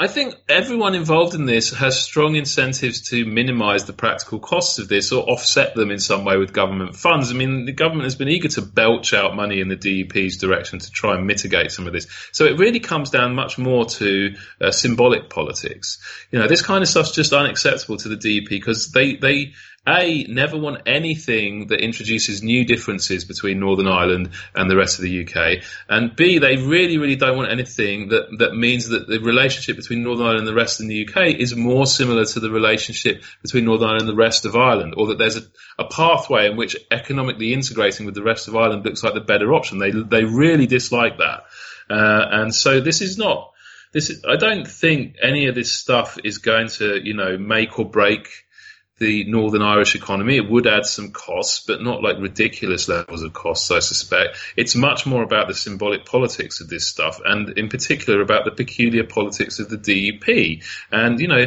I 0.00 0.06
think 0.06 0.34
everyone 0.48 0.94
involved 0.94 1.34
in 1.34 1.44
this 1.44 1.74
has 1.74 2.00
strong 2.00 2.34
incentives 2.34 3.02
to 3.10 3.26
minimise 3.26 3.84
the 3.84 3.92
practical 3.92 4.38
costs 4.38 4.78
of 4.78 4.88
this 4.88 5.12
or 5.12 5.22
offset 5.24 5.74
them 5.74 5.90
in 5.90 5.98
some 5.98 6.24
way 6.24 6.38
with 6.38 6.54
government 6.54 6.96
funds. 6.96 7.30
I 7.30 7.34
mean, 7.34 7.66
the 7.66 7.72
government 7.72 8.04
has 8.04 8.14
been 8.14 8.30
eager 8.30 8.48
to 8.48 8.62
belch 8.62 9.12
out 9.12 9.36
money 9.36 9.60
in 9.60 9.68
the 9.68 9.76
DUP's 9.76 10.38
direction 10.38 10.78
to 10.78 10.90
try 10.90 11.16
and 11.16 11.26
mitigate 11.26 11.70
some 11.70 11.86
of 11.86 11.92
this. 11.92 12.06
So 12.32 12.46
it 12.46 12.58
really 12.58 12.80
comes 12.80 13.10
down 13.10 13.34
much 13.34 13.58
more 13.58 13.84
to 13.84 14.36
uh, 14.58 14.70
symbolic 14.70 15.28
politics. 15.28 15.98
You 16.30 16.38
know, 16.38 16.48
this 16.48 16.62
kind 16.62 16.80
of 16.80 16.88
stuff's 16.88 17.14
just 17.14 17.34
unacceptable 17.34 17.98
to 17.98 18.08
the 18.08 18.16
DUP 18.16 18.48
because 18.48 18.92
they, 18.92 19.16
they, 19.16 19.52
a, 19.88 20.24
never 20.24 20.58
want 20.58 20.82
anything 20.86 21.68
that 21.68 21.80
introduces 21.80 22.42
new 22.42 22.66
differences 22.66 23.24
between 23.24 23.60
Northern 23.60 23.88
Ireland 23.88 24.30
and 24.54 24.70
the 24.70 24.76
rest 24.76 24.98
of 24.98 25.04
the 25.04 25.24
UK. 25.24 25.64
And 25.88 26.14
B, 26.14 26.38
they 26.38 26.56
really, 26.56 26.98
really 26.98 27.16
don't 27.16 27.36
want 27.36 27.50
anything 27.50 28.08
that, 28.08 28.28
that 28.38 28.54
means 28.54 28.88
that 28.88 29.08
the 29.08 29.20
relationship 29.20 29.76
between 29.76 30.02
Northern 30.02 30.26
Ireland 30.26 30.40
and 30.40 30.48
the 30.48 30.54
rest 30.54 30.80
of 30.80 30.88
the 30.88 31.08
UK 31.08 31.40
is 31.40 31.56
more 31.56 31.86
similar 31.86 32.26
to 32.26 32.40
the 32.40 32.50
relationship 32.50 33.22
between 33.42 33.64
Northern 33.64 33.88
Ireland 33.88 34.02
and 34.02 34.10
the 34.10 34.22
rest 34.22 34.44
of 34.44 34.54
Ireland, 34.54 34.94
or 34.98 35.08
that 35.08 35.18
there's 35.18 35.36
a, 35.36 35.42
a 35.78 35.88
pathway 35.88 36.50
in 36.50 36.56
which 36.56 36.76
economically 36.90 37.54
integrating 37.54 38.04
with 38.04 38.14
the 38.14 38.22
rest 38.22 38.48
of 38.48 38.56
Ireland 38.56 38.84
looks 38.84 39.02
like 39.02 39.14
the 39.14 39.20
better 39.20 39.54
option. 39.54 39.78
They, 39.78 39.92
they 39.92 40.24
really 40.24 40.66
dislike 40.66 41.18
that. 41.18 41.44
Uh, 41.88 42.26
and 42.30 42.54
so 42.54 42.80
this 42.80 43.00
is 43.00 43.16
not, 43.16 43.52
this 43.92 44.10
is, 44.10 44.24
I 44.28 44.36
don't 44.36 44.68
think 44.68 45.16
any 45.22 45.46
of 45.46 45.54
this 45.54 45.72
stuff 45.72 46.18
is 46.22 46.38
going 46.38 46.68
to, 46.68 47.00
you 47.02 47.14
know, 47.14 47.38
make 47.38 47.78
or 47.78 47.88
break 47.88 48.28
the 49.00 49.24
Northern 49.24 49.62
Irish 49.62 49.94
economy. 49.96 50.36
It 50.36 50.48
would 50.48 50.66
add 50.66 50.84
some 50.84 51.10
costs, 51.10 51.64
but 51.66 51.82
not 51.82 52.02
like 52.02 52.18
ridiculous 52.18 52.86
levels 52.86 53.22
of 53.22 53.32
costs, 53.32 53.70
I 53.70 53.80
suspect. 53.80 54.36
It's 54.56 54.76
much 54.76 55.06
more 55.06 55.22
about 55.22 55.48
the 55.48 55.54
symbolic 55.54 56.04
politics 56.04 56.60
of 56.60 56.68
this 56.68 56.86
stuff, 56.86 57.20
and 57.24 57.58
in 57.58 57.68
particular 57.70 58.20
about 58.20 58.44
the 58.44 58.50
peculiar 58.50 59.04
politics 59.04 59.58
of 59.58 59.70
the 59.70 59.78
DUP. 59.78 60.62
And, 60.92 61.18
you 61.18 61.28
know, 61.28 61.46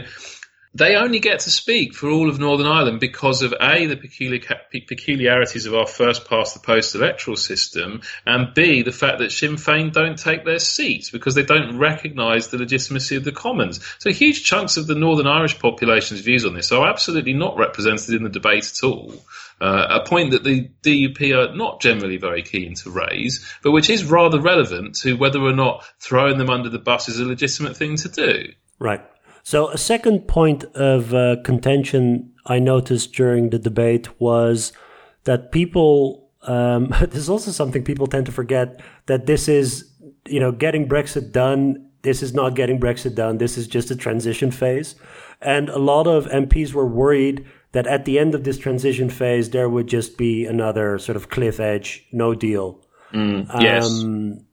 they 0.75 0.95
only 0.95 1.19
get 1.19 1.41
to 1.41 1.51
speak 1.51 1.93
for 1.93 2.09
all 2.09 2.29
of 2.29 2.39
Northern 2.39 2.65
Ireland 2.65 2.99
because 2.99 3.43
of 3.43 3.53
A, 3.61 3.85
the 3.85 3.95
peculiar, 3.95 4.41
peculiarities 4.71 5.67
of 5.67 5.75
our 5.75 5.85
first 5.85 6.27
past 6.27 6.55
the 6.55 6.59
post 6.59 6.95
electoral 6.95 7.37
system, 7.37 8.01
and 8.25 8.53
B, 8.55 8.81
the 8.81 8.91
fact 8.91 9.19
that 9.19 9.31
Sinn 9.31 9.55
Féin 9.55 9.91
don't 9.91 10.17
take 10.17 10.45
their 10.45 10.59
seats 10.59 11.11
because 11.11 11.35
they 11.35 11.43
don't 11.43 11.77
recognise 11.77 12.47
the 12.47 12.57
legitimacy 12.57 13.15
of 13.15 13.23
the 13.23 13.31
Commons. 13.31 13.81
So 13.99 14.11
huge 14.11 14.43
chunks 14.43 14.77
of 14.77 14.87
the 14.87 14.95
Northern 14.95 15.27
Irish 15.27 15.59
population's 15.59 16.21
views 16.21 16.43
on 16.43 16.55
this 16.55 16.71
are 16.71 16.87
absolutely 16.87 17.33
not 17.33 17.57
represented 17.57 18.15
in 18.15 18.23
the 18.23 18.29
debate 18.29 18.71
at 18.71 18.83
all. 18.83 19.13
Uh, 19.61 20.01
a 20.01 20.09
point 20.09 20.31
that 20.31 20.43
the 20.43 20.69
DUP 20.81 21.21
are 21.33 21.55
not 21.55 21.81
generally 21.81 22.17
very 22.17 22.41
keen 22.41 22.73
to 22.73 22.89
raise, 22.89 23.47
but 23.61 23.71
which 23.71 23.89
is 23.89 24.03
rather 24.03 24.41
relevant 24.41 24.95
to 24.95 25.15
whether 25.15 25.39
or 25.39 25.53
not 25.53 25.85
throwing 25.99 26.39
them 26.39 26.49
under 26.49 26.69
the 26.69 26.79
bus 26.79 27.09
is 27.09 27.19
a 27.19 27.25
legitimate 27.25 27.77
thing 27.77 27.95
to 27.95 28.09
do. 28.09 28.51
Right. 28.79 29.01
So, 29.43 29.69
a 29.69 29.77
second 29.77 30.27
point 30.27 30.63
of 30.73 31.13
uh, 31.13 31.35
contention 31.43 32.31
I 32.45 32.59
noticed 32.59 33.13
during 33.13 33.49
the 33.49 33.59
debate 33.59 34.19
was 34.19 34.73
that 35.25 35.51
people 35.51 36.21
Um, 36.43 36.93
this 37.01 37.19
is 37.19 37.29
also 37.29 37.51
something 37.51 37.83
people 37.83 38.07
tend 38.07 38.25
to 38.25 38.31
forget 38.31 38.81
that 39.05 39.25
this 39.25 39.47
is, 39.47 39.89
you 40.27 40.39
know, 40.39 40.51
getting 40.51 40.87
Brexit 40.87 41.31
done. 41.31 41.89
This 42.01 42.21
is 42.21 42.33
not 42.33 42.55
getting 42.55 42.79
Brexit 42.79 43.15
done. 43.15 43.37
This 43.37 43.57
is 43.57 43.65
just 43.67 43.91
a 43.91 43.95
transition 43.95 44.51
phase. 44.51 44.95
And 45.39 45.69
a 45.69 45.79
lot 45.79 46.05
of 46.07 46.27
MPs 46.27 46.73
were 46.73 46.85
worried 46.87 47.45
that 47.71 47.87
at 47.87 48.05
the 48.05 48.19
end 48.19 48.35
of 48.35 48.43
this 48.43 48.57
transition 48.57 49.09
phase, 49.09 49.49
there 49.49 49.69
would 49.69 49.87
just 49.87 50.17
be 50.17 50.45
another 50.45 50.99
sort 50.99 51.15
of 51.15 51.29
cliff 51.29 51.59
edge, 51.59 52.05
no 52.11 52.35
deal. 52.35 52.79
Mm, 53.13 53.47
yes. 53.61 53.85
Um, 53.87 54.45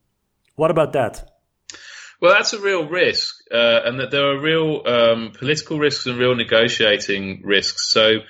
what 0.55 0.71
about 0.71 0.93
that? 0.93 1.29
Well, 2.21 2.33
that's 2.33 2.53
a 2.53 2.61
real 2.61 2.87
risk, 2.87 3.40
uh, 3.53 3.81
and 3.85 4.01
that 4.01 4.11
there 4.11 4.31
are 4.31 4.41
real 4.41 4.83
um, 4.87 5.33
political 5.33 5.79
risks 5.79 6.07
and 6.07 6.19
real 6.19 6.35
negotiating 6.35 7.43
risks. 7.45 7.93
So 7.93 8.21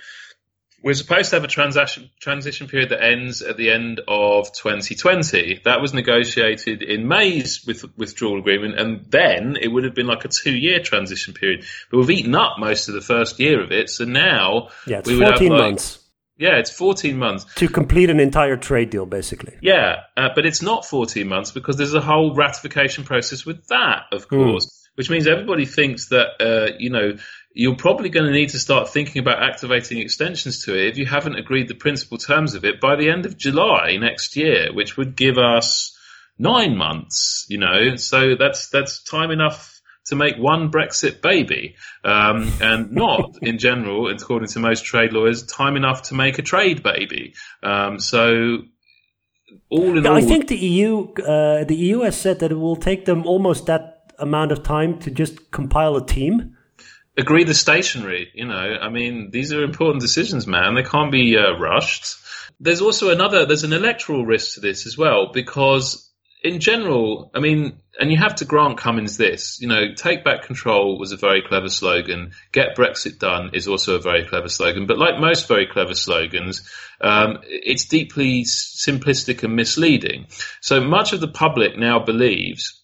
we're 0.82 0.94
supposed 0.94 1.30
to 1.30 1.36
have 1.36 1.44
a 1.44 1.48
transition 1.48 2.10
transition 2.20 2.66
period 2.66 2.90
that 2.90 3.02
ends 3.02 3.42
at 3.42 3.56
the 3.56 3.70
end 3.70 4.00
of 4.08 4.52
2020. 4.52 5.60
That 5.64 5.80
was 5.80 5.92
negotiated 5.92 6.82
in 6.82 7.06
May's 7.06 7.64
with, 7.66 7.84
withdrawal 7.96 8.38
agreement, 8.38 8.78
and 8.78 9.04
then 9.10 9.56
it 9.60 9.68
would 9.68 9.84
have 9.84 9.94
been 9.94 10.06
like 10.06 10.24
a 10.24 10.28
two 10.28 10.56
year 10.56 10.80
transition 10.80 11.34
period. 11.34 11.64
But 11.90 11.98
we've 11.98 12.10
eaten 12.10 12.34
up 12.34 12.58
most 12.58 12.88
of 12.88 12.94
the 12.94 13.00
first 13.00 13.38
year 13.38 13.62
of 13.62 13.72
it, 13.72 13.90
so 13.90 14.04
now 14.04 14.68
yeah, 14.86 14.98
it's 14.98 15.08
we 15.08 15.18
14 15.18 15.50
like, 15.50 15.58
months. 15.58 15.98
Yeah, 16.38 16.56
it's 16.56 16.70
14 16.70 17.18
months. 17.18 17.44
To 17.56 17.68
complete 17.68 18.08
an 18.08 18.18
entire 18.18 18.56
trade 18.56 18.88
deal, 18.88 19.04
basically. 19.04 19.58
Yeah, 19.60 19.96
uh, 20.16 20.30
but 20.34 20.46
it's 20.46 20.62
not 20.62 20.86
14 20.86 21.28
months 21.28 21.50
because 21.50 21.76
there's 21.76 21.92
a 21.92 22.00
whole 22.00 22.34
ratification 22.34 23.04
process 23.04 23.44
with 23.44 23.66
that, 23.66 24.04
of 24.10 24.24
hmm. 24.24 24.36
course, 24.36 24.64
mm. 24.64 24.79
Which 25.00 25.08
means 25.08 25.26
everybody 25.26 25.64
thinks 25.64 26.08
that, 26.08 26.26
uh, 26.40 26.76
you 26.78 26.90
know, 26.90 27.16
you're 27.54 27.74
probably 27.74 28.10
going 28.10 28.26
to 28.26 28.32
need 28.38 28.50
to 28.50 28.58
start 28.58 28.90
thinking 28.90 29.18
about 29.18 29.42
activating 29.42 29.96
extensions 29.96 30.66
to 30.66 30.78
it 30.78 30.88
if 30.88 30.98
you 30.98 31.06
haven't 31.06 31.36
agreed 31.36 31.68
the 31.68 31.74
principal 31.74 32.18
terms 32.18 32.54
of 32.54 32.66
it 32.66 32.82
by 32.82 32.96
the 32.96 33.08
end 33.08 33.24
of 33.24 33.38
July 33.38 33.96
next 33.96 34.36
year, 34.36 34.74
which 34.74 34.98
would 34.98 35.16
give 35.16 35.38
us 35.38 35.96
nine 36.38 36.76
months, 36.76 37.46
you 37.48 37.56
know, 37.56 37.96
so 37.96 38.34
that's, 38.38 38.68
that's 38.68 39.02
time 39.02 39.30
enough 39.30 39.80
to 40.04 40.16
make 40.16 40.36
one 40.36 40.70
Brexit 40.70 41.22
baby, 41.22 41.76
um, 42.04 42.52
and 42.60 42.92
not 42.92 43.38
in 43.40 43.56
general, 43.56 44.10
according 44.10 44.48
to 44.48 44.58
most 44.58 44.84
trade 44.84 45.14
lawyers, 45.14 45.44
time 45.44 45.76
enough 45.76 46.02
to 46.10 46.14
make 46.14 46.38
a 46.38 46.42
trade 46.42 46.82
baby. 46.82 47.32
Um, 47.62 47.98
so. 48.00 48.58
All 49.70 49.96
in 49.96 50.04
yeah, 50.04 50.10
all, 50.10 50.16
I 50.16 50.20
think 50.20 50.48
the 50.48 50.58
EU, 50.58 51.10
uh, 51.14 51.64
the 51.64 51.74
EU 51.74 52.00
has 52.00 52.20
said 52.20 52.40
that 52.40 52.52
it 52.52 52.56
will 52.56 52.76
take 52.76 53.06
them 53.06 53.24
almost 53.24 53.64
that 53.64 53.89
amount 54.20 54.52
of 54.52 54.62
time 54.62 54.98
to 55.00 55.10
just 55.10 55.50
compile 55.50 55.96
a 55.96 56.06
team 56.06 56.56
agree 57.16 57.44
the 57.44 57.54
stationery. 57.54 58.30
You 58.34 58.46
know, 58.46 58.54
I 58.80 58.88
mean, 58.88 59.30
these 59.30 59.52
are 59.52 59.62
important 59.62 60.00
decisions, 60.00 60.46
man. 60.46 60.74
They 60.74 60.82
can't 60.82 61.12
be 61.12 61.36
uh, 61.36 61.58
rushed. 61.58 62.16
There's 62.58 62.80
also 62.80 63.10
another. 63.10 63.46
There's 63.46 63.64
an 63.64 63.72
electoral 63.72 64.24
risk 64.24 64.54
to 64.54 64.60
this 64.60 64.86
as 64.86 64.96
well 64.98 65.30
because 65.32 66.10
in 66.42 66.60
general, 66.60 67.30
I 67.34 67.40
mean, 67.40 67.80
and 67.98 68.10
you 68.10 68.16
have 68.16 68.36
to 68.36 68.46
grant 68.46 68.78
Cummings 68.78 69.18
this, 69.18 69.60
you 69.60 69.68
know, 69.68 69.94
take 69.94 70.24
back 70.24 70.42
control 70.42 70.98
was 70.98 71.12
a 71.12 71.16
very 71.16 71.42
clever 71.42 71.68
slogan. 71.68 72.32
Get 72.50 72.76
Brexit 72.76 73.18
done 73.18 73.50
is 73.52 73.68
also 73.68 73.96
a 73.96 74.00
very 74.00 74.26
clever 74.26 74.48
slogan. 74.48 74.86
But 74.86 74.98
like 74.98 75.20
most 75.20 75.48
very 75.48 75.66
clever 75.66 75.94
slogans, 75.94 76.68
um, 77.00 77.40
it's 77.42 77.84
deeply 77.84 78.44
simplistic 78.44 79.42
and 79.42 79.54
misleading. 79.54 80.26
So 80.60 80.80
much 80.80 81.12
of 81.12 81.20
the 81.20 81.28
public 81.28 81.76
now 81.76 81.98
believes 81.98 82.79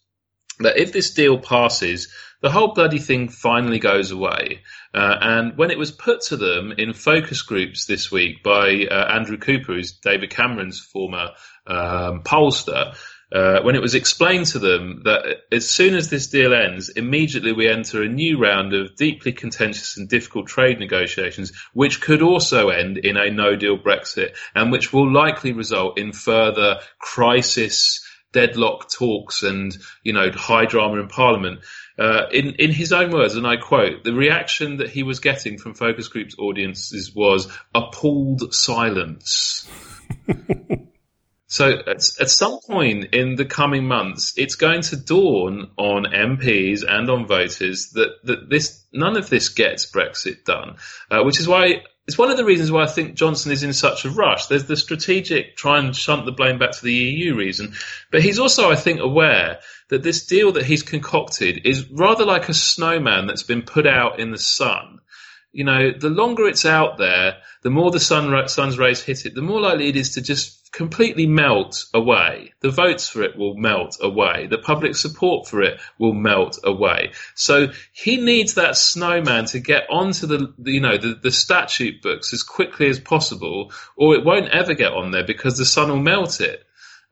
that 0.60 0.78
if 0.78 0.92
this 0.92 1.10
deal 1.10 1.38
passes, 1.38 2.08
the 2.42 2.50
whole 2.50 2.74
bloody 2.74 2.98
thing 2.98 3.28
finally 3.28 3.78
goes 3.78 4.10
away. 4.10 4.62
Uh, 4.94 5.16
and 5.20 5.58
when 5.58 5.70
it 5.70 5.78
was 5.78 5.90
put 5.90 6.20
to 6.22 6.36
them 6.36 6.72
in 6.76 6.92
focus 6.92 7.42
groups 7.42 7.86
this 7.86 8.10
week 8.10 8.42
by 8.42 8.86
uh, 8.90 9.14
Andrew 9.14 9.38
Cooper, 9.38 9.74
who's 9.74 9.92
David 9.92 10.30
Cameron's 10.30 10.80
former 10.80 11.30
um, 11.66 12.22
pollster, 12.22 12.94
uh, 13.32 13.60
when 13.62 13.74
it 13.74 13.82
was 13.82 13.96
explained 13.96 14.46
to 14.46 14.58
them 14.60 15.02
that 15.04 15.24
as 15.50 15.68
soon 15.68 15.96
as 15.96 16.08
this 16.08 16.28
deal 16.28 16.54
ends, 16.54 16.90
immediately 16.90 17.52
we 17.52 17.68
enter 17.68 18.02
a 18.02 18.08
new 18.08 18.38
round 18.38 18.72
of 18.72 18.94
deeply 18.94 19.32
contentious 19.32 19.96
and 19.96 20.08
difficult 20.08 20.46
trade 20.46 20.78
negotiations, 20.78 21.52
which 21.72 22.00
could 22.00 22.22
also 22.22 22.68
end 22.68 22.98
in 22.98 23.16
a 23.16 23.30
no 23.30 23.56
deal 23.56 23.78
Brexit 23.78 24.36
and 24.54 24.70
which 24.70 24.92
will 24.92 25.12
likely 25.12 25.52
result 25.52 25.98
in 25.98 26.12
further 26.12 26.78
crisis, 27.00 28.05
deadlock 28.36 28.90
talks 28.90 29.42
and, 29.42 29.74
you 30.02 30.12
know, 30.12 30.30
high 30.30 30.66
drama 30.66 31.00
in 31.00 31.08
Parliament. 31.08 31.60
Uh, 31.98 32.26
in, 32.30 32.52
in 32.56 32.70
his 32.70 32.92
own 32.92 33.10
words, 33.10 33.36
and 33.36 33.46
I 33.46 33.56
quote, 33.56 34.04
the 34.04 34.12
reaction 34.12 34.76
that 34.76 34.90
he 34.90 35.02
was 35.02 35.20
getting 35.20 35.56
from 35.56 35.72
focus 35.72 36.08
groups 36.08 36.34
audiences 36.38 37.14
was 37.14 37.48
appalled 37.74 38.52
silence. 38.52 39.66
So 41.48 41.70
at, 41.70 42.02
at, 42.20 42.28
some 42.28 42.58
point 42.66 43.14
in 43.14 43.36
the 43.36 43.44
coming 43.44 43.86
months, 43.86 44.34
it's 44.36 44.56
going 44.56 44.82
to 44.82 44.96
dawn 44.96 45.70
on 45.76 46.04
MPs 46.04 46.82
and 46.86 47.08
on 47.08 47.26
voters 47.26 47.90
that, 47.90 48.16
that 48.24 48.50
this 48.50 48.84
none 48.92 49.16
of 49.16 49.30
this 49.30 49.48
gets 49.50 49.90
Brexit 49.90 50.44
done, 50.44 50.76
uh, 51.08 51.22
which 51.22 51.38
is 51.38 51.46
why 51.46 51.82
it's 52.06 52.18
one 52.18 52.30
of 52.30 52.36
the 52.36 52.44
reasons 52.44 52.70
why 52.70 52.84
I 52.84 52.88
think 52.88 53.14
Johnson 53.14 53.52
is 53.52 53.62
in 53.62 53.72
such 53.72 54.04
a 54.04 54.10
rush. 54.10 54.46
There's 54.46 54.66
the 54.66 54.76
strategic 54.76 55.56
try 55.56 55.78
and 55.78 55.94
shunt 55.94 56.24
the 56.24 56.32
blame 56.32 56.58
back 56.58 56.72
to 56.72 56.82
the 56.82 56.92
EU 56.92 57.34
reason, 57.34 57.74
but 58.10 58.22
he's 58.22 58.38
also, 58.38 58.70
I 58.70 58.76
think, 58.76 59.00
aware 59.00 59.58
that 59.88 60.02
this 60.02 60.26
deal 60.26 60.52
that 60.52 60.66
he's 60.66 60.82
concocted 60.82 61.62
is 61.64 61.90
rather 61.90 62.24
like 62.24 62.48
a 62.48 62.54
snowman 62.54 63.26
that's 63.26 63.42
been 63.42 63.62
put 63.62 63.86
out 63.86 64.20
in 64.20 64.30
the 64.30 64.38
sun 64.38 65.00
you 65.56 65.64
know, 65.64 65.90
the 65.90 66.10
longer 66.10 66.46
it's 66.46 66.66
out 66.66 66.98
there, 66.98 67.38
the 67.62 67.70
more 67.70 67.90
the 67.90 67.98
sun, 67.98 68.46
sun's 68.46 68.76
rays 68.76 69.02
hit 69.02 69.24
it, 69.24 69.34
the 69.34 69.40
more 69.40 69.58
likely 69.58 69.88
it 69.88 69.96
is 69.96 70.10
to 70.10 70.20
just 70.20 70.65
completely 70.76 71.26
melt 71.26 71.86
away. 71.94 72.52
The 72.60 72.70
votes 72.70 73.08
for 73.08 73.22
it 73.22 73.38
will 73.38 73.54
melt 73.56 73.96
away. 73.98 74.46
The 74.46 74.58
public 74.58 74.94
support 74.94 75.48
for 75.48 75.62
it 75.62 75.80
will 75.98 76.12
melt 76.12 76.58
away. 76.62 77.12
So 77.34 77.68
he 77.92 78.18
needs 78.18 78.54
that 78.54 78.76
snowman 78.76 79.46
to 79.46 79.58
get 79.58 79.88
onto 79.88 80.26
the, 80.26 80.52
you 80.62 80.80
know, 80.80 80.98
the, 80.98 81.14
the 81.14 81.30
statute 81.30 82.02
books 82.02 82.34
as 82.34 82.42
quickly 82.42 82.88
as 82.88 83.00
possible, 83.00 83.72
or 83.96 84.14
it 84.14 84.24
won't 84.24 84.50
ever 84.50 84.74
get 84.74 84.92
on 84.92 85.12
there 85.12 85.24
because 85.26 85.56
the 85.56 85.64
sun 85.64 85.88
will 85.88 85.96
melt 85.96 86.42
it. 86.42 86.62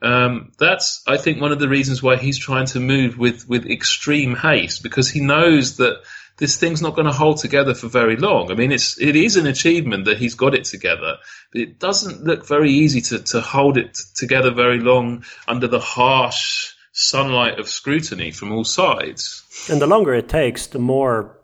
Um, 0.02 0.52
that's, 0.58 1.02
I 1.06 1.16
think, 1.16 1.40
one 1.40 1.52
of 1.52 1.58
the 1.58 1.68
reasons 1.68 2.02
why 2.02 2.16
he's 2.16 2.38
trying 2.38 2.66
to 2.66 2.80
move 2.80 3.16
with, 3.16 3.48
with 3.48 3.64
extreme 3.64 4.36
haste 4.36 4.82
because 4.82 5.08
he 5.08 5.20
knows 5.20 5.78
that 5.78 6.02
this 6.36 6.56
thing's 6.56 6.82
not 6.82 6.94
going 6.94 7.06
to 7.06 7.12
hold 7.12 7.38
together 7.38 7.74
for 7.74 7.88
very 7.88 8.16
long. 8.16 8.50
I 8.50 8.54
mean, 8.54 8.72
it's 8.72 9.00
it 9.00 9.16
is 9.16 9.36
an 9.36 9.46
achievement 9.46 10.06
that 10.06 10.18
he's 10.18 10.34
got 10.34 10.54
it 10.54 10.64
together, 10.64 11.16
but 11.52 11.60
it 11.60 11.78
doesn't 11.78 12.24
look 12.24 12.46
very 12.46 12.70
easy 12.70 13.00
to 13.02 13.18
to 13.20 13.40
hold 13.40 13.78
it 13.78 13.98
together 14.14 14.52
very 14.52 14.80
long 14.80 15.24
under 15.46 15.68
the 15.68 15.80
harsh 15.80 16.72
sunlight 16.92 17.58
of 17.58 17.68
scrutiny 17.68 18.30
from 18.30 18.52
all 18.52 18.64
sides. 18.64 19.42
And 19.68 19.80
the 19.80 19.86
longer 19.86 20.14
it 20.14 20.28
takes, 20.28 20.66
the 20.66 20.78
more 20.78 21.40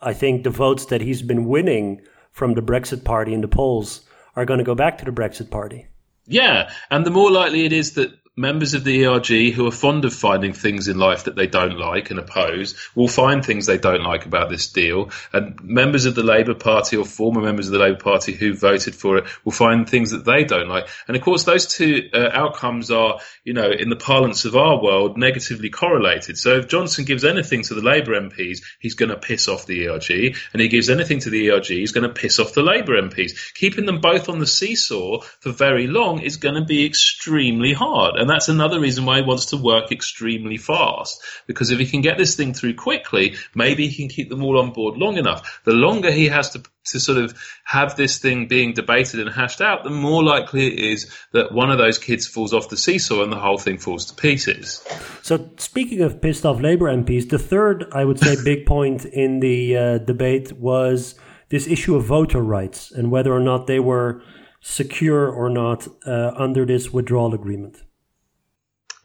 I 0.00 0.12
think 0.12 0.44
the 0.44 0.50
votes 0.50 0.86
that 0.86 1.00
he's 1.00 1.22
been 1.22 1.46
winning 1.46 2.02
from 2.32 2.54
the 2.54 2.62
Brexit 2.62 3.04
party 3.04 3.32
in 3.32 3.40
the 3.40 3.48
polls 3.48 4.02
are 4.36 4.44
going 4.44 4.58
to 4.58 4.64
go 4.64 4.74
back 4.74 4.98
to 4.98 5.04
the 5.04 5.12
Brexit 5.12 5.50
party. 5.50 5.86
Yeah, 6.26 6.70
and 6.90 7.06
the 7.06 7.10
more 7.10 7.30
likely 7.30 7.64
it 7.64 7.72
is 7.72 7.92
that 7.92 8.10
members 8.36 8.74
of 8.74 8.82
the 8.82 9.06
ERG 9.06 9.54
who 9.54 9.66
are 9.66 9.72
fond 9.72 10.04
of 10.04 10.12
finding 10.12 10.52
things 10.52 10.88
in 10.88 10.98
life 10.98 11.24
that 11.24 11.36
they 11.36 11.46
don't 11.46 11.78
like 11.78 12.10
and 12.10 12.18
oppose 12.18 12.74
will 12.94 13.06
find 13.06 13.44
things 13.44 13.66
they 13.66 13.78
don't 13.78 14.02
like 14.02 14.26
about 14.26 14.50
this 14.50 14.66
deal. 14.68 15.10
And 15.32 15.62
members 15.62 16.04
of 16.04 16.16
the 16.16 16.24
Labour 16.24 16.54
Party 16.54 16.96
or 16.96 17.04
former 17.04 17.40
members 17.40 17.68
of 17.68 17.72
the 17.72 17.78
Labour 17.78 18.00
Party 18.00 18.32
who 18.32 18.54
voted 18.54 18.96
for 18.96 19.18
it 19.18 19.24
will 19.44 19.52
find 19.52 19.88
things 19.88 20.10
that 20.10 20.24
they 20.24 20.42
don't 20.42 20.68
like. 20.68 20.88
And 21.06 21.16
of 21.16 21.22
course, 21.22 21.44
those 21.44 21.66
two 21.66 22.10
uh, 22.12 22.30
outcomes 22.32 22.90
are, 22.90 23.20
you 23.44 23.52
know, 23.52 23.70
in 23.70 23.88
the 23.88 23.96
parlance 23.96 24.44
of 24.44 24.56
our 24.56 24.82
world, 24.82 25.16
negatively 25.16 25.70
correlated. 25.70 26.36
So 26.36 26.56
if 26.58 26.66
Johnson 26.66 27.04
gives 27.04 27.24
anything 27.24 27.62
to 27.62 27.74
the 27.74 27.82
Labour 27.82 28.20
MPs, 28.20 28.62
he's 28.80 28.94
going 28.94 29.10
to 29.10 29.16
piss 29.16 29.46
off 29.46 29.66
the 29.66 29.88
ERG. 29.88 30.36
And 30.52 30.60
he 30.60 30.66
gives 30.66 30.90
anything 30.90 31.20
to 31.20 31.30
the 31.30 31.50
ERG, 31.50 31.66
he's 31.66 31.92
going 31.92 32.08
to 32.08 32.12
piss 32.12 32.40
off 32.40 32.52
the 32.52 32.62
Labour 32.62 33.00
MPs. 33.00 33.54
Keeping 33.54 33.86
them 33.86 34.00
both 34.00 34.28
on 34.28 34.40
the 34.40 34.46
seesaw 34.46 35.20
for 35.20 35.52
very 35.52 35.86
long 35.86 36.20
is 36.20 36.36
going 36.36 36.56
to 36.56 36.64
be 36.64 36.84
extremely 36.84 37.72
hard. 37.72 38.16
And 38.24 38.30
that's 38.30 38.48
another 38.48 38.80
reason 38.80 39.04
why 39.04 39.16
he 39.16 39.22
wants 39.22 39.44
to 39.50 39.58
work 39.58 39.92
extremely 39.92 40.56
fast. 40.56 41.22
Because 41.46 41.70
if 41.70 41.78
he 41.78 41.84
can 41.84 42.00
get 42.00 42.16
this 42.16 42.36
thing 42.36 42.54
through 42.54 42.72
quickly, 42.72 43.34
maybe 43.54 43.86
he 43.86 43.98
can 43.98 44.08
keep 44.08 44.30
them 44.30 44.42
all 44.42 44.58
on 44.58 44.72
board 44.72 44.96
long 44.96 45.18
enough. 45.18 45.60
The 45.64 45.74
longer 45.74 46.10
he 46.10 46.28
has 46.28 46.48
to 46.52 46.62
to 46.86 47.00
sort 47.00 47.18
of 47.18 47.38
have 47.64 47.96
this 47.96 48.16
thing 48.16 48.48
being 48.48 48.72
debated 48.72 49.20
and 49.20 49.28
hashed 49.28 49.60
out, 49.60 49.84
the 49.84 49.90
more 49.90 50.24
likely 50.24 50.68
it 50.68 50.78
is 50.78 51.14
that 51.32 51.52
one 51.52 51.70
of 51.70 51.76
those 51.76 51.98
kids 51.98 52.26
falls 52.26 52.54
off 52.54 52.70
the 52.70 52.78
seesaw 52.78 53.22
and 53.22 53.30
the 53.30 53.38
whole 53.38 53.58
thing 53.58 53.76
falls 53.76 54.06
to 54.06 54.14
pieces. 54.14 54.82
So, 55.20 55.50
speaking 55.58 56.00
of 56.00 56.22
pissed 56.22 56.46
off 56.46 56.62
Labour 56.62 56.86
MPs, 56.86 57.28
the 57.28 57.38
third, 57.38 57.84
I 57.92 58.06
would 58.06 58.18
say, 58.18 58.36
big 58.42 58.64
point 58.64 59.04
in 59.04 59.40
the 59.40 59.76
uh, 59.76 59.98
debate 59.98 60.52
was 60.52 61.14
this 61.50 61.66
issue 61.66 61.94
of 61.94 62.06
voter 62.06 62.40
rights 62.40 62.90
and 62.90 63.10
whether 63.10 63.34
or 63.34 63.40
not 63.40 63.66
they 63.66 63.80
were 63.80 64.22
secure 64.62 65.28
or 65.28 65.50
not 65.50 65.86
uh, 66.06 66.32
under 66.36 66.64
this 66.64 66.90
withdrawal 66.90 67.34
agreement 67.34 67.83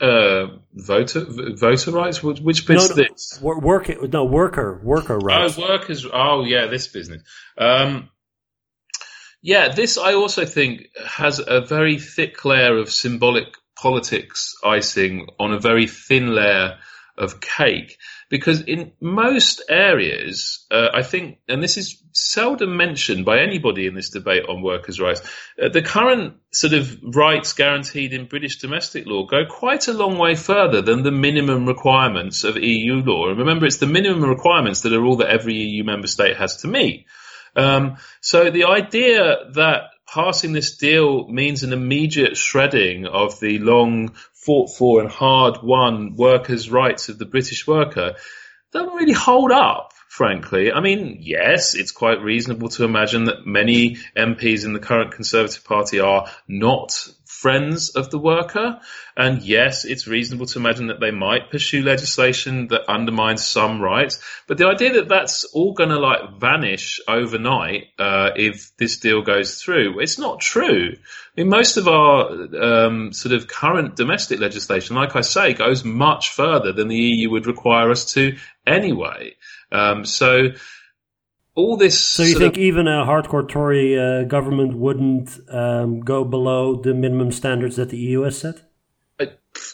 uh, 0.02 0.48
voter 0.74 1.26
voter 1.28 1.92
rights. 1.92 2.24
Which 2.24 2.66
bit's 2.66 2.90
no, 2.90 2.96
no, 2.96 3.04
this? 3.04 3.40
Work 3.42 3.90
no 4.12 4.26
worker 4.26 4.80
worker 4.84 5.18
rights. 5.18 5.58
Oh, 5.58 5.68
workers. 5.68 6.06
Oh, 6.12 6.44
yeah, 6.44 6.68
this 6.68 6.88
business. 6.88 7.24
Um, 7.58 8.10
Yeah, 9.42 9.70
this 9.70 9.98
I 9.98 10.14
also 10.16 10.46
think 10.46 10.90
has 11.06 11.40
a 11.40 11.62
very 11.62 11.98
thick 11.98 12.44
layer 12.44 12.78
of 12.78 12.92
symbolic 12.92 13.48
politics 13.82 14.56
icing 14.66 15.28
on 15.40 15.54
a 15.54 15.60
very 15.60 15.88
thin 15.88 16.36
layer 16.36 16.78
of 17.18 17.40
cake. 17.40 17.98
Because 18.30 18.62
in 18.62 18.92
most 19.02 19.64
areas, 19.70 20.66
uh, 20.70 20.90
I 20.94 21.02
think, 21.02 21.40
and 21.48 21.64
this 21.64 21.78
is 21.78 22.02
seldom 22.12 22.78
mentioned 22.78 23.26
by 23.26 23.40
anybody 23.40 23.88
in 23.88 23.96
this 23.96 24.12
debate 24.12 24.44
on 24.48 24.62
workers' 24.62 25.00
rights, 25.00 25.22
uh, 25.62 25.70
the 25.70 25.82
current 25.82 26.36
sort 26.52 26.74
of 26.74 27.00
rights 27.04 27.54
guaranteed 27.54 28.14
in 28.14 28.28
British 28.28 28.60
domestic 28.60 29.08
law 29.08 29.26
go 29.26 29.46
quite 29.50 29.88
a 29.88 29.94
long 29.94 30.18
way 30.18 30.36
further 30.36 30.82
than 30.82 31.02
the 31.02 31.12
minimum 31.12 31.66
requirements 31.66 32.44
of 32.44 32.56
EU 32.58 32.96
law. 32.96 33.30
And 33.30 33.40
remember, 33.40 33.66
it's 33.66 33.78
the 33.78 33.88
minimum 33.88 34.30
requirements 34.30 34.82
that 34.82 34.94
are 34.94 35.04
all 35.04 35.18
that 35.18 35.30
every 35.30 35.56
EU 35.56 35.84
member 35.84 36.08
state 36.08 36.38
has 36.38 36.58
to 36.58 36.68
meet. 36.68 37.08
Um, 37.56 37.98
so 38.22 38.52
the 38.52 38.66
idea 38.66 39.50
that 39.54 39.90
passing 40.14 40.54
this 40.54 40.78
deal 40.78 41.28
means 41.28 41.64
an 41.64 41.74
immediate 41.74 42.36
shredding 42.36 43.06
of 43.06 43.40
the 43.40 43.60
long 43.60 44.16
fought 44.40 44.70
for 44.70 45.02
and 45.02 45.10
hard 45.10 45.62
won 45.62 46.16
workers' 46.16 46.70
rights 46.70 47.10
of 47.10 47.18
the 47.18 47.26
British 47.26 47.68
worker 47.68 48.16
doesn't 48.72 48.96
really 48.96 49.14
hold 49.14 49.52
up, 49.52 49.94
frankly. 50.08 50.72
I 50.72 50.80
mean, 50.80 51.18
yes, 51.20 51.76
it's 51.76 51.92
quite 51.92 52.22
reasonable 52.22 52.70
to 52.70 52.86
imagine 52.86 53.26
that 53.26 53.46
many 53.46 53.98
MPs 54.16 54.64
in 54.64 54.74
the 54.74 54.80
current 54.80 55.12
Conservative 55.12 55.64
Party 55.64 56.00
are 56.00 56.30
not 56.48 57.08
friends 57.40 57.90
of 57.90 58.10
the 58.10 58.20
worker. 58.20 58.80
And 59.16 59.42
yes, 59.42 59.86
it's 59.86 60.08
reasonable 60.08 60.46
to 60.48 60.60
imagine 60.60 60.88
that 60.88 61.00
they 61.00 61.12
might 61.12 61.52
pursue 61.52 61.82
legislation 61.82 62.68
that 62.68 62.90
undermines 62.90 63.46
some 63.46 63.82
rights. 63.82 64.20
But 64.48 64.58
the 64.58 64.68
idea 64.68 64.94
that 64.94 65.08
that's 65.08 65.46
all 65.46 65.74
going 65.74 65.90
to 65.90 66.00
like 66.00 66.38
vanish 66.38 67.00
overnight 67.08 67.88
uh, 67.98 68.32
if 68.36 68.76
this 68.78 68.98
deal 68.98 69.22
goes 69.22 69.62
through, 69.62 70.00
it's 70.02 70.20
not 70.20 70.42
true. 70.42 70.92
I 70.96 71.42
mean, 71.42 71.50
most 71.50 71.78
of 71.78 71.88
our 71.88 72.30
um, 72.62 73.14
sort 73.14 73.34
of 73.34 73.48
current 73.48 73.96
domestic 73.96 74.40
legislation, 74.42 74.98
like 74.98 75.16
I 75.16 75.22
say, 75.22 75.54
goes 75.54 75.86
much 75.86 76.32
further 76.32 76.74
than 76.74 76.90
the 76.90 76.98
EU 76.98 77.30
would 77.32 77.48
require 77.48 77.90
us 77.92 78.14
to 78.14 78.38
anyway. 78.68 79.36
Um, 79.72 80.04
so 80.04 80.50
all 81.60 81.78
this. 81.78 82.00
So 82.00 82.24
you 82.24 82.38
think 82.38 82.56
of, 82.56 82.64
even 82.64 82.88
a 82.88 83.06
hardcore 83.06 83.48
Tory 83.48 84.00
uh, 84.00 84.24
government 84.24 84.78
wouldn't 84.78 85.38
um, 85.50 86.00
go 86.00 86.24
below 86.24 86.76
the 86.76 86.94
minimum 86.94 87.32
standards 87.32 87.76
that 87.76 87.90
the 87.90 87.98
EU 87.98 88.22
has 88.22 88.40
set? 88.40 88.62
I, 89.20 89.32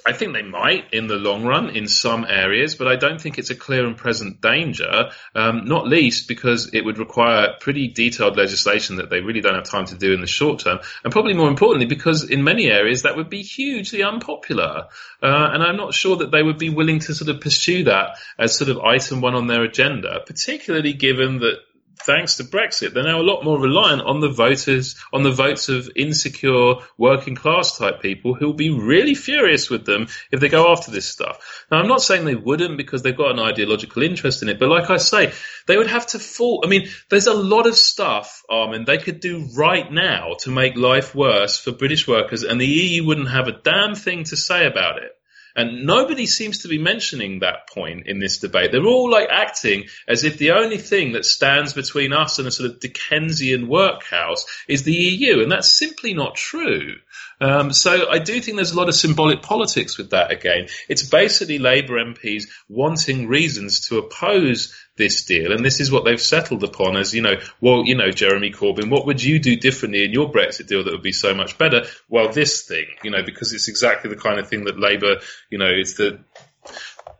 I, 0.07 0.13
think 0.13 0.33
they 0.33 0.41
might 0.41 0.91
in 0.91 1.05
the 1.05 1.17
long 1.17 1.45
run 1.45 1.69
in 1.69 1.87
some 1.87 2.25
areas, 2.27 2.73
but 2.73 2.87
I 2.87 2.95
don't 2.95 3.21
think 3.21 3.37
it's 3.37 3.51
a 3.51 3.55
clear 3.55 3.85
and 3.85 3.95
present 3.95 4.41
danger. 4.41 5.11
Um, 5.35 5.65
not 5.65 5.87
least 5.87 6.27
because 6.27 6.73
it 6.73 6.83
would 6.83 6.97
require 6.97 7.53
pretty 7.59 7.89
detailed 7.89 8.35
legislation 8.35 8.95
that 8.95 9.11
they 9.11 9.19
really 9.19 9.41
don't 9.41 9.53
have 9.53 9.65
time 9.65 9.85
to 9.85 9.95
do 9.95 10.11
in 10.11 10.21
the 10.21 10.27
short 10.27 10.61
term, 10.61 10.79
and 11.03 11.13
probably 11.13 11.35
more 11.35 11.49
importantly 11.49 11.85
because 11.85 12.23
in 12.23 12.43
many 12.43 12.65
areas 12.65 13.03
that 13.03 13.15
would 13.15 13.29
be 13.29 13.43
hugely 13.43 14.01
unpopular. 14.01 14.87
Uh, 15.21 15.49
and 15.53 15.61
I'm 15.61 15.77
not 15.77 15.93
sure 15.93 16.15
that 16.17 16.31
they 16.31 16.41
would 16.41 16.57
be 16.57 16.69
willing 16.69 16.99
to 17.01 17.13
sort 17.13 17.29
of 17.29 17.41
pursue 17.41 17.83
that 17.83 18.17
as 18.39 18.57
sort 18.57 18.71
of 18.71 18.79
item 18.79 19.21
one 19.21 19.35
on 19.35 19.45
their 19.45 19.63
agenda, 19.63 20.21
particularly 20.25 20.93
given 20.93 21.39
that 21.39 21.59
thanks 21.97 22.37
to 22.37 22.43
Brexit, 22.43 22.93
they're 22.93 23.03
now 23.03 23.21
a 23.21 23.23
lot 23.23 23.43
more 23.43 23.59
reliant 23.59 24.01
on 24.01 24.19
the 24.19 24.29
voters, 24.29 24.95
on 25.13 25.23
the 25.23 25.31
votes 25.31 25.69
of 25.69 25.89
insecure 25.95 26.75
working 26.97 27.35
class 27.35 27.77
type 27.77 28.01
people 28.01 28.33
who'll 28.33 28.53
be 28.53 28.69
really 28.69 29.15
furious 29.15 29.69
with 29.69 29.85
them 29.85 30.07
if 30.31 30.39
they 30.39 30.49
go 30.49 30.71
after 30.71 30.91
this 30.91 31.07
stuff. 31.07 31.65
Now, 31.71 31.77
I'm 31.77 31.87
not 31.87 32.01
saying 32.01 32.25
they 32.25 32.35
wouldn't 32.35 32.77
because 32.77 33.01
they've 33.01 33.15
got 33.15 33.31
an 33.31 33.39
ideological 33.39 34.03
interest 34.03 34.41
in 34.41 34.49
it, 34.49 34.59
but 34.59 34.69
like 34.69 34.89
I 34.89 34.97
say, 34.97 35.33
they 35.67 35.77
would 35.77 35.87
have 35.87 36.07
to 36.07 36.19
fall. 36.19 36.61
I 36.63 36.67
mean, 36.67 36.89
there's 37.09 37.27
a 37.27 37.33
lot 37.33 37.67
of 37.67 37.75
stuff, 37.75 38.43
Armen, 38.49 38.85
they 38.85 38.97
could 38.97 39.19
do 39.19 39.47
right 39.55 39.91
now 39.91 40.35
to 40.39 40.51
make 40.51 40.77
life 40.77 41.15
worse 41.15 41.57
for 41.57 41.71
British 41.71 42.07
workers 42.07 42.43
and 42.43 42.59
the 42.59 42.67
EU 42.67 43.05
wouldn't 43.05 43.29
have 43.29 43.47
a 43.47 43.59
damn 43.63 43.95
thing 43.95 44.23
to 44.25 44.37
say 44.37 44.65
about 44.65 44.97
it. 44.97 45.11
And 45.55 45.85
nobody 45.85 46.25
seems 46.25 46.59
to 46.59 46.67
be 46.67 46.77
mentioning 46.77 47.39
that 47.39 47.69
point 47.69 48.07
in 48.07 48.19
this 48.19 48.39
debate. 48.39 48.71
They're 48.71 48.85
all 48.85 49.09
like 49.09 49.29
acting 49.29 49.85
as 50.07 50.23
if 50.23 50.37
the 50.37 50.51
only 50.51 50.77
thing 50.77 51.13
that 51.13 51.25
stands 51.25 51.73
between 51.73 52.11
us 52.11 52.39
and 52.39 52.47
a 52.47 52.51
sort 52.51 52.69
of 52.69 52.79
Dickensian 52.79 53.67
workhouse 53.69 54.45
is 54.67 54.83
the 54.83 54.93
EU. 54.93 55.41
And 55.41 55.51
that's 55.51 55.71
simply 55.71 56.13
not 56.13 56.35
true. 56.35 56.95
Um, 57.41 57.73
so 57.73 58.09
I 58.09 58.19
do 58.19 58.39
think 58.39 58.55
there's 58.55 58.71
a 58.71 58.77
lot 58.77 58.87
of 58.87 58.95
symbolic 58.95 59.41
politics 59.41 59.97
with 59.97 60.11
that 60.11 60.31
again. 60.31 60.67
It's 60.87 61.03
basically 61.03 61.59
Labour 61.59 61.95
MPs 61.95 62.45
wanting 62.69 63.27
reasons 63.27 63.87
to 63.87 63.97
oppose 63.97 64.73
this 64.97 65.25
deal, 65.25 65.51
and 65.51 65.63
this 65.65 65.79
is 65.79 65.91
what 65.91 66.05
they've 66.05 66.21
settled 66.21 66.63
upon 66.63 66.95
as, 66.95 67.13
you 67.13 67.21
know, 67.21 67.35
well, 67.59 67.83
you 67.85 67.95
know, 67.95 68.11
Jeremy 68.11 68.51
Corbyn, 68.51 68.89
what 68.89 69.05
would 69.05 69.21
you 69.21 69.39
do 69.39 69.57
differently 69.57 70.05
in 70.05 70.11
your 70.11 70.31
Brexit 70.31 70.67
deal 70.67 70.83
that 70.83 70.93
would 70.93 71.01
be 71.01 71.11
so 71.11 71.33
much 71.33 71.57
better? 71.57 71.85
Well, 72.09 72.31
this 72.31 72.63
thing, 72.63 72.85
you 73.03 73.11
know, 73.11 73.23
because 73.23 73.53
it's 73.53 73.67
exactly 73.67 74.09
the 74.09 74.21
kind 74.21 74.39
of 74.39 74.47
thing 74.47 74.65
that 74.65 74.79
Labour, 74.79 75.17
you 75.49 75.57
know, 75.57 75.69
it's 75.69 75.95
the 75.95 76.19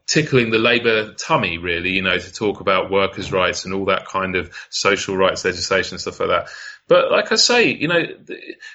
tickling 0.08 0.52
the 0.52 0.60
Labour 0.60 1.14
tummy, 1.14 1.58
really, 1.58 1.92
you 1.92 2.02
know, 2.02 2.18
to 2.18 2.34
talk 2.34 2.62
about 2.62 2.92
workers' 2.92 3.32
rights 3.32 3.66
and 3.66 3.74
all 3.74 3.86
that 3.86 4.06
kind 4.06 4.36
of 4.36 4.56
social 4.70 5.18
rights 5.18 5.44
legislation 5.44 5.96
and 5.96 6.02
stuff 6.02 6.20
like 6.20 6.30
that. 6.30 6.48
But 6.88 7.12
like 7.12 7.32
I 7.32 7.36
say, 7.36 7.72
you 7.72 7.88
know, 7.88 8.04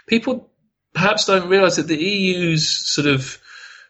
people 0.06 0.49
perhaps 0.92 1.24
don't 1.26 1.48
realise 1.48 1.76
that 1.76 1.88
the 1.88 1.96
EU's 1.96 2.68
sort 2.68 3.06
of 3.06 3.38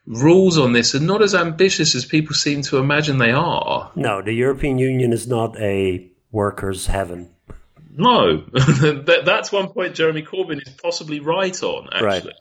rules 0.07 0.59
on 0.59 0.73
this 0.73 0.95
are 0.95 1.01
not 1.01 1.23
as 1.23 1.35
ambitious 1.35 1.95
as 1.95 2.05
people 2.05 2.35
seem 2.35 2.63
to 2.63 2.79
imagine 2.79 3.19
they 3.19 3.33
are. 3.33 3.91
No, 3.95 4.23
the 4.23 4.33
European 4.33 4.79
Union 4.79 5.13
is 5.13 5.27
not 5.27 5.59
a 5.61 6.11
workers' 6.33 6.87
heaven. 6.87 7.31
No, 7.97 8.39
that, 8.53 9.23
that's 9.25 9.51
one 9.51 9.69
point 9.69 9.95
Jeremy 9.95 10.23
Corbyn 10.23 10.61
is 10.65 10.73
possibly 10.81 11.21
right 11.21 11.61
on. 11.63 11.89
Actually, 11.93 12.33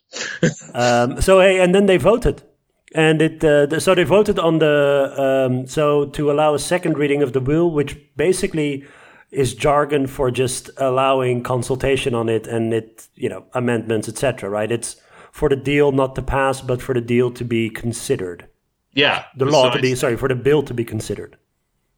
right. 0.42 0.50
um, 0.74 1.20
so, 1.20 1.40
hey, 1.40 1.60
and 1.60 1.74
then 1.74 1.86
they 1.86 1.96
voted, 1.96 2.42
and 2.94 3.20
it 3.20 3.44
uh, 3.44 3.66
the, 3.66 3.80
so 3.80 3.94
they 3.94 4.04
voted 4.04 4.38
on 4.38 4.60
the 4.60 5.46
um, 5.48 5.66
so 5.66 6.06
to 6.06 6.30
allow 6.30 6.54
a 6.54 6.58
second 6.58 6.96
reading 6.96 7.22
of 7.22 7.32
the 7.32 7.40
bill, 7.40 7.70
which 7.70 7.98
basically 8.16 8.86
is 9.30 9.54
jargon 9.54 10.06
for 10.06 10.30
just 10.30 10.70
allowing 10.76 11.42
consultation 11.42 12.14
on 12.14 12.28
it 12.28 12.46
and 12.46 12.74
it 12.74 13.08
you 13.14 13.28
know 13.28 13.44
amendments 13.54 14.08
etc. 14.08 14.48
Right? 14.48 14.70
It's 14.70 14.96
for 15.32 15.48
the 15.48 15.56
deal 15.56 15.92
not 15.92 16.14
to 16.16 16.22
pass, 16.22 16.60
but 16.60 16.82
for 16.82 16.94
the 16.94 17.00
deal 17.00 17.30
to 17.32 17.44
be 17.44 17.70
considered. 17.70 18.48
Yeah, 18.92 19.24
the 19.36 19.44
law 19.44 19.70
to 19.70 19.80
be 19.80 19.94
sorry 19.94 20.16
for 20.16 20.28
the 20.28 20.34
bill 20.34 20.62
to 20.64 20.74
be 20.74 20.84
considered. 20.84 21.36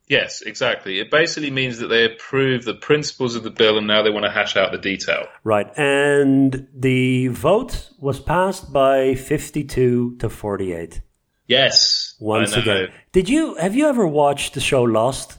Yes, 0.08 0.42
exactly. 0.42 0.98
It 0.98 1.10
basically 1.10 1.50
means 1.50 1.78
that 1.78 1.86
they 1.86 2.04
approve 2.04 2.64
the 2.64 2.74
principles 2.74 3.34
of 3.34 3.44
the 3.44 3.50
bill 3.50 3.78
and 3.78 3.86
now 3.86 4.02
they 4.02 4.10
want 4.10 4.26
to 4.26 4.30
hash 4.30 4.56
out 4.56 4.72
the 4.72 4.76
detail. 4.76 5.26
Right. 5.42 5.66
And 5.78 6.68
the 6.74 7.28
vote 7.28 7.88
was 7.98 8.20
passed 8.20 8.72
by 8.72 9.14
52 9.14 10.16
to 10.18 10.28
48. 10.28 11.00
Yes. 11.46 12.14
Once 12.20 12.54
again. 12.54 12.88
Did 13.12 13.28
you 13.28 13.54
have 13.54 13.74
you 13.74 13.88
ever 13.88 14.06
watched 14.06 14.54
the 14.54 14.60
show 14.60 14.82
Lost? 14.82 15.38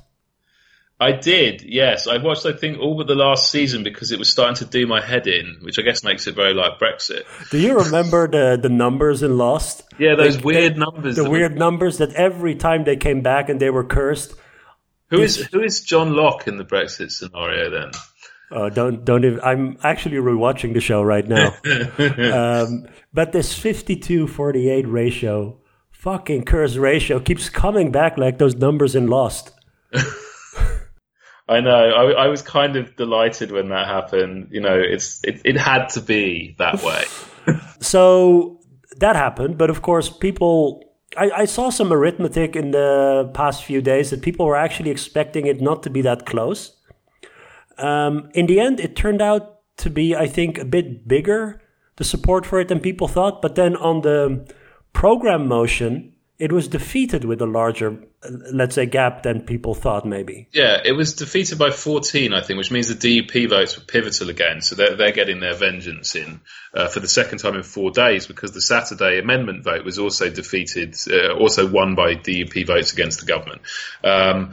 I 1.03 1.11
did, 1.11 1.63
yes. 1.63 2.07
I 2.07 2.17
watched, 2.17 2.45
I 2.45 2.53
think, 2.53 2.79
all 2.79 2.95
but 2.95 3.07
the 3.07 3.15
last 3.15 3.51
season 3.51 3.83
because 3.83 4.11
it 4.13 4.19
was 4.19 4.29
starting 4.29 4.55
to 4.55 4.65
do 4.65 4.87
my 4.87 5.01
head 5.01 5.27
in, 5.27 5.57
which 5.61 5.77
I 5.77 5.81
guess 5.81 6.01
makes 6.01 6.27
it 6.27 6.35
very 6.35 6.53
like 6.53 6.79
Brexit. 6.79 7.23
Do 7.51 7.59
you 7.59 7.77
remember 7.77 8.27
the, 8.29 8.57
the 8.61 8.69
numbers 8.69 9.21
in 9.21 9.37
Lost? 9.37 9.83
Yeah, 9.99 10.15
those 10.15 10.37
like, 10.37 10.45
weird 10.45 10.75
they, 10.75 10.79
numbers. 10.79 11.15
The 11.17 11.29
weird 11.29 11.53
were... 11.53 11.57
numbers 11.59 11.97
that 11.97 12.13
every 12.13 12.55
time 12.55 12.85
they 12.85 12.95
came 12.95 13.21
back 13.21 13.49
and 13.49 13.59
they 13.59 13.69
were 13.69 13.83
cursed. 13.83 14.33
Who 15.09 15.21
is 15.21 15.35
who 15.51 15.61
is 15.61 15.81
John 15.81 16.13
Locke 16.15 16.47
in 16.47 16.57
the 16.57 16.63
Brexit 16.63 17.11
scenario 17.11 17.69
then? 17.69 17.91
Oh, 18.49 18.69
don't 18.69 19.03
don't 19.03 19.25
even. 19.25 19.41
I'm 19.41 19.77
actually 19.83 20.17
rewatching 20.17 20.73
the 20.73 20.79
show 20.79 21.03
right 21.03 21.27
now. 21.27 21.49
um, 22.63 22.87
but 23.13 23.31
this 23.31 23.53
52-48 23.59 24.85
ratio, 24.87 25.59
fucking 25.91 26.45
curse 26.45 26.77
ratio, 26.77 27.19
keeps 27.19 27.49
coming 27.49 27.91
back 27.91 28.17
like 28.17 28.37
those 28.37 28.55
numbers 28.55 28.95
in 28.95 29.07
Lost. 29.07 29.51
I 31.47 31.59
know. 31.59 31.71
I, 31.71 32.23
I, 32.23 32.27
was 32.27 32.41
kind 32.41 32.77
of 32.77 32.95
delighted 32.95 33.51
when 33.51 33.69
that 33.69 33.87
happened. 33.87 34.49
You 34.51 34.61
know, 34.61 34.79
it's 34.79 35.21
it, 35.23 35.41
it 35.43 35.57
had 35.57 35.87
to 35.89 36.01
be 36.01 36.55
that 36.57 36.81
way. 36.81 37.03
so 37.79 38.61
that 38.97 39.15
happened, 39.15 39.57
but 39.57 39.69
of 39.69 39.81
course, 39.81 40.09
people. 40.09 40.83
I, 41.15 41.29
I, 41.29 41.45
saw 41.45 41.69
some 41.69 41.93
arithmetic 41.93 42.55
in 42.55 42.71
the 42.71 43.29
past 43.35 43.63
few 43.63 43.81
days 43.81 44.09
that 44.09 44.23
people 44.23 44.47
were 44.47 44.55
actually 44.55 44.89
expecting 44.89 45.45
it 45.45 45.61
not 45.61 45.83
to 45.83 45.91
be 45.91 46.01
that 46.01 46.25
close. 46.25 46.75
Um, 47.77 48.29
in 48.33 48.47
the 48.47 48.59
end, 48.59 48.79
it 48.79 48.95
turned 48.95 49.21
out 49.21 49.59
to 49.77 49.91
be, 49.91 50.15
I 50.15 50.25
think, 50.25 50.57
a 50.57 50.65
bit 50.65 51.07
bigger 51.07 51.61
the 51.97 52.03
support 52.03 52.45
for 52.45 52.59
it 52.59 52.67
than 52.67 52.79
people 52.79 53.07
thought. 53.07 53.41
But 53.41 53.55
then 53.55 53.75
on 53.75 54.01
the 54.01 54.51
program 54.93 55.47
motion, 55.47 56.12
it 56.43 56.51
was 56.51 56.67
defeated 56.67 57.23
with 57.23 57.41
a 57.41 57.45
larger, 57.45 58.03
let's 58.51 58.75
say, 58.75 58.85
gap 58.85 59.23
than 59.23 59.43
people 59.43 59.73
thought 59.73 60.05
maybe. 60.05 60.49
Yeah, 60.51 60.81
it 60.83 60.91
was 60.91 61.13
defeated 61.13 61.57
by 61.57 61.71
14, 61.71 62.33
I 62.33 62.41
think, 62.41 62.57
which 62.57 62.69
means 62.69 62.93
the 62.93 63.21
DUP 63.21 63.49
votes 63.49 63.77
were 63.77 63.85
pivotal 63.85 64.29
again. 64.29 64.59
So 64.59 64.75
they're, 64.75 64.97
they're 64.97 65.13
getting 65.13 65.39
their 65.39 65.53
vengeance 65.53 66.15
in 66.15 66.41
uh, 66.73 66.89
for 66.89 66.99
the 66.99 67.07
second 67.07 67.37
time 67.37 67.55
in 67.55 67.63
four 67.63 67.91
days 67.91 68.27
because 68.27 68.51
the 68.51 68.59
Saturday 68.59 69.19
amendment 69.19 69.63
vote 69.63 69.85
was 69.85 69.97
also 69.97 70.29
defeated, 70.29 70.97
uh, 71.09 71.31
also 71.33 71.65
won 71.65 71.95
by 71.95 72.15
DUP 72.15 72.67
votes 72.67 72.91
against 72.91 73.21
the 73.21 73.25
government. 73.25 73.61
Um, 74.03 74.51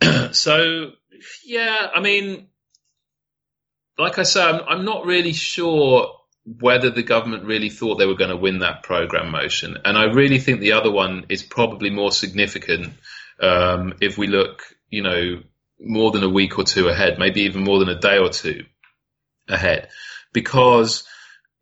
so, 0.32 0.90
yeah, 1.44 1.88
I 1.94 2.00
mean, 2.00 2.48
like 3.96 4.18
I 4.18 4.24
said, 4.24 4.44
I'm, 4.44 4.60
I'm 4.66 4.84
not 4.84 5.06
really 5.06 5.34
sure 5.34 6.18
whether 6.44 6.90
the 6.90 7.02
government 7.02 7.44
really 7.44 7.70
thought 7.70 7.96
they 7.96 8.06
were 8.06 8.16
going 8.16 8.30
to 8.30 8.36
win 8.36 8.60
that 8.60 8.82
program 8.82 9.30
motion. 9.30 9.78
And 9.84 9.96
I 9.96 10.04
really 10.04 10.38
think 10.38 10.60
the 10.60 10.72
other 10.72 10.90
one 10.90 11.26
is 11.28 11.42
probably 11.42 11.90
more 11.90 12.10
significant 12.10 12.94
um, 13.40 13.94
if 14.00 14.18
we 14.18 14.26
look, 14.26 14.62
you 14.88 15.02
know, 15.02 15.42
more 15.78 16.10
than 16.10 16.22
a 16.22 16.28
week 16.28 16.58
or 16.58 16.64
two 16.64 16.88
ahead, 16.88 17.18
maybe 17.18 17.42
even 17.42 17.64
more 17.64 17.78
than 17.78 17.88
a 17.88 17.98
day 17.98 18.18
or 18.18 18.28
two 18.28 18.64
ahead, 19.48 19.88
because 20.32 21.04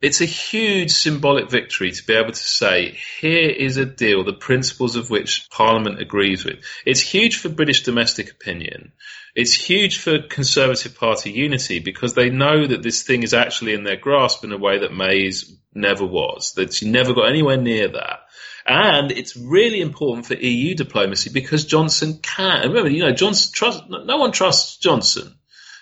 it's 0.01 0.23
a 0.23 0.27
huge 0.27 0.91
symbolic 0.91 1.51
victory 1.51 1.91
to 1.91 2.07
be 2.07 2.15
able 2.15 2.33
to 2.33 2.39
say, 2.39 2.99
here 3.21 3.51
is 3.51 3.77
a 3.77 3.85
deal, 3.85 4.25
the 4.25 4.33
principles 4.33 4.97
of 4.97 5.11
which 5.11 5.49
Parliament 5.51 6.01
agrees 6.01 6.45
with. 6.45 6.61
It's 6.87 7.01
huge 7.01 7.37
for 7.37 7.51
British 7.51 7.83
domestic 7.83 8.31
opinion. 8.31 8.93
It's 9.35 9.55
huge 9.55 9.99
for 9.99 10.23
Conservative 10.23 10.97
Party 10.97 11.31
unity 11.31 11.79
because 11.79 12.15
they 12.15 12.31
know 12.31 12.67
that 12.67 12.83
this 12.83 13.03
thing 13.03 13.23
is 13.23 13.35
actually 13.35 13.75
in 13.75 13.85
their 13.85 13.97
grasp 13.97 14.45
in 14.45 14.53
a 14.53 14.59
way 14.59 14.81
that 14.81 14.95
May's 14.95 15.57
never 15.73 16.05
was, 16.05 16.55
that 16.55 16.75
she 16.75 16.91
never 16.91 17.15
got 17.15 17.29
anywhere 17.29 17.57
near 17.57 17.89
that. 17.89 18.21
And 18.67 19.13
it's 19.13 19.37
really 19.37 19.81
important 19.81 20.27
for 20.27 20.35
EU 20.35 20.75
diplomacy 20.75 21.31
because 21.33 21.65
Johnson 21.65 22.19
can. 22.23 22.69
Remember, 22.69 22.91
you 22.91 23.03
know, 23.03 23.13
Johnson 23.13 23.53
trust. 23.55 23.85
No 23.89 24.19
one 24.19 24.33
trusts 24.33 24.77
Johnson. 24.77 25.37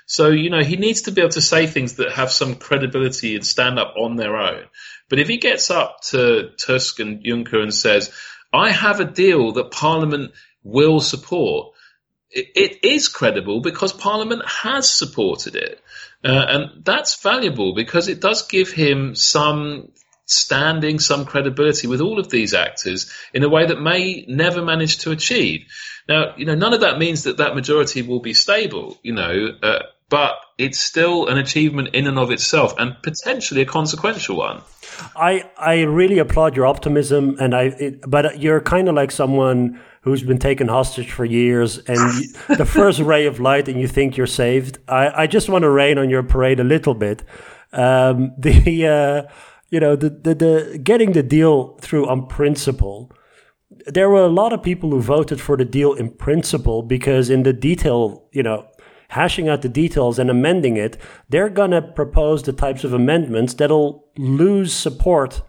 So, 0.07 0.29
you 0.29 0.49
know, 0.49 0.63
he 0.63 0.77
needs 0.77 1.03
to 1.03 1.11
be 1.11 1.21
able 1.21 1.33
to 1.33 1.43
say 1.43 1.67
things 1.67 1.95
that 1.95 2.13
have 2.13 2.31
some 2.31 2.55
credibility 2.55 3.35
and 3.35 3.45
stand 3.45 3.79
up 3.79 3.95
on 3.99 4.17
their 4.17 4.37
own. 4.37 4.65
But 5.11 5.19
if 5.19 5.29
he 5.29 5.37
gets 5.37 5.71
up 5.71 6.01
to 6.11 6.51
Tusk 6.59 6.99
and 7.01 7.23
Juncker 7.23 7.63
and 7.63 7.75
says, 7.75 8.11
I 8.53 8.71
have 8.71 9.01
a 9.01 9.05
deal 9.05 9.53
that 9.53 9.71
Parliament 9.71 10.33
will 10.63 11.01
support, 11.01 11.75
it, 12.31 12.85
is 12.85 13.09
credible 13.09 13.61
because 13.61 13.93
Parliament 13.93 14.43
has 14.47 14.91
supported 14.91 15.57
it. 15.57 15.81
Uh, 16.25 16.45
and 16.49 16.85
that's 16.85 17.23
valuable 17.23 17.75
because 17.75 18.09
it 18.09 18.21
does 18.21 18.47
give 18.47 18.71
him 18.71 19.15
some 19.15 19.89
standing, 20.27 20.99
some 20.99 21.25
credibility 21.25 21.87
with 21.87 22.01
all 22.01 22.19
of 22.19 22.29
these 22.29 22.53
actors 22.53 23.11
in 23.33 23.43
a 23.45 23.49
way 23.49 23.67
that 23.67 23.81
May 23.81 24.25
never 24.29 24.63
manage 24.63 24.99
to 24.99 25.11
achieve. 25.11 25.67
Now, 26.09 26.35
you 26.37 26.45
know, 26.45 26.55
none 26.55 26.75
of 26.75 26.81
that 26.81 26.99
means 26.99 27.25
that 27.25 27.39
that 27.39 27.55
majority 27.55 28.03
will 28.03 28.21
be 28.21 28.35
stable, 28.35 28.99
you 29.03 29.15
know, 29.15 29.49
uh, 29.63 29.79
but 30.11 30.35
it's 30.57 30.81
still 30.81 31.29
an 31.29 31.39
achievement 31.39 31.95
in 31.95 32.07
and 32.07 32.19
of 32.19 32.31
itself 32.31 32.75
and 32.79 32.97
potentially 33.03 33.63
a 33.63 33.67
consequential 33.67 34.37
one. 34.37 34.63
I 35.15 35.51
I 35.57 35.83
really 35.83 36.19
applaud 36.19 36.57
your 36.57 36.67
optimism, 36.67 37.37
and 37.39 37.55
I 37.55 37.65
it, 37.65 38.01
but 38.11 38.41
you're 38.41 38.61
kind 38.61 38.89
of 38.89 38.95
like 38.95 39.13
someone 39.13 39.81
who's 40.09 40.23
been 40.23 40.39
taken 40.39 40.69
hostage 40.69 41.11
for 41.11 41.25
years, 41.25 41.79
and 41.79 41.99
the 42.57 42.67
first 42.79 43.01
ray 43.01 43.27
of 43.27 43.41
light, 43.41 43.69
and 43.69 43.81
you 43.81 43.89
think 43.89 44.17
you're 44.17 44.27
saved. 44.27 44.79
I 44.89 45.23
I 45.23 45.27
just 45.27 45.49
want 45.49 45.63
to 45.63 45.71
rain 45.71 45.99
on 45.99 46.11
your 46.11 46.23
parade 46.23 46.61
a 46.61 46.65
little 46.65 46.95
bit. 46.95 47.23
Um, 47.73 48.33
the 48.39 48.87
uh, 48.87 49.33
you 49.71 49.81
know 49.81 49.97
the, 49.97 50.11
the 50.11 50.35
the 50.35 50.79
getting 50.83 51.13
the 51.13 51.23
deal 51.23 51.77
through 51.81 52.09
on 52.09 52.27
principle. 52.27 53.11
There 53.87 54.11
were 54.11 54.25
a 54.25 54.29
lot 54.29 54.53
of 54.53 54.63
people 54.63 54.91
who 54.91 55.01
voted 55.01 55.41
for 55.41 55.57
the 55.57 55.65
deal 55.65 55.95
in 55.95 56.11
principle 56.11 56.83
because 56.83 57.31
in 57.31 57.43
the 57.43 57.53
detail, 57.53 58.29
you 58.33 58.43
know, 58.43 58.67
hashing 59.09 59.49
out 59.49 59.63
the 59.63 59.69
details 59.69 60.19
and 60.19 60.31
amending 60.31 60.77
it, 60.77 60.99
they're 61.29 61.49
going 61.49 61.71
to 61.71 61.81
propose 61.81 62.43
the 62.43 62.53
types 62.53 62.85
of 62.85 62.93
amendments 62.93 63.55
that'll 63.55 64.05
lose 64.17 64.73
support 64.73 65.43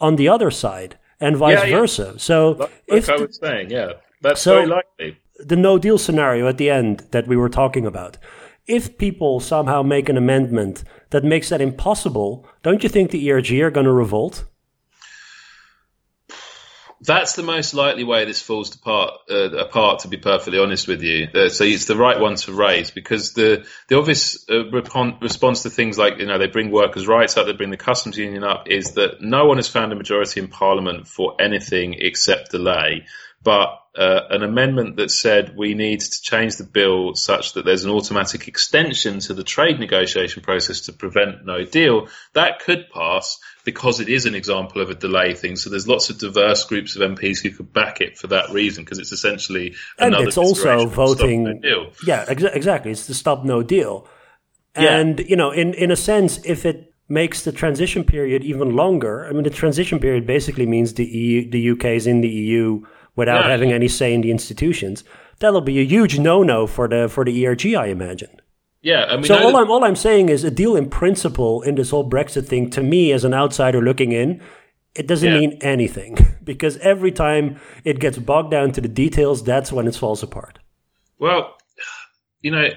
on 0.00 0.16
the 0.16 0.28
other 0.28 0.50
side 0.50 0.96
and 1.20 1.36
vice 1.36 1.64
yeah, 1.64 1.76
versa. 1.76 2.10
Yeah. 2.12 2.18
So, 2.18 2.50
like, 2.50 2.84
if 2.88 3.08
I 3.08 3.16
was 3.16 3.38
saying, 3.38 3.70
yeah, 3.70 3.92
that's 4.20 4.40
so 4.40 4.54
very 4.54 4.66
likely. 4.66 5.18
The 5.38 5.56
no 5.56 5.78
deal 5.78 5.98
scenario 5.98 6.48
at 6.48 6.58
the 6.58 6.70
end 6.70 7.06
that 7.10 7.28
we 7.28 7.36
were 7.36 7.48
talking 7.48 7.86
about. 7.86 8.18
If 8.66 8.98
people 8.98 9.40
somehow 9.40 9.82
make 9.82 10.08
an 10.08 10.16
amendment 10.16 10.84
that 11.10 11.24
makes 11.24 11.48
that 11.48 11.60
impossible, 11.60 12.46
don't 12.62 12.82
you 12.82 12.88
think 12.88 13.10
the 13.10 13.30
ERG 13.30 13.52
are 13.52 13.70
going 13.70 13.86
to 13.86 13.92
revolt? 13.92 14.44
That's 17.00 17.34
the 17.34 17.42
most 17.42 17.74
likely 17.74 18.04
way 18.04 18.24
this 18.24 18.42
falls 18.42 18.74
apart. 18.74 19.12
Uh, 19.30 19.50
apart, 19.56 20.00
to 20.00 20.08
be 20.08 20.16
perfectly 20.16 20.58
honest 20.58 20.88
with 20.88 21.02
you, 21.02 21.28
uh, 21.34 21.48
so 21.48 21.64
it's 21.64 21.84
the 21.84 21.96
right 21.96 22.20
one 22.20 22.36
to 22.36 22.52
raise 22.52 22.90
because 22.90 23.34
the 23.34 23.66
the 23.88 23.96
obvious 23.96 24.44
uh, 24.50 24.64
response 25.20 25.62
to 25.62 25.70
things 25.70 25.98
like 25.98 26.18
you 26.18 26.26
know 26.26 26.38
they 26.38 26.46
bring 26.46 26.70
workers' 26.70 27.06
rights 27.06 27.36
up, 27.36 27.46
they 27.46 27.52
bring 27.52 27.70
the 27.70 27.76
customs 27.76 28.16
union 28.16 28.44
up, 28.44 28.68
is 28.68 28.92
that 28.92 29.20
no 29.20 29.46
one 29.46 29.58
has 29.58 29.68
found 29.68 29.92
a 29.92 29.96
majority 29.96 30.40
in 30.40 30.48
Parliament 30.48 31.06
for 31.06 31.34
anything 31.40 31.94
except 31.98 32.50
delay 32.50 33.04
but 33.42 33.80
uh, 33.98 34.28
an 34.30 34.44
amendment 34.44 34.94
that 34.94 35.10
said 35.10 35.56
we 35.56 35.74
need 35.74 36.00
to 36.00 36.22
change 36.22 36.56
the 36.56 36.62
bill 36.62 37.16
such 37.16 37.54
that 37.54 37.64
there's 37.64 37.84
an 37.84 37.90
automatic 37.90 38.46
extension 38.46 39.18
to 39.18 39.34
the 39.34 39.42
trade 39.42 39.80
negotiation 39.80 40.40
process 40.40 40.82
to 40.82 40.92
prevent 40.92 41.44
no 41.44 41.64
deal, 41.64 42.06
that 42.32 42.60
could 42.60 42.86
pass 42.94 43.40
because 43.64 43.98
it 43.98 44.08
is 44.08 44.24
an 44.24 44.36
example 44.36 44.80
of 44.80 44.88
a 44.88 44.94
delay 44.94 45.34
thing. 45.34 45.56
So 45.56 45.68
there's 45.68 45.88
lots 45.88 46.10
of 46.10 46.18
diverse 46.18 46.64
groups 46.64 46.94
of 46.94 47.02
MPs 47.02 47.42
who 47.42 47.50
could 47.50 47.72
back 47.72 48.00
it 48.00 48.16
for 48.16 48.28
that 48.28 48.50
reason 48.50 48.84
because 48.84 49.00
it's 49.00 49.10
essentially 49.10 49.74
and 49.98 50.14
it's 50.14 50.38
also 50.38 50.86
voting. 50.86 51.42
No 51.42 51.58
deal. 51.58 51.92
yeah, 52.06 52.24
ex- 52.28 52.44
exactly. 52.44 52.92
It's 52.92 53.08
the 53.08 53.14
stop 53.14 53.44
no 53.44 53.64
deal, 53.64 54.08
and 54.76 55.18
yeah. 55.18 55.26
you 55.26 55.34
know, 55.34 55.50
in 55.50 55.74
in 55.74 55.90
a 55.90 55.96
sense, 55.96 56.38
if 56.44 56.64
it 56.64 56.94
makes 57.08 57.42
the 57.42 57.52
transition 57.52 58.04
period 58.04 58.44
even 58.44 58.76
longer. 58.76 59.26
I 59.26 59.32
mean, 59.32 59.42
the 59.42 59.50
transition 59.50 59.98
period 59.98 60.26
basically 60.26 60.66
means 60.66 60.92
the 60.92 61.06
EU, 61.06 61.50
the 61.50 61.70
UK 61.70 61.96
is 61.96 62.06
in 62.06 62.20
the 62.20 62.28
EU 62.28 62.84
without 63.18 63.44
yeah. 63.44 63.50
having 63.50 63.72
any 63.72 63.88
say 63.88 64.14
in 64.14 64.20
the 64.20 64.30
institutions. 64.30 65.02
That'll 65.40 65.60
be 65.60 65.80
a 65.80 65.84
huge 65.84 66.18
no-no 66.18 66.66
for 66.66 66.88
the 66.88 67.08
for 67.08 67.24
the 67.24 67.46
ERG, 67.46 67.74
I 67.74 67.86
imagine. 67.86 68.40
Yeah, 68.80 69.06
I 69.06 69.16
mean, 69.16 69.24
so 69.24 69.36
all 69.36 69.56
I'm 69.56 69.70
all 69.70 69.84
I'm 69.84 69.96
saying 69.96 70.28
is 70.28 70.44
a 70.44 70.50
deal 70.50 70.76
in 70.76 70.88
principle 70.88 71.62
in 71.62 71.74
this 71.74 71.90
whole 71.90 72.08
Brexit 72.08 72.46
thing. 72.46 72.70
To 72.70 72.82
me, 72.82 73.12
as 73.12 73.24
an 73.24 73.34
outsider 73.34 73.82
looking 73.82 74.12
in, 74.12 74.40
it 74.94 75.08
doesn't 75.08 75.32
yeah. 75.32 75.40
mean 75.40 75.58
anything 75.62 76.16
because 76.44 76.76
every 76.78 77.10
time 77.10 77.60
it 77.84 77.98
gets 77.98 78.18
bogged 78.18 78.52
down 78.52 78.72
to 78.72 78.80
the 78.80 78.88
details, 78.88 79.42
that's 79.42 79.72
when 79.72 79.88
it 79.88 79.96
falls 79.96 80.22
apart. 80.22 80.60
Well, 81.18 81.56
you 82.40 82.52
know, 82.52 82.68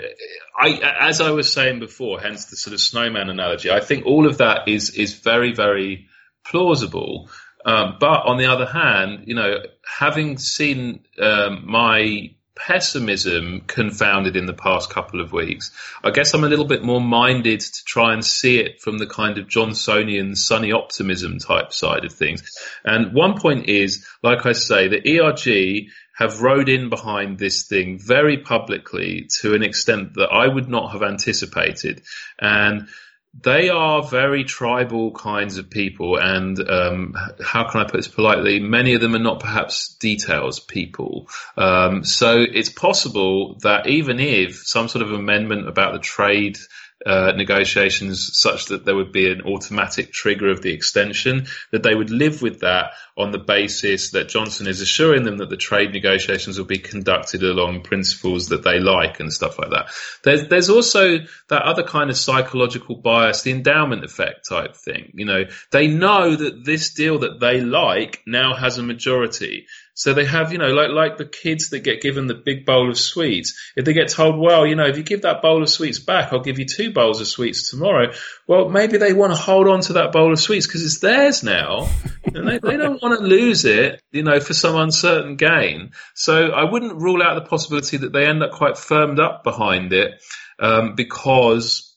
I 0.58 0.98
as 1.00 1.22
I 1.22 1.30
was 1.32 1.54
saying 1.54 1.80
before, 1.80 2.20
hence 2.20 2.46
the 2.46 2.58
sort 2.58 2.74
of 2.74 2.82
snowman 2.82 3.30
analogy. 3.30 3.70
I 3.70 3.80
think 3.80 4.08
all 4.08 4.28
of 4.28 4.40
that 4.40 4.68
is 4.68 4.90
is 4.90 5.14
very 5.14 5.54
very 5.54 6.08
plausible. 6.44 7.30
Um, 7.66 7.98
but 8.00 8.26
on 8.26 8.38
the 8.38 8.48
other 8.48 8.66
hand, 8.66 9.24
you 9.28 9.36
know, 9.36 9.58
having 9.86 10.38
seen 10.38 11.04
um, 11.20 11.64
my 11.66 12.32
pessimism 12.56 13.62
confounded 13.62 14.36
in 14.36 14.46
the 14.46 14.54
past 14.54 14.90
couple 14.90 15.22
of 15.22 15.32
weeks, 15.32 15.72
I 16.04 16.12
guess 16.12 16.34
I'm 16.34 16.44
a 16.44 16.50
little 16.50 16.66
bit 16.66 16.84
more 16.84 17.02
minded 17.02 17.62
to 17.62 17.84
try 17.86 18.14
and 18.14 18.24
see 18.24 18.60
it 18.60 18.82
from 18.82 18.98
the 18.98 19.08
kind 19.08 19.38
of 19.38 19.48
Johnsonian 19.48 20.36
sunny 20.36 20.72
optimism 20.72 21.40
type 21.40 21.74
side 21.74 22.06
of 22.06 22.14
things. 22.14 22.44
And 22.84 23.14
one 23.14 23.40
point 23.40 23.68
is, 23.68 24.06
like 24.22 24.46
I 24.46 24.52
say, 24.54 24.88
the 24.88 25.20
ERG 25.20 25.90
have 26.18 26.42
rode 26.42 26.70
in 26.70 26.90
behind 26.90 27.40
this 27.40 27.64
thing 27.64 28.00
very 28.00 28.38
publicly 28.38 29.28
to 29.40 29.56
an 29.56 29.64
extent 29.64 30.14
that 30.16 30.30
I 30.32 30.48
would 30.48 30.70
not 30.70 30.92
have 30.92 31.02
anticipated. 31.02 32.04
And 32.40 32.90
they 33.34 33.70
are 33.70 34.04
very 34.04 34.44
tribal 34.44 35.12
kinds 35.12 35.58
of 35.58 35.70
people, 35.70 36.18
and 36.18 36.60
um, 36.70 37.16
how 37.42 37.70
can 37.70 37.82
I 37.82 37.86
put 37.86 37.94
this 37.94 38.08
politely? 38.08 38.60
Many 38.60 38.94
of 38.94 39.02
them 39.02 39.16
are 39.16 39.20
not 39.20 39.40
perhaps 39.40 39.96
details 39.96 40.60
people. 40.60 41.30
Um, 41.56 42.04
so 42.04 42.38
it's 42.40 42.70
possible 42.70 43.58
that 43.62 43.88
even 43.88 44.20
if 44.20 44.62
some 44.66 44.90
sort 44.90 45.02
of 45.04 45.14
amendment 45.14 45.70
about 45.70 45.94
the 45.94 46.00
trade 46.00 46.58
uh, 47.06 47.34
negotiations 47.36 48.30
such 48.34 48.66
that 48.68 48.86
there 48.86 48.96
would 48.96 49.12
be 49.12 49.32
an 49.32 49.42
automatic 49.42 50.12
trigger 50.12 50.50
of 50.50 50.62
the 50.62 50.72
extension, 50.72 51.48
that 51.72 51.84
they 51.84 51.96
would 51.96 52.12
live 52.12 52.42
with 52.42 52.60
that 52.62 52.92
on 53.18 53.32
the 53.32 53.40
basis 53.40 54.12
that 54.12 54.30
Johnson 54.30 54.68
is 54.68 54.82
assuring 54.82 55.24
them 55.24 55.38
that 55.38 55.50
the 55.50 55.58
trade 55.58 55.92
negotiations 55.92 56.58
will 56.58 56.66
be 56.66 56.78
conducted 56.78 57.44
along 57.44 57.84
principles 57.84 58.48
that 58.48 58.64
they 58.64 58.80
like 58.80 59.20
and 59.20 59.34
stuff 59.34 59.60
like 59.60 59.72
that. 59.72 59.92
There's, 60.24 60.48
there's 60.48 60.70
also 60.70 61.18
that 61.50 61.62
other 61.64 61.84
kind 61.84 62.10
of 62.10 62.18
psychological 62.18 62.96
bias, 62.96 63.42
the 63.42 63.52
endowment 63.52 64.04
effect 64.04 64.48
type 64.48 64.76
thing. 64.76 65.12
You 65.14 65.26
know, 65.26 65.44
they 65.72 65.88
know 65.88 66.36
that 66.36 66.66
this 66.66 66.94
deal 66.94 67.20
that 67.20 67.40
they 67.40 67.62
like 67.62 68.22
now 68.26 68.56
has 68.56 68.78
a 68.78 68.84
majority. 68.84 69.66
So 69.94 70.14
they 70.14 70.26
have, 70.26 70.52
you 70.52 70.58
know, 70.58 70.70
like 70.70 70.90
like 70.90 71.18
the 71.18 71.26
kids 71.26 71.70
that 71.70 71.80
get 71.80 72.02
given 72.02 72.28
the 72.28 72.34
big 72.34 72.66
bowl 72.66 72.90
of 72.90 72.98
sweets. 72.98 73.72
If 73.76 73.86
they 73.86 73.94
get 73.94 74.10
told, 74.10 74.40
well, 74.40 74.66
you 74.66 74.76
know, 74.76 74.86
if 74.86 74.98
you 74.98 75.04
give 75.04 75.24
that 75.24 75.42
bowl 75.42 75.62
of 75.62 75.70
sweets 75.70 76.00
back, 76.00 76.32
I'll 76.32 76.42
give 76.42 76.60
you 76.60 76.66
two 76.66 76.92
bowls 76.92 77.22
of 77.22 77.28
sweets 77.28 77.70
tomorrow. 77.70 78.14
Well, 78.48 78.70
maybe 78.70 78.98
they 78.98 79.14
want 79.14 79.34
to 79.34 79.40
hold 79.40 79.68
on 79.68 79.82
to 79.82 79.94
that 79.94 80.12
bowl 80.12 80.32
of 80.32 80.40
sweets 80.40 80.66
because 80.66 80.84
it's 80.86 81.00
theirs 81.00 81.44
now, 81.44 81.90
and 82.26 82.48
they, 82.48 82.58
they 82.58 82.78
don't 82.78 83.02
want 83.02 83.20
to 83.20 83.26
lose 83.26 83.66
it, 83.66 84.02
you 84.12 84.24
know, 84.24 84.40
for 84.40 84.54
some 84.54 84.76
uncertain 84.76 85.36
gain. 85.36 85.92
So 86.16 86.48
I 86.48 86.70
wouldn't 86.70 87.02
rule 87.02 87.22
out 87.22 87.36
the 87.36 87.50
possibility 87.50 87.98
that 87.98 88.14
they 88.14 88.26
end 88.26 88.44
up 88.44 88.52
quite 88.52 88.78
firmed 88.78 89.20
up 89.20 89.44
behind 89.44 89.94
it 89.94 90.22
um, 90.60 90.96
because 90.96 91.88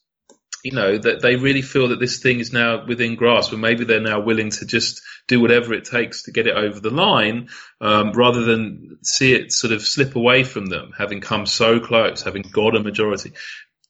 you 0.65 0.73
know 0.73 0.97
that 0.97 1.21
they 1.21 1.37
really 1.37 1.63
feel 1.63 1.89
that 1.89 2.01
this 2.01 2.21
thing 2.21 2.41
is 2.41 2.53
now 2.53 2.85
within 2.87 3.15
grasp, 3.15 3.53
and 3.53 3.61
maybe 3.61 3.85
they're 3.85 4.01
now 4.01 4.21
willing 4.21 4.51
to 4.51 4.67
just 4.67 5.03
do 5.27 5.41
whatever 5.41 5.73
it 5.73 5.85
takes 5.85 6.25
to 6.25 6.33
get 6.33 6.47
it 6.47 6.57
over 6.57 6.81
the 6.81 6.91
line, 6.91 7.49
um, 7.81 8.13
rather 8.13 8.43
than 8.43 8.99
see 9.03 9.33
it 9.33 9.53
sort 9.53 9.73
of 9.73 9.83
slip 9.83 10.17
away 10.17 10.45
from 10.45 10.67
them, 10.67 10.93
having 10.97 11.21
come 11.21 11.47
so 11.47 11.81
close, 11.81 12.23
having 12.23 12.43
got 12.43 12.77
a 12.77 12.83
majority. 12.83 13.33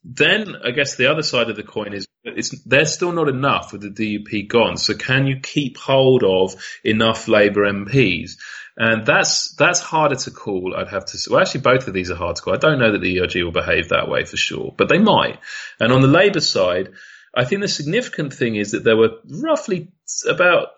then 0.04 0.54
I 0.64 0.70
guess 0.70 0.96
the 0.96 1.10
other 1.10 1.22
side 1.22 1.50
of 1.50 1.56
the 1.56 1.62
coin 1.62 1.94
is 1.94 2.06
it's 2.24 2.62
there's 2.64 2.92
still 2.92 3.12
not 3.12 3.28
enough 3.28 3.72
with 3.72 3.82
the 3.82 3.90
DUP 3.90 4.48
gone. 4.48 4.76
So 4.76 4.94
can 4.94 5.26
you 5.26 5.40
keep 5.40 5.76
hold 5.76 6.22
of 6.24 6.54
enough 6.82 7.28
Labour 7.28 7.70
MPs? 7.70 8.32
And 8.76 9.06
that's 9.06 9.54
that's 9.54 9.80
harder 9.80 10.16
to 10.16 10.30
call. 10.30 10.74
I'd 10.76 10.88
have 10.88 11.04
to. 11.06 11.18
Well, 11.30 11.40
actually, 11.40 11.60
both 11.60 11.86
of 11.86 11.94
these 11.94 12.10
are 12.10 12.16
hard 12.16 12.36
to 12.36 12.42
call. 12.42 12.54
I 12.54 12.58
don't 12.58 12.80
know 12.80 12.92
that 12.92 13.00
the 13.00 13.20
ERG 13.20 13.36
will 13.44 13.52
behave 13.52 13.90
that 13.90 14.08
way 14.08 14.24
for 14.24 14.36
sure, 14.36 14.74
but 14.76 14.88
they 14.88 14.98
might. 14.98 15.38
And 15.78 15.92
on 15.92 16.02
the 16.02 16.08
Labour 16.08 16.40
side, 16.40 16.90
I 17.36 17.44
think 17.44 17.60
the 17.60 17.68
significant 17.68 18.32
thing 18.32 18.56
is 18.56 18.72
that 18.72 18.82
there 18.82 18.96
were 18.96 19.18
roughly 19.28 19.92
about, 20.28 20.68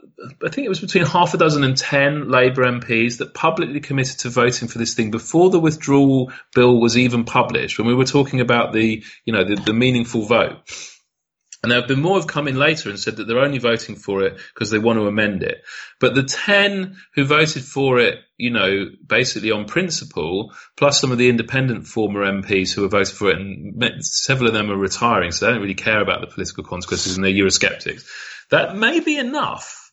I 0.44 0.48
think 0.48 0.66
it 0.66 0.68
was 0.68 0.80
between 0.80 1.04
half 1.04 1.34
a 1.34 1.38
dozen 1.38 1.64
and 1.64 1.76
ten 1.76 2.28
Labour 2.28 2.64
MPs 2.64 3.18
that 3.18 3.34
publicly 3.34 3.80
committed 3.80 4.20
to 4.20 4.30
voting 4.30 4.68
for 4.68 4.78
this 4.78 4.94
thing 4.94 5.10
before 5.10 5.50
the 5.50 5.60
withdrawal 5.60 6.32
bill 6.54 6.80
was 6.80 6.96
even 6.96 7.24
published. 7.24 7.78
When 7.78 7.88
we 7.88 7.94
were 7.94 8.04
talking 8.04 8.40
about 8.40 8.72
the, 8.72 9.02
you 9.24 9.32
know, 9.32 9.44
the, 9.44 9.56
the 9.56 9.72
meaningful 9.72 10.22
vote. 10.22 10.58
And 11.62 11.72
there 11.72 11.80
have 11.80 11.88
been 11.88 12.00
more 12.00 12.18
have 12.18 12.28
come 12.28 12.46
in 12.46 12.54
later 12.54 12.90
and 12.90 12.98
said 12.98 13.16
that 13.16 13.26
they're 13.26 13.40
only 13.40 13.58
voting 13.58 13.96
for 13.96 14.22
it 14.22 14.38
because 14.54 14.70
they 14.70 14.78
want 14.78 15.00
to 15.00 15.08
amend 15.08 15.42
it. 15.42 15.64
But 15.98 16.14
the 16.14 16.22
10 16.22 16.96
who 17.14 17.24
voted 17.24 17.64
for 17.64 17.98
it, 17.98 18.20
you 18.36 18.50
know, 18.50 18.86
basically 19.04 19.50
on 19.50 19.64
principle, 19.64 20.54
plus 20.76 21.00
some 21.00 21.10
of 21.10 21.18
the 21.18 21.28
independent 21.28 21.88
former 21.88 22.24
MPs 22.24 22.72
who 22.72 22.82
have 22.82 22.92
voted 22.92 23.14
for 23.14 23.30
it, 23.30 23.38
and 23.38 24.04
several 24.04 24.46
of 24.46 24.54
them 24.54 24.70
are 24.70 24.76
retiring, 24.76 25.32
so 25.32 25.46
they 25.46 25.52
don't 25.52 25.62
really 25.62 25.74
care 25.74 26.00
about 26.00 26.20
the 26.20 26.28
political 26.28 26.62
consequences 26.62 27.16
and 27.16 27.24
they're 27.24 27.32
Eurosceptics. 27.32 28.04
That 28.50 28.76
may 28.76 29.00
be 29.00 29.18
enough 29.18 29.92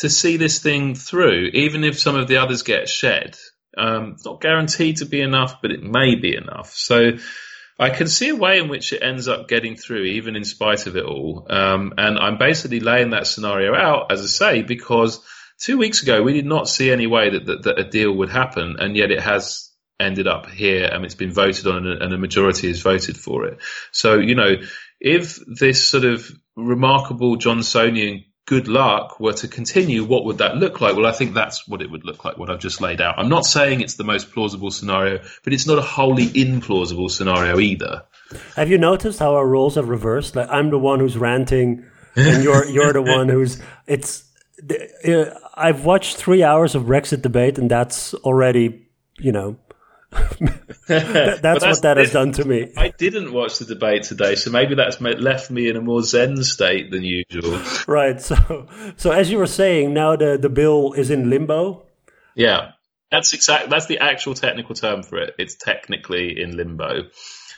to 0.00 0.08
see 0.08 0.36
this 0.36 0.60
thing 0.60 0.94
through, 0.94 1.50
even 1.52 1.84
if 1.84 1.98
some 1.98 2.16
of 2.16 2.28
the 2.28 2.38
others 2.38 2.62
get 2.62 2.88
shed. 2.88 3.36
Um, 3.76 4.16
not 4.24 4.40
guaranteed 4.40 4.98
to 4.98 5.06
be 5.06 5.20
enough, 5.20 5.60
but 5.62 5.70
it 5.70 5.82
may 5.82 6.14
be 6.14 6.36
enough. 6.36 6.72
So, 6.72 7.12
I 7.78 7.90
can 7.90 8.06
see 8.06 8.28
a 8.28 8.36
way 8.36 8.58
in 8.58 8.68
which 8.68 8.92
it 8.92 9.02
ends 9.02 9.28
up 9.28 9.48
getting 9.48 9.76
through, 9.76 10.04
even 10.04 10.36
in 10.36 10.44
spite 10.44 10.86
of 10.86 10.96
it 10.96 11.04
all. 11.04 11.46
Um, 11.50 11.94
and 11.96 12.18
I'm 12.18 12.38
basically 12.38 12.80
laying 12.80 13.10
that 13.10 13.26
scenario 13.26 13.74
out, 13.74 14.12
as 14.12 14.20
I 14.20 14.26
say, 14.26 14.62
because 14.62 15.20
two 15.58 15.78
weeks 15.78 16.02
ago 16.02 16.22
we 16.22 16.34
did 16.34 16.46
not 16.46 16.68
see 16.68 16.90
any 16.90 17.06
way 17.06 17.30
that, 17.30 17.46
that, 17.46 17.62
that 17.64 17.78
a 17.80 17.84
deal 17.84 18.12
would 18.12 18.30
happen, 18.30 18.76
and 18.78 18.96
yet 18.96 19.10
it 19.10 19.20
has 19.20 19.70
ended 19.98 20.26
up 20.26 20.48
here 20.48 20.84
and 20.84 21.04
it's 21.04 21.14
been 21.14 21.32
voted 21.32 21.66
on 21.66 21.86
and 21.86 22.12
a 22.12 22.18
majority 22.18 22.68
has 22.68 22.80
voted 22.80 23.16
for 23.16 23.46
it. 23.46 23.58
So, 23.92 24.18
you 24.18 24.34
know, 24.34 24.56
if 25.00 25.38
this 25.46 25.86
sort 25.86 26.04
of 26.04 26.30
remarkable 26.56 27.36
Johnsonian 27.36 28.24
good 28.46 28.68
luck 28.68 29.20
were 29.20 29.32
to 29.32 29.48
continue, 29.48 30.04
what 30.04 30.24
would 30.24 30.38
that 30.38 30.56
look 30.56 30.80
like? 30.80 30.96
Well, 30.96 31.06
I 31.06 31.12
think 31.12 31.34
that's 31.34 31.66
what 31.68 31.80
it 31.80 31.90
would 31.90 32.04
look 32.04 32.24
like, 32.24 32.38
what 32.38 32.50
I've 32.50 32.58
just 32.58 32.80
laid 32.80 33.00
out. 33.00 33.18
I'm 33.18 33.28
not 33.28 33.46
saying 33.46 33.80
it's 33.80 33.94
the 33.94 34.04
most 34.04 34.32
plausible 34.32 34.70
scenario, 34.70 35.22
but 35.44 35.52
it's 35.52 35.66
not 35.66 35.78
a 35.78 35.82
wholly 35.82 36.26
implausible 36.26 37.10
scenario 37.10 37.58
either. 37.60 38.04
Have 38.56 38.70
you 38.70 38.78
noticed 38.78 39.18
how 39.18 39.34
our 39.34 39.46
roles 39.46 39.76
have 39.76 39.88
reversed? 39.88 40.36
Like 40.36 40.48
I'm 40.50 40.70
the 40.70 40.78
one 40.78 41.00
who's 41.00 41.16
ranting, 41.16 41.84
and 42.16 42.42
you're 42.42 42.66
you're 42.66 42.92
the 42.92 43.02
one 43.02 43.28
who's 43.28 43.60
it's. 43.86 44.24
Uh, 45.06 45.24
I've 45.54 45.84
watched 45.84 46.16
three 46.16 46.42
hours 46.42 46.74
of 46.74 46.84
Brexit 46.84 47.20
debate, 47.20 47.58
and 47.58 47.70
that's 47.70 48.14
already 48.14 48.86
you 49.18 49.32
know 49.32 49.56
that's, 50.86 51.40
that's, 51.40 51.64
what 51.64 51.82
that 51.82 51.96
has 51.96 52.12
done 52.12 52.32
to 52.32 52.44
me. 52.44 52.72
I 52.76 52.88
didn't 52.88 53.32
watch 53.32 53.58
the 53.58 53.64
debate 53.64 54.02
today, 54.02 54.34
so 54.34 54.50
maybe 54.50 54.74
that's 54.74 55.00
left 55.00 55.50
me 55.50 55.68
in 55.68 55.76
a 55.76 55.80
more 55.80 56.02
zen 56.02 56.42
state 56.44 56.90
than 56.90 57.02
usual. 57.02 57.60
Right. 57.86 58.20
So, 58.20 58.66
so 58.96 59.10
as 59.10 59.30
you 59.30 59.38
were 59.38 59.46
saying, 59.46 59.94
now 59.94 60.16
the 60.16 60.36
the 60.36 60.48
bill 60.48 60.92
is 60.92 61.10
in 61.10 61.30
limbo. 61.30 61.86
Yeah, 62.34 62.72
that's 63.10 63.32
exact. 63.32 63.70
That's 63.70 63.86
the 63.86 63.98
actual 63.98 64.34
technical 64.34 64.74
term 64.74 65.02
for 65.02 65.18
it. 65.18 65.34
It's 65.38 65.54
technically 65.54 66.40
in 66.40 66.56
limbo. 66.56 67.04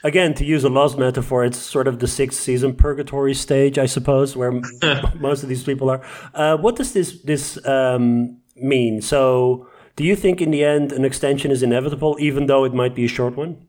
Again, 0.03 0.33
to 0.35 0.45
use 0.45 0.63
a 0.63 0.69
Lost 0.69 0.97
metaphor, 0.97 1.45
it's 1.45 1.57
sort 1.57 1.87
of 1.87 1.99
the 1.99 2.07
sixth 2.07 2.39
season 2.39 2.75
purgatory 2.75 3.33
stage, 3.33 3.77
I 3.77 3.87
suppose, 3.87 4.35
where 4.35 4.51
most 5.19 5.43
of 5.43 5.49
these 5.49 5.63
people 5.63 5.89
are. 5.89 6.01
Uh, 6.33 6.57
what 6.57 6.75
does 6.75 6.93
this 6.93 7.21
this 7.23 7.63
um, 7.65 8.37
mean? 8.55 9.01
So 9.01 9.67
do 9.95 10.03
you 10.03 10.15
think 10.15 10.41
in 10.41 10.51
the 10.51 10.63
end 10.63 10.91
an 10.91 11.05
extension 11.05 11.51
is 11.51 11.63
inevitable, 11.63 12.17
even 12.19 12.47
though 12.47 12.65
it 12.65 12.73
might 12.73 12.95
be 12.95 13.05
a 13.05 13.09
short 13.09 13.35
one? 13.35 13.67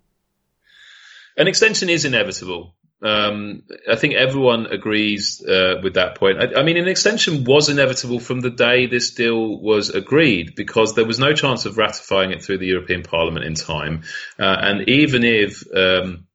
An 1.36 1.48
extension 1.48 1.88
is 1.88 2.04
inevitable. 2.04 2.74
Um, 3.02 3.62
I 3.90 3.96
think 3.96 4.14
everyone 4.14 4.66
agrees 4.66 5.44
uh, 5.46 5.80
with 5.82 5.94
that 5.94 6.14
point. 6.14 6.38
I, 6.38 6.60
I, 6.60 6.62
mean, 6.62 6.78
an 6.78 6.88
extension 6.88 7.44
was 7.44 7.68
inevitable 7.68 8.20
from 8.20 8.40
the 8.40 8.50
day 8.50 8.86
this 8.86 9.12
deal 9.12 9.60
was 9.60 9.90
agreed 9.90 10.54
because 10.56 10.94
there 10.94 11.04
was 11.04 11.18
no 11.18 11.34
chance 11.34 11.66
of 11.66 11.76
ratifying 11.76 12.30
it 12.30 12.42
through 12.42 12.58
the 12.58 12.66
European 12.66 13.02
Parliament 13.02 13.44
in 13.44 13.54
time. 13.54 14.02
Uh, 14.38 14.56
and 14.60 14.88
even 14.88 15.24
if 15.24 15.62
um, 15.74 16.25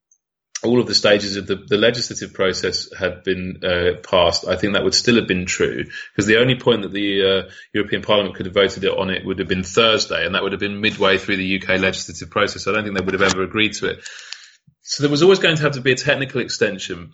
all 0.64 0.80
of 0.80 0.88
the 0.88 0.95
stages 0.95 1.38
of 1.38 1.47
the, 1.47 1.55
the 1.55 1.78
legislative 1.78 2.34
process 2.34 2.88
had 2.93 3.24
been 3.24 3.62
uh, 3.64 3.99
passed, 4.01 4.47
I 4.47 4.55
think 4.55 4.74
that 4.74 4.84
would 4.84 4.93
still 4.93 5.16
have 5.16 5.28
been 5.28 5.45
true 5.45 5.86
because 5.86 6.28
the 6.28 6.39
only 6.39 6.55
point 6.55 6.84
that 6.84 6.91
the 6.91 7.24
uh, 7.24 7.49
European 7.74 8.03
Parliament 8.03 8.36
could 8.36 8.45
have 8.45 8.53
voted 8.53 8.84
it 8.84 8.95
on 8.95 9.09
it 9.09 9.26
would 9.26 9.39
have 9.39 9.47
been 9.47 9.64
Thursday, 9.64 10.26
and 10.26 10.36
that 10.36 10.43
would 10.43 10.51
have 10.51 10.59
been 10.59 10.82
midway 10.82 11.18
through 11.18 11.38
the 11.38 11.62
UK 11.62 11.80
legislative 11.80 12.30
process. 12.30 12.68
I 12.68 12.74
don't 12.74 12.84
think 12.84 12.97
they 12.97 13.03
would 13.03 13.20
have 13.20 13.34
ever 13.34 13.43
agreed 13.43 13.74
to 13.74 13.88
it. 13.88 14.03
So 14.82 15.03
there 15.03 15.12
was 15.12 15.24
always 15.24 15.39
going 15.39 15.55
to 15.55 15.64
have 15.64 15.74
to 15.74 15.82
be 15.82 15.93
a 15.93 15.95
technical 15.95 16.41
extension. 16.41 17.14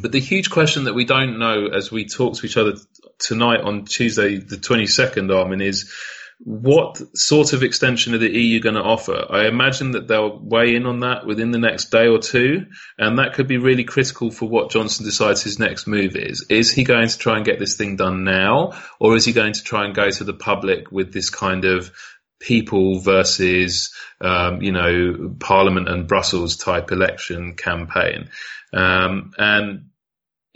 But 0.00 0.12
the 0.12 0.20
huge 0.20 0.50
question 0.50 0.84
that 0.84 0.94
we 0.94 1.04
don't 1.04 1.38
know 1.38 1.68
as 1.68 1.90
we 1.90 2.06
talk 2.06 2.34
to 2.34 2.46
each 2.46 2.56
other 2.56 2.74
tonight 3.18 3.60
on 3.60 3.84
Tuesday, 3.84 4.36
the 4.36 4.56
22nd, 4.56 5.34
Armen, 5.34 5.60
is 5.60 5.92
what 6.38 7.00
sort 7.16 7.54
of 7.54 7.62
extension 7.62 8.14
are 8.14 8.18
the 8.18 8.30
EU 8.30 8.60
going 8.60 8.74
to 8.74 8.82
offer? 8.82 9.24
I 9.30 9.46
imagine 9.46 9.92
that 9.92 10.06
they'll 10.06 10.38
weigh 10.38 10.74
in 10.74 10.84
on 10.84 11.00
that 11.00 11.24
within 11.24 11.50
the 11.50 11.58
next 11.58 11.86
day 11.86 12.08
or 12.08 12.18
two, 12.18 12.66
and 12.98 13.18
that 13.18 13.32
could 13.34 13.48
be 13.48 13.56
really 13.56 13.84
critical 13.84 14.30
for 14.30 14.46
what 14.46 14.70
Johnson 14.70 15.06
decides 15.06 15.42
his 15.42 15.58
next 15.58 15.86
move 15.86 16.14
is. 16.14 16.44
Is 16.50 16.70
he 16.70 16.84
going 16.84 17.08
to 17.08 17.18
try 17.18 17.36
and 17.36 17.44
get 17.44 17.58
this 17.58 17.76
thing 17.76 17.96
done 17.96 18.24
now, 18.24 18.72
or 19.00 19.16
is 19.16 19.24
he 19.24 19.32
going 19.32 19.54
to 19.54 19.62
try 19.62 19.86
and 19.86 19.94
go 19.94 20.10
to 20.10 20.24
the 20.24 20.34
public 20.34 20.92
with 20.92 21.12
this 21.12 21.30
kind 21.30 21.64
of 21.64 21.90
people 22.38 23.00
versus, 23.00 23.94
um, 24.20 24.60
you 24.60 24.72
know, 24.72 25.34
Parliament 25.40 25.88
and 25.88 26.06
Brussels 26.06 26.56
type 26.56 26.92
election 26.92 27.54
campaign? 27.54 28.28
Um, 28.74 29.32
and 29.38 29.86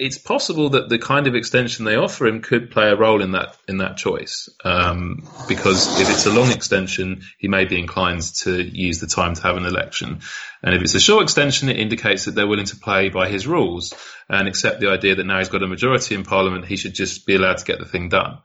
it's 0.01 0.16
possible 0.16 0.70
that 0.70 0.88
the 0.88 0.98
kind 0.98 1.26
of 1.26 1.34
extension 1.34 1.84
they 1.84 1.94
offer 1.94 2.26
him 2.26 2.40
could 2.40 2.70
play 2.70 2.88
a 2.88 2.96
role 2.96 3.20
in 3.20 3.32
that 3.32 3.55
in 3.68 3.78
that 3.78 3.98
choice. 3.98 4.48
Um, 4.64 5.28
because 5.46 6.01
if 6.01 6.09
it's 6.09 6.24
a 6.24 6.32
long 6.32 6.51
extension, 6.51 7.22
he 7.38 7.48
may 7.48 7.66
be 7.66 7.78
inclined 7.78 8.22
to 8.42 8.62
use 8.62 8.98
the 8.98 9.07
time 9.07 9.34
to 9.34 9.42
have 9.42 9.59
an 9.59 9.66
election, 9.66 10.20
and 10.62 10.74
if 10.74 10.82
it's 10.82 10.94
a 10.94 11.01
short 11.01 11.22
extension, 11.22 11.68
it 11.68 11.78
indicates 11.78 12.24
that 12.24 12.34
they're 12.34 12.48
willing 12.48 12.66
to 12.66 12.76
play 12.76 13.11
by 13.11 13.28
his 13.28 13.46
rules 13.46 13.94
and 14.28 14.48
accept 14.48 14.80
the 14.80 14.88
idea 14.88 15.16
that 15.16 15.24
now 15.24 15.38
he's 15.38 15.51
got 15.51 15.62
a 15.62 15.66
majority 15.66 16.14
in 16.14 16.24
Parliament, 16.24 16.64
he 16.64 16.76
should 16.76 16.94
just 16.94 17.26
be 17.26 17.34
allowed 17.34 17.59
to 17.59 17.64
get 17.64 17.78
the 17.78 17.84
thing 17.84 18.09
done. 18.09 18.38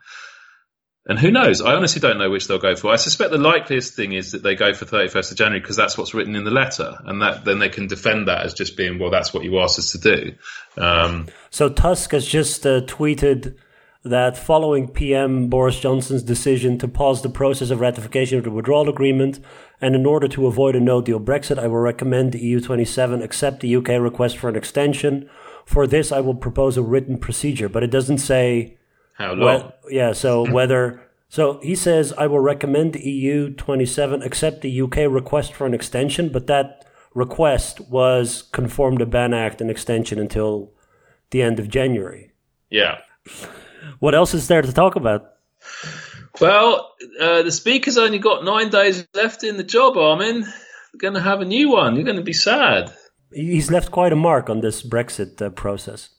And 1.08 1.20
who 1.20 1.30
knows? 1.30 1.62
I 1.62 1.76
honestly 1.76 2.00
don't 2.00 2.18
know 2.18 2.32
which 2.32 2.48
they'll 2.48 2.58
go 2.58 2.76
for. 2.76 2.92
I 2.92 2.96
suspect 2.96 3.30
the 3.30 3.38
likeliest 3.38 3.94
thing 3.94 4.14
is 4.14 4.32
that 4.32 4.42
they 4.42 4.56
go 4.56 4.74
for 4.74 4.86
31st 4.86 5.32
of 5.32 5.38
January 5.38 5.60
because 5.60 5.76
that's 5.76 5.98
what's 5.98 6.16
written 6.16 6.36
in 6.36 6.46
the 6.46 6.52
letter, 6.52 6.98
and 7.06 7.22
that 7.22 7.46
then 7.46 7.60
they 7.60 7.70
can 7.70 7.86
defend 7.86 8.28
that 8.28 8.44
as 8.44 8.56
just 8.56 8.76
being, 8.76 8.98
well, 8.98 9.12
that's 9.12 9.32
what 9.32 9.44
you 9.44 9.60
asked 9.60 9.78
us 9.78 9.92
to 9.92 10.00
do. 10.00 10.34
Um, 10.78 11.28
so 11.52 11.70
Tusk 11.70 12.12
has 12.12 12.26
just 12.26 12.66
uh, 12.66 12.82
tweeted 12.82 13.56
that 14.04 14.38
following 14.38 14.88
PM 14.88 15.48
Boris 15.48 15.80
Johnson's 15.80 16.24
decision 16.24 16.78
to 16.80 16.88
pause 16.88 17.22
the 17.22 17.30
process 17.30 17.70
of 17.70 17.80
ratification 17.80 18.40
of 18.40 18.44
the 18.44 18.52
withdrawal 18.52 18.90
agreement, 18.90 19.40
and 19.82 19.94
in 19.94 20.08
order 20.08 20.28
to 20.28 20.48
avoid 20.48 20.76
a 20.76 20.80
no-deal 20.80 21.20
Brexit, 21.20 21.60
I 21.60 21.68
will 21.68 21.78
recommend 21.78 22.32
the 22.32 22.54
EU27 22.56 23.24
accept 23.24 23.60
the 23.60 23.76
UK 23.76 23.90
request 24.00 24.38
for 24.38 24.50
an 24.50 24.56
extension. 24.56 25.30
For 25.66 25.86
this, 25.86 26.12
I 26.12 26.20
will 26.20 26.36
propose 26.36 26.78
a 26.78 26.82
written 26.82 27.20
procedure, 27.20 27.70
but 27.70 27.84
it 27.84 27.92
doesn't 27.92 28.20
say 28.20 28.78
how 29.16 29.34
long? 29.34 29.72
yeah, 29.90 30.14
so 30.14 30.50
whether 30.52 31.02
so 31.30 31.60
he 31.62 31.76
says 31.76 32.14
I 32.18 32.28
will 32.28 32.40
recommend 32.40 32.94
the 32.94 33.10
EU 33.10 33.54
27 33.54 34.22
accept 34.22 34.62
the 34.62 34.82
UK 34.82 34.98
request 35.10 35.54
for 35.54 35.66
an 35.66 35.74
extension, 35.74 36.30
but 36.30 36.48
that 36.48 36.86
request 37.14 37.82
was 37.90 38.44
conform 38.52 38.98
to 39.00 39.06
Benn 39.06 39.34
Act 39.34 39.62
an 39.62 39.70
extension 39.70 40.20
until 40.20 40.72
the 41.32 41.42
end 41.42 41.60
of 41.60 41.70
January. 41.70 42.32
Yeah. 42.70 43.00
What 44.00 44.14
else 44.14 44.34
is 44.34 44.48
there 44.48 44.62
to 44.62 44.72
talk 44.72 44.96
about? 44.96 45.32
Well, 46.40 46.94
uh, 47.20 47.44
the 47.44 47.52
speaker's 47.52 47.98
only 47.98 48.20
got 48.20 48.44
nine 48.44 48.70
days 48.70 49.08
left 49.14 49.44
in 49.44 49.58
the 49.58 49.64
job, 49.64 49.98
Armen. 49.98 50.42
We're 50.42 50.98
going 51.00 51.14
to 51.14 51.22
have 51.22 51.42
a 51.42 51.46
new 51.46 51.70
one. 51.70 51.96
You're 51.96 52.04
going 52.04 52.18
to 52.18 52.24
be 52.24 52.34
sad. 52.34 52.94
He's 53.32 53.72
left 53.72 53.92
quite 53.92 54.14
a 54.14 54.18
mark 54.18 54.50
on 54.50 54.62
this 54.62 54.84
Brexit 54.84 55.42
uh, 55.42 55.50
process. 55.50 56.10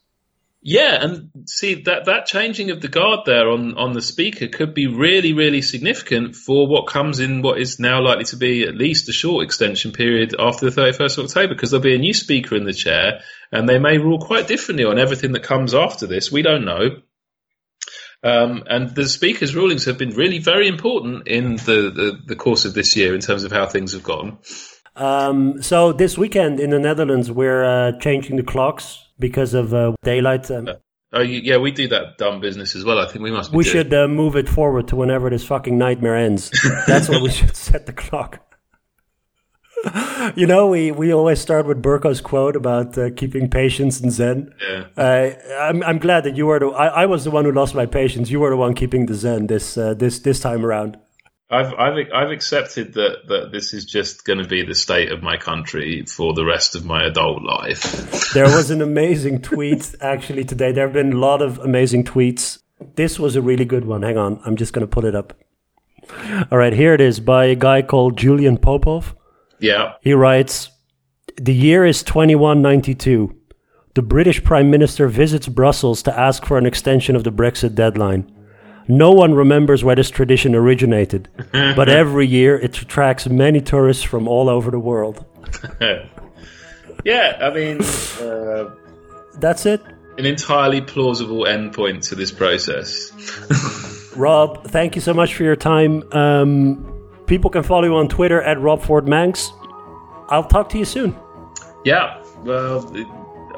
Yeah, 0.61 1.03
and 1.03 1.29
see 1.45 1.83
that 1.83 2.05
that 2.05 2.25
changing 2.25 2.71
of 2.71 2.81
the 2.81 2.87
guard 2.87 3.21
there 3.25 3.49
on 3.49 3.77
on 3.77 3.93
the 3.93 4.01
speaker 4.01 4.47
could 4.47 4.73
be 4.73 4.87
really 4.87 5.33
really 5.33 5.61
significant 5.61 6.35
for 6.35 6.67
what 6.67 6.87
comes 6.87 7.19
in 7.19 7.43
what 7.43 7.59
is 7.59 7.79
now 7.79 8.01
likely 8.01 8.25
to 8.25 8.37
be 8.37 8.63
at 8.63 8.75
least 8.75 9.07
a 9.07 9.13
short 9.13 9.45
extension 9.45 9.91
period 9.91 10.35
after 10.37 10.69
the 10.69 10.81
31st 10.81 11.17
of 11.19 11.25
October 11.25 11.53
because 11.53 11.71
there'll 11.71 11.83
be 11.83 11.95
a 11.95 11.99
new 11.99 12.13
speaker 12.13 12.55
in 12.55 12.65
the 12.65 12.73
chair 12.73 13.21
and 13.51 13.69
they 13.69 13.77
may 13.79 13.97
rule 13.97 14.19
quite 14.19 14.47
differently 14.47 14.83
on 14.83 14.97
everything 14.97 15.33
that 15.33 15.43
comes 15.43 15.73
after 15.75 16.07
this. 16.07 16.31
We 16.31 16.41
don't 16.41 16.65
know. 16.65 17.01
Um, 18.23 18.63
and 18.67 18.95
the 18.95 19.07
speaker's 19.07 19.55
rulings 19.55 19.85
have 19.85 19.99
been 19.99 20.09
really 20.09 20.39
very 20.39 20.67
important 20.67 21.27
in 21.27 21.55
the, 21.57 21.91
the, 21.93 22.19
the 22.25 22.35
course 22.35 22.65
of 22.65 22.73
this 22.73 22.95
year 22.95 23.13
in 23.13 23.21
terms 23.21 23.43
of 23.43 23.51
how 23.51 23.67
things 23.67 23.93
have 23.93 24.03
gone. 24.03 24.39
Um, 24.97 25.61
so 25.61 25.93
this 25.93 26.17
weekend 26.17 26.59
in 26.59 26.71
the 26.71 26.79
Netherlands, 26.79 27.31
we're 27.31 27.63
uh, 27.63 27.91
changing 27.99 28.35
the 28.37 28.43
clocks 28.43 29.05
because 29.19 29.53
of 29.53 29.73
uh, 29.73 29.93
daylight. 30.03 30.49
Um, 30.51 30.69
Oh 31.13 31.21
yeah, 31.21 31.55
we 31.55 31.71
do 31.71 31.87
that 31.87 32.17
dumb 32.17 32.41
business 32.41 32.75
as 32.75 32.83
well. 32.83 32.99
I 32.99 33.07
think 33.07 33.23
we 33.23 33.31
must. 33.31 33.51
Be 33.51 33.57
we 33.57 33.63
doing- 33.63 33.71
should 33.73 33.93
uh, 33.93 34.09
move 34.09 34.35
it 34.35 34.49
forward 34.49 34.89
to 34.89 34.97
whenever 34.97 35.29
this 35.29 35.45
fucking 35.45 35.77
nightmare 35.77 36.17
ends. 36.17 36.51
That's 36.85 37.07
what 37.07 37.21
we 37.21 37.31
should 37.31 37.55
set 37.55 37.85
the 37.85 37.93
clock. 37.93 38.41
you 40.35 40.45
know, 40.45 40.67
we, 40.67 40.91
we 40.91 41.13
always 41.13 41.39
start 41.39 41.65
with 41.65 41.81
Bercow's 41.81 42.19
quote 42.19 42.57
about 42.57 42.97
uh, 42.97 43.09
keeping 43.15 43.49
patience 43.49 44.01
and 44.01 44.11
Zen. 44.11 44.53
Yeah. 44.61 44.83
Uh, 44.97 45.31
I'm 45.61 45.81
I'm 45.83 45.97
glad 45.99 46.25
that 46.25 46.35
you 46.35 46.45
were 46.45 46.59
the 46.59 46.67
I, 46.67 47.03
I 47.03 47.05
was 47.05 47.23
the 47.23 47.31
one 47.31 47.45
who 47.45 47.53
lost 47.53 47.73
my 47.73 47.85
patience. 47.85 48.29
You 48.29 48.41
were 48.41 48.49
the 48.49 48.57
one 48.57 48.73
keeping 48.73 49.05
the 49.05 49.13
Zen 49.13 49.47
this 49.47 49.77
uh, 49.77 49.93
this 49.93 50.19
this 50.19 50.41
time 50.41 50.65
around. 50.65 50.97
I've 51.49 51.73
I've 51.73 52.07
I've 52.13 52.31
accepted 52.31 52.93
that 52.95 53.27
that 53.27 53.51
this 53.53 53.73
is 53.73 53.85
just 53.85 54.25
going 54.25 54.39
to 54.39 54.47
be 54.47 54.63
the 54.63 54.75
state 54.75 55.11
of 55.11 55.23
my 55.23 55.37
country 55.37 56.03
for 56.05 56.33
the 56.33 56.43
rest 56.43 56.75
of 56.75 56.85
my 56.85 57.05
adult 57.05 57.41
life. 57.41 58.33
There 58.33 58.45
was 58.45 58.69
an 58.69 58.81
amazing 58.81 59.41
tweet 59.41 59.95
actually 60.01 60.43
today. 60.43 60.73
There 60.73 60.85
have 60.85 60.93
been 60.93 61.13
a 61.13 61.17
lot 61.17 61.41
of 61.41 61.59
amazing 61.59 62.03
tweets. 62.03 62.59
This 62.95 63.17
was 63.17 63.35
a 63.35 63.41
really 63.41 63.65
good 63.65 63.85
one. 63.85 64.01
Hang 64.03 64.17
on, 64.17 64.41
I'm 64.45 64.57
just 64.57 64.73
going 64.73 64.85
to 64.85 64.91
put 64.91 65.05
it 65.05 65.15
up. 65.15 65.33
All 66.51 66.57
right, 66.57 66.73
here 66.73 66.93
it 66.93 67.01
is 67.01 67.19
by 67.19 67.45
a 67.45 67.55
guy 67.55 67.81
called 67.81 68.17
Julian 68.17 68.57
Popov. 68.57 69.15
Yeah. 69.59 69.93
He 70.01 70.13
writes, 70.13 70.69
The 71.37 71.53
year 71.53 71.85
is 71.85 72.03
2192. 72.03 73.35
The 73.95 74.01
British 74.01 74.43
Prime 74.43 74.69
Minister 74.69 75.07
visits 75.07 75.47
Brussels 75.47 76.03
to 76.03 76.17
ask 76.17 76.45
for 76.45 76.57
an 76.57 76.65
extension 76.65 77.15
of 77.15 77.23
the 77.23 77.31
Brexit 77.31 77.73
deadline. 77.73 78.31
No 78.87 79.11
one 79.11 79.33
remembers 79.33 79.83
where 79.83 79.95
this 79.95 80.09
tradition 80.09 80.55
originated, 80.55 81.27
but 81.51 81.89
every 81.89 82.25
year 82.25 82.57
it 82.57 82.81
attracts 82.81 83.27
many 83.27 83.59
tourists 83.61 84.03
from 84.03 84.27
all 84.27 84.49
over 84.49 84.71
the 84.71 84.79
world. 84.79 85.25
Yeah, 87.05 87.37
I 87.39 87.53
mean, 87.53 87.81
uh, 88.21 88.69
That's 89.39 89.65
it. 89.65 89.81
an 90.17 90.25
entirely 90.25 90.81
plausible 90.81 91.45
endpoint 91.45 92.09
to 92.09 92.15
this 92.15 92.31
process. 92.31 93.13
Rob, 94.17 94.65
thank 94.67 94.95
you 94.95 95.01
so 95.01 95.13
much 95.13 95.33
for 95.35 95.43
your 95.43 95.55
time. 95.55 96.03
Um, 96.11 97.07
people 97.27 97.49
can 97.49 97.63
follow 97.63 97.85
you 97.85 97.95
on 97.95 98.09
Twitter 98.09 98.41
at 98.41 98.59
Rob 98.59 98.81
Ford 98.81 99.05
Mancs. 99.05 99.51
I'll 100.29 100.43
talk 100.47 100.67
to 100.69 100.77
you 100.77 100.85
soon. 100.85 101.15
Yeah, 101.85 102.21
well, 102.43 102.81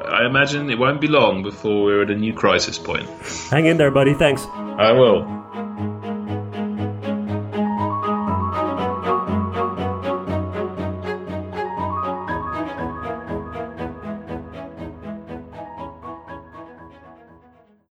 I 0.04 0.26
imagine 0.26 0.70
it 0.70 0.78
won't 0.78 1.00
be 1.00 1.08
long 1.08 1.42
before 1.42 1.84
we're 1.84 2.02
at 2.02 2.10
a 2.10 2.16
new 2.16 2.32
crisis 2.32 2.78
point. 2.78 3.08
Hang 3.50 3.66
in 3.66 3.76
there, 3.76 3.90
buddy. 3.90 4.14
Thanks. 4.14 4.44
I 4.44 4.92
will. 4.92 5.24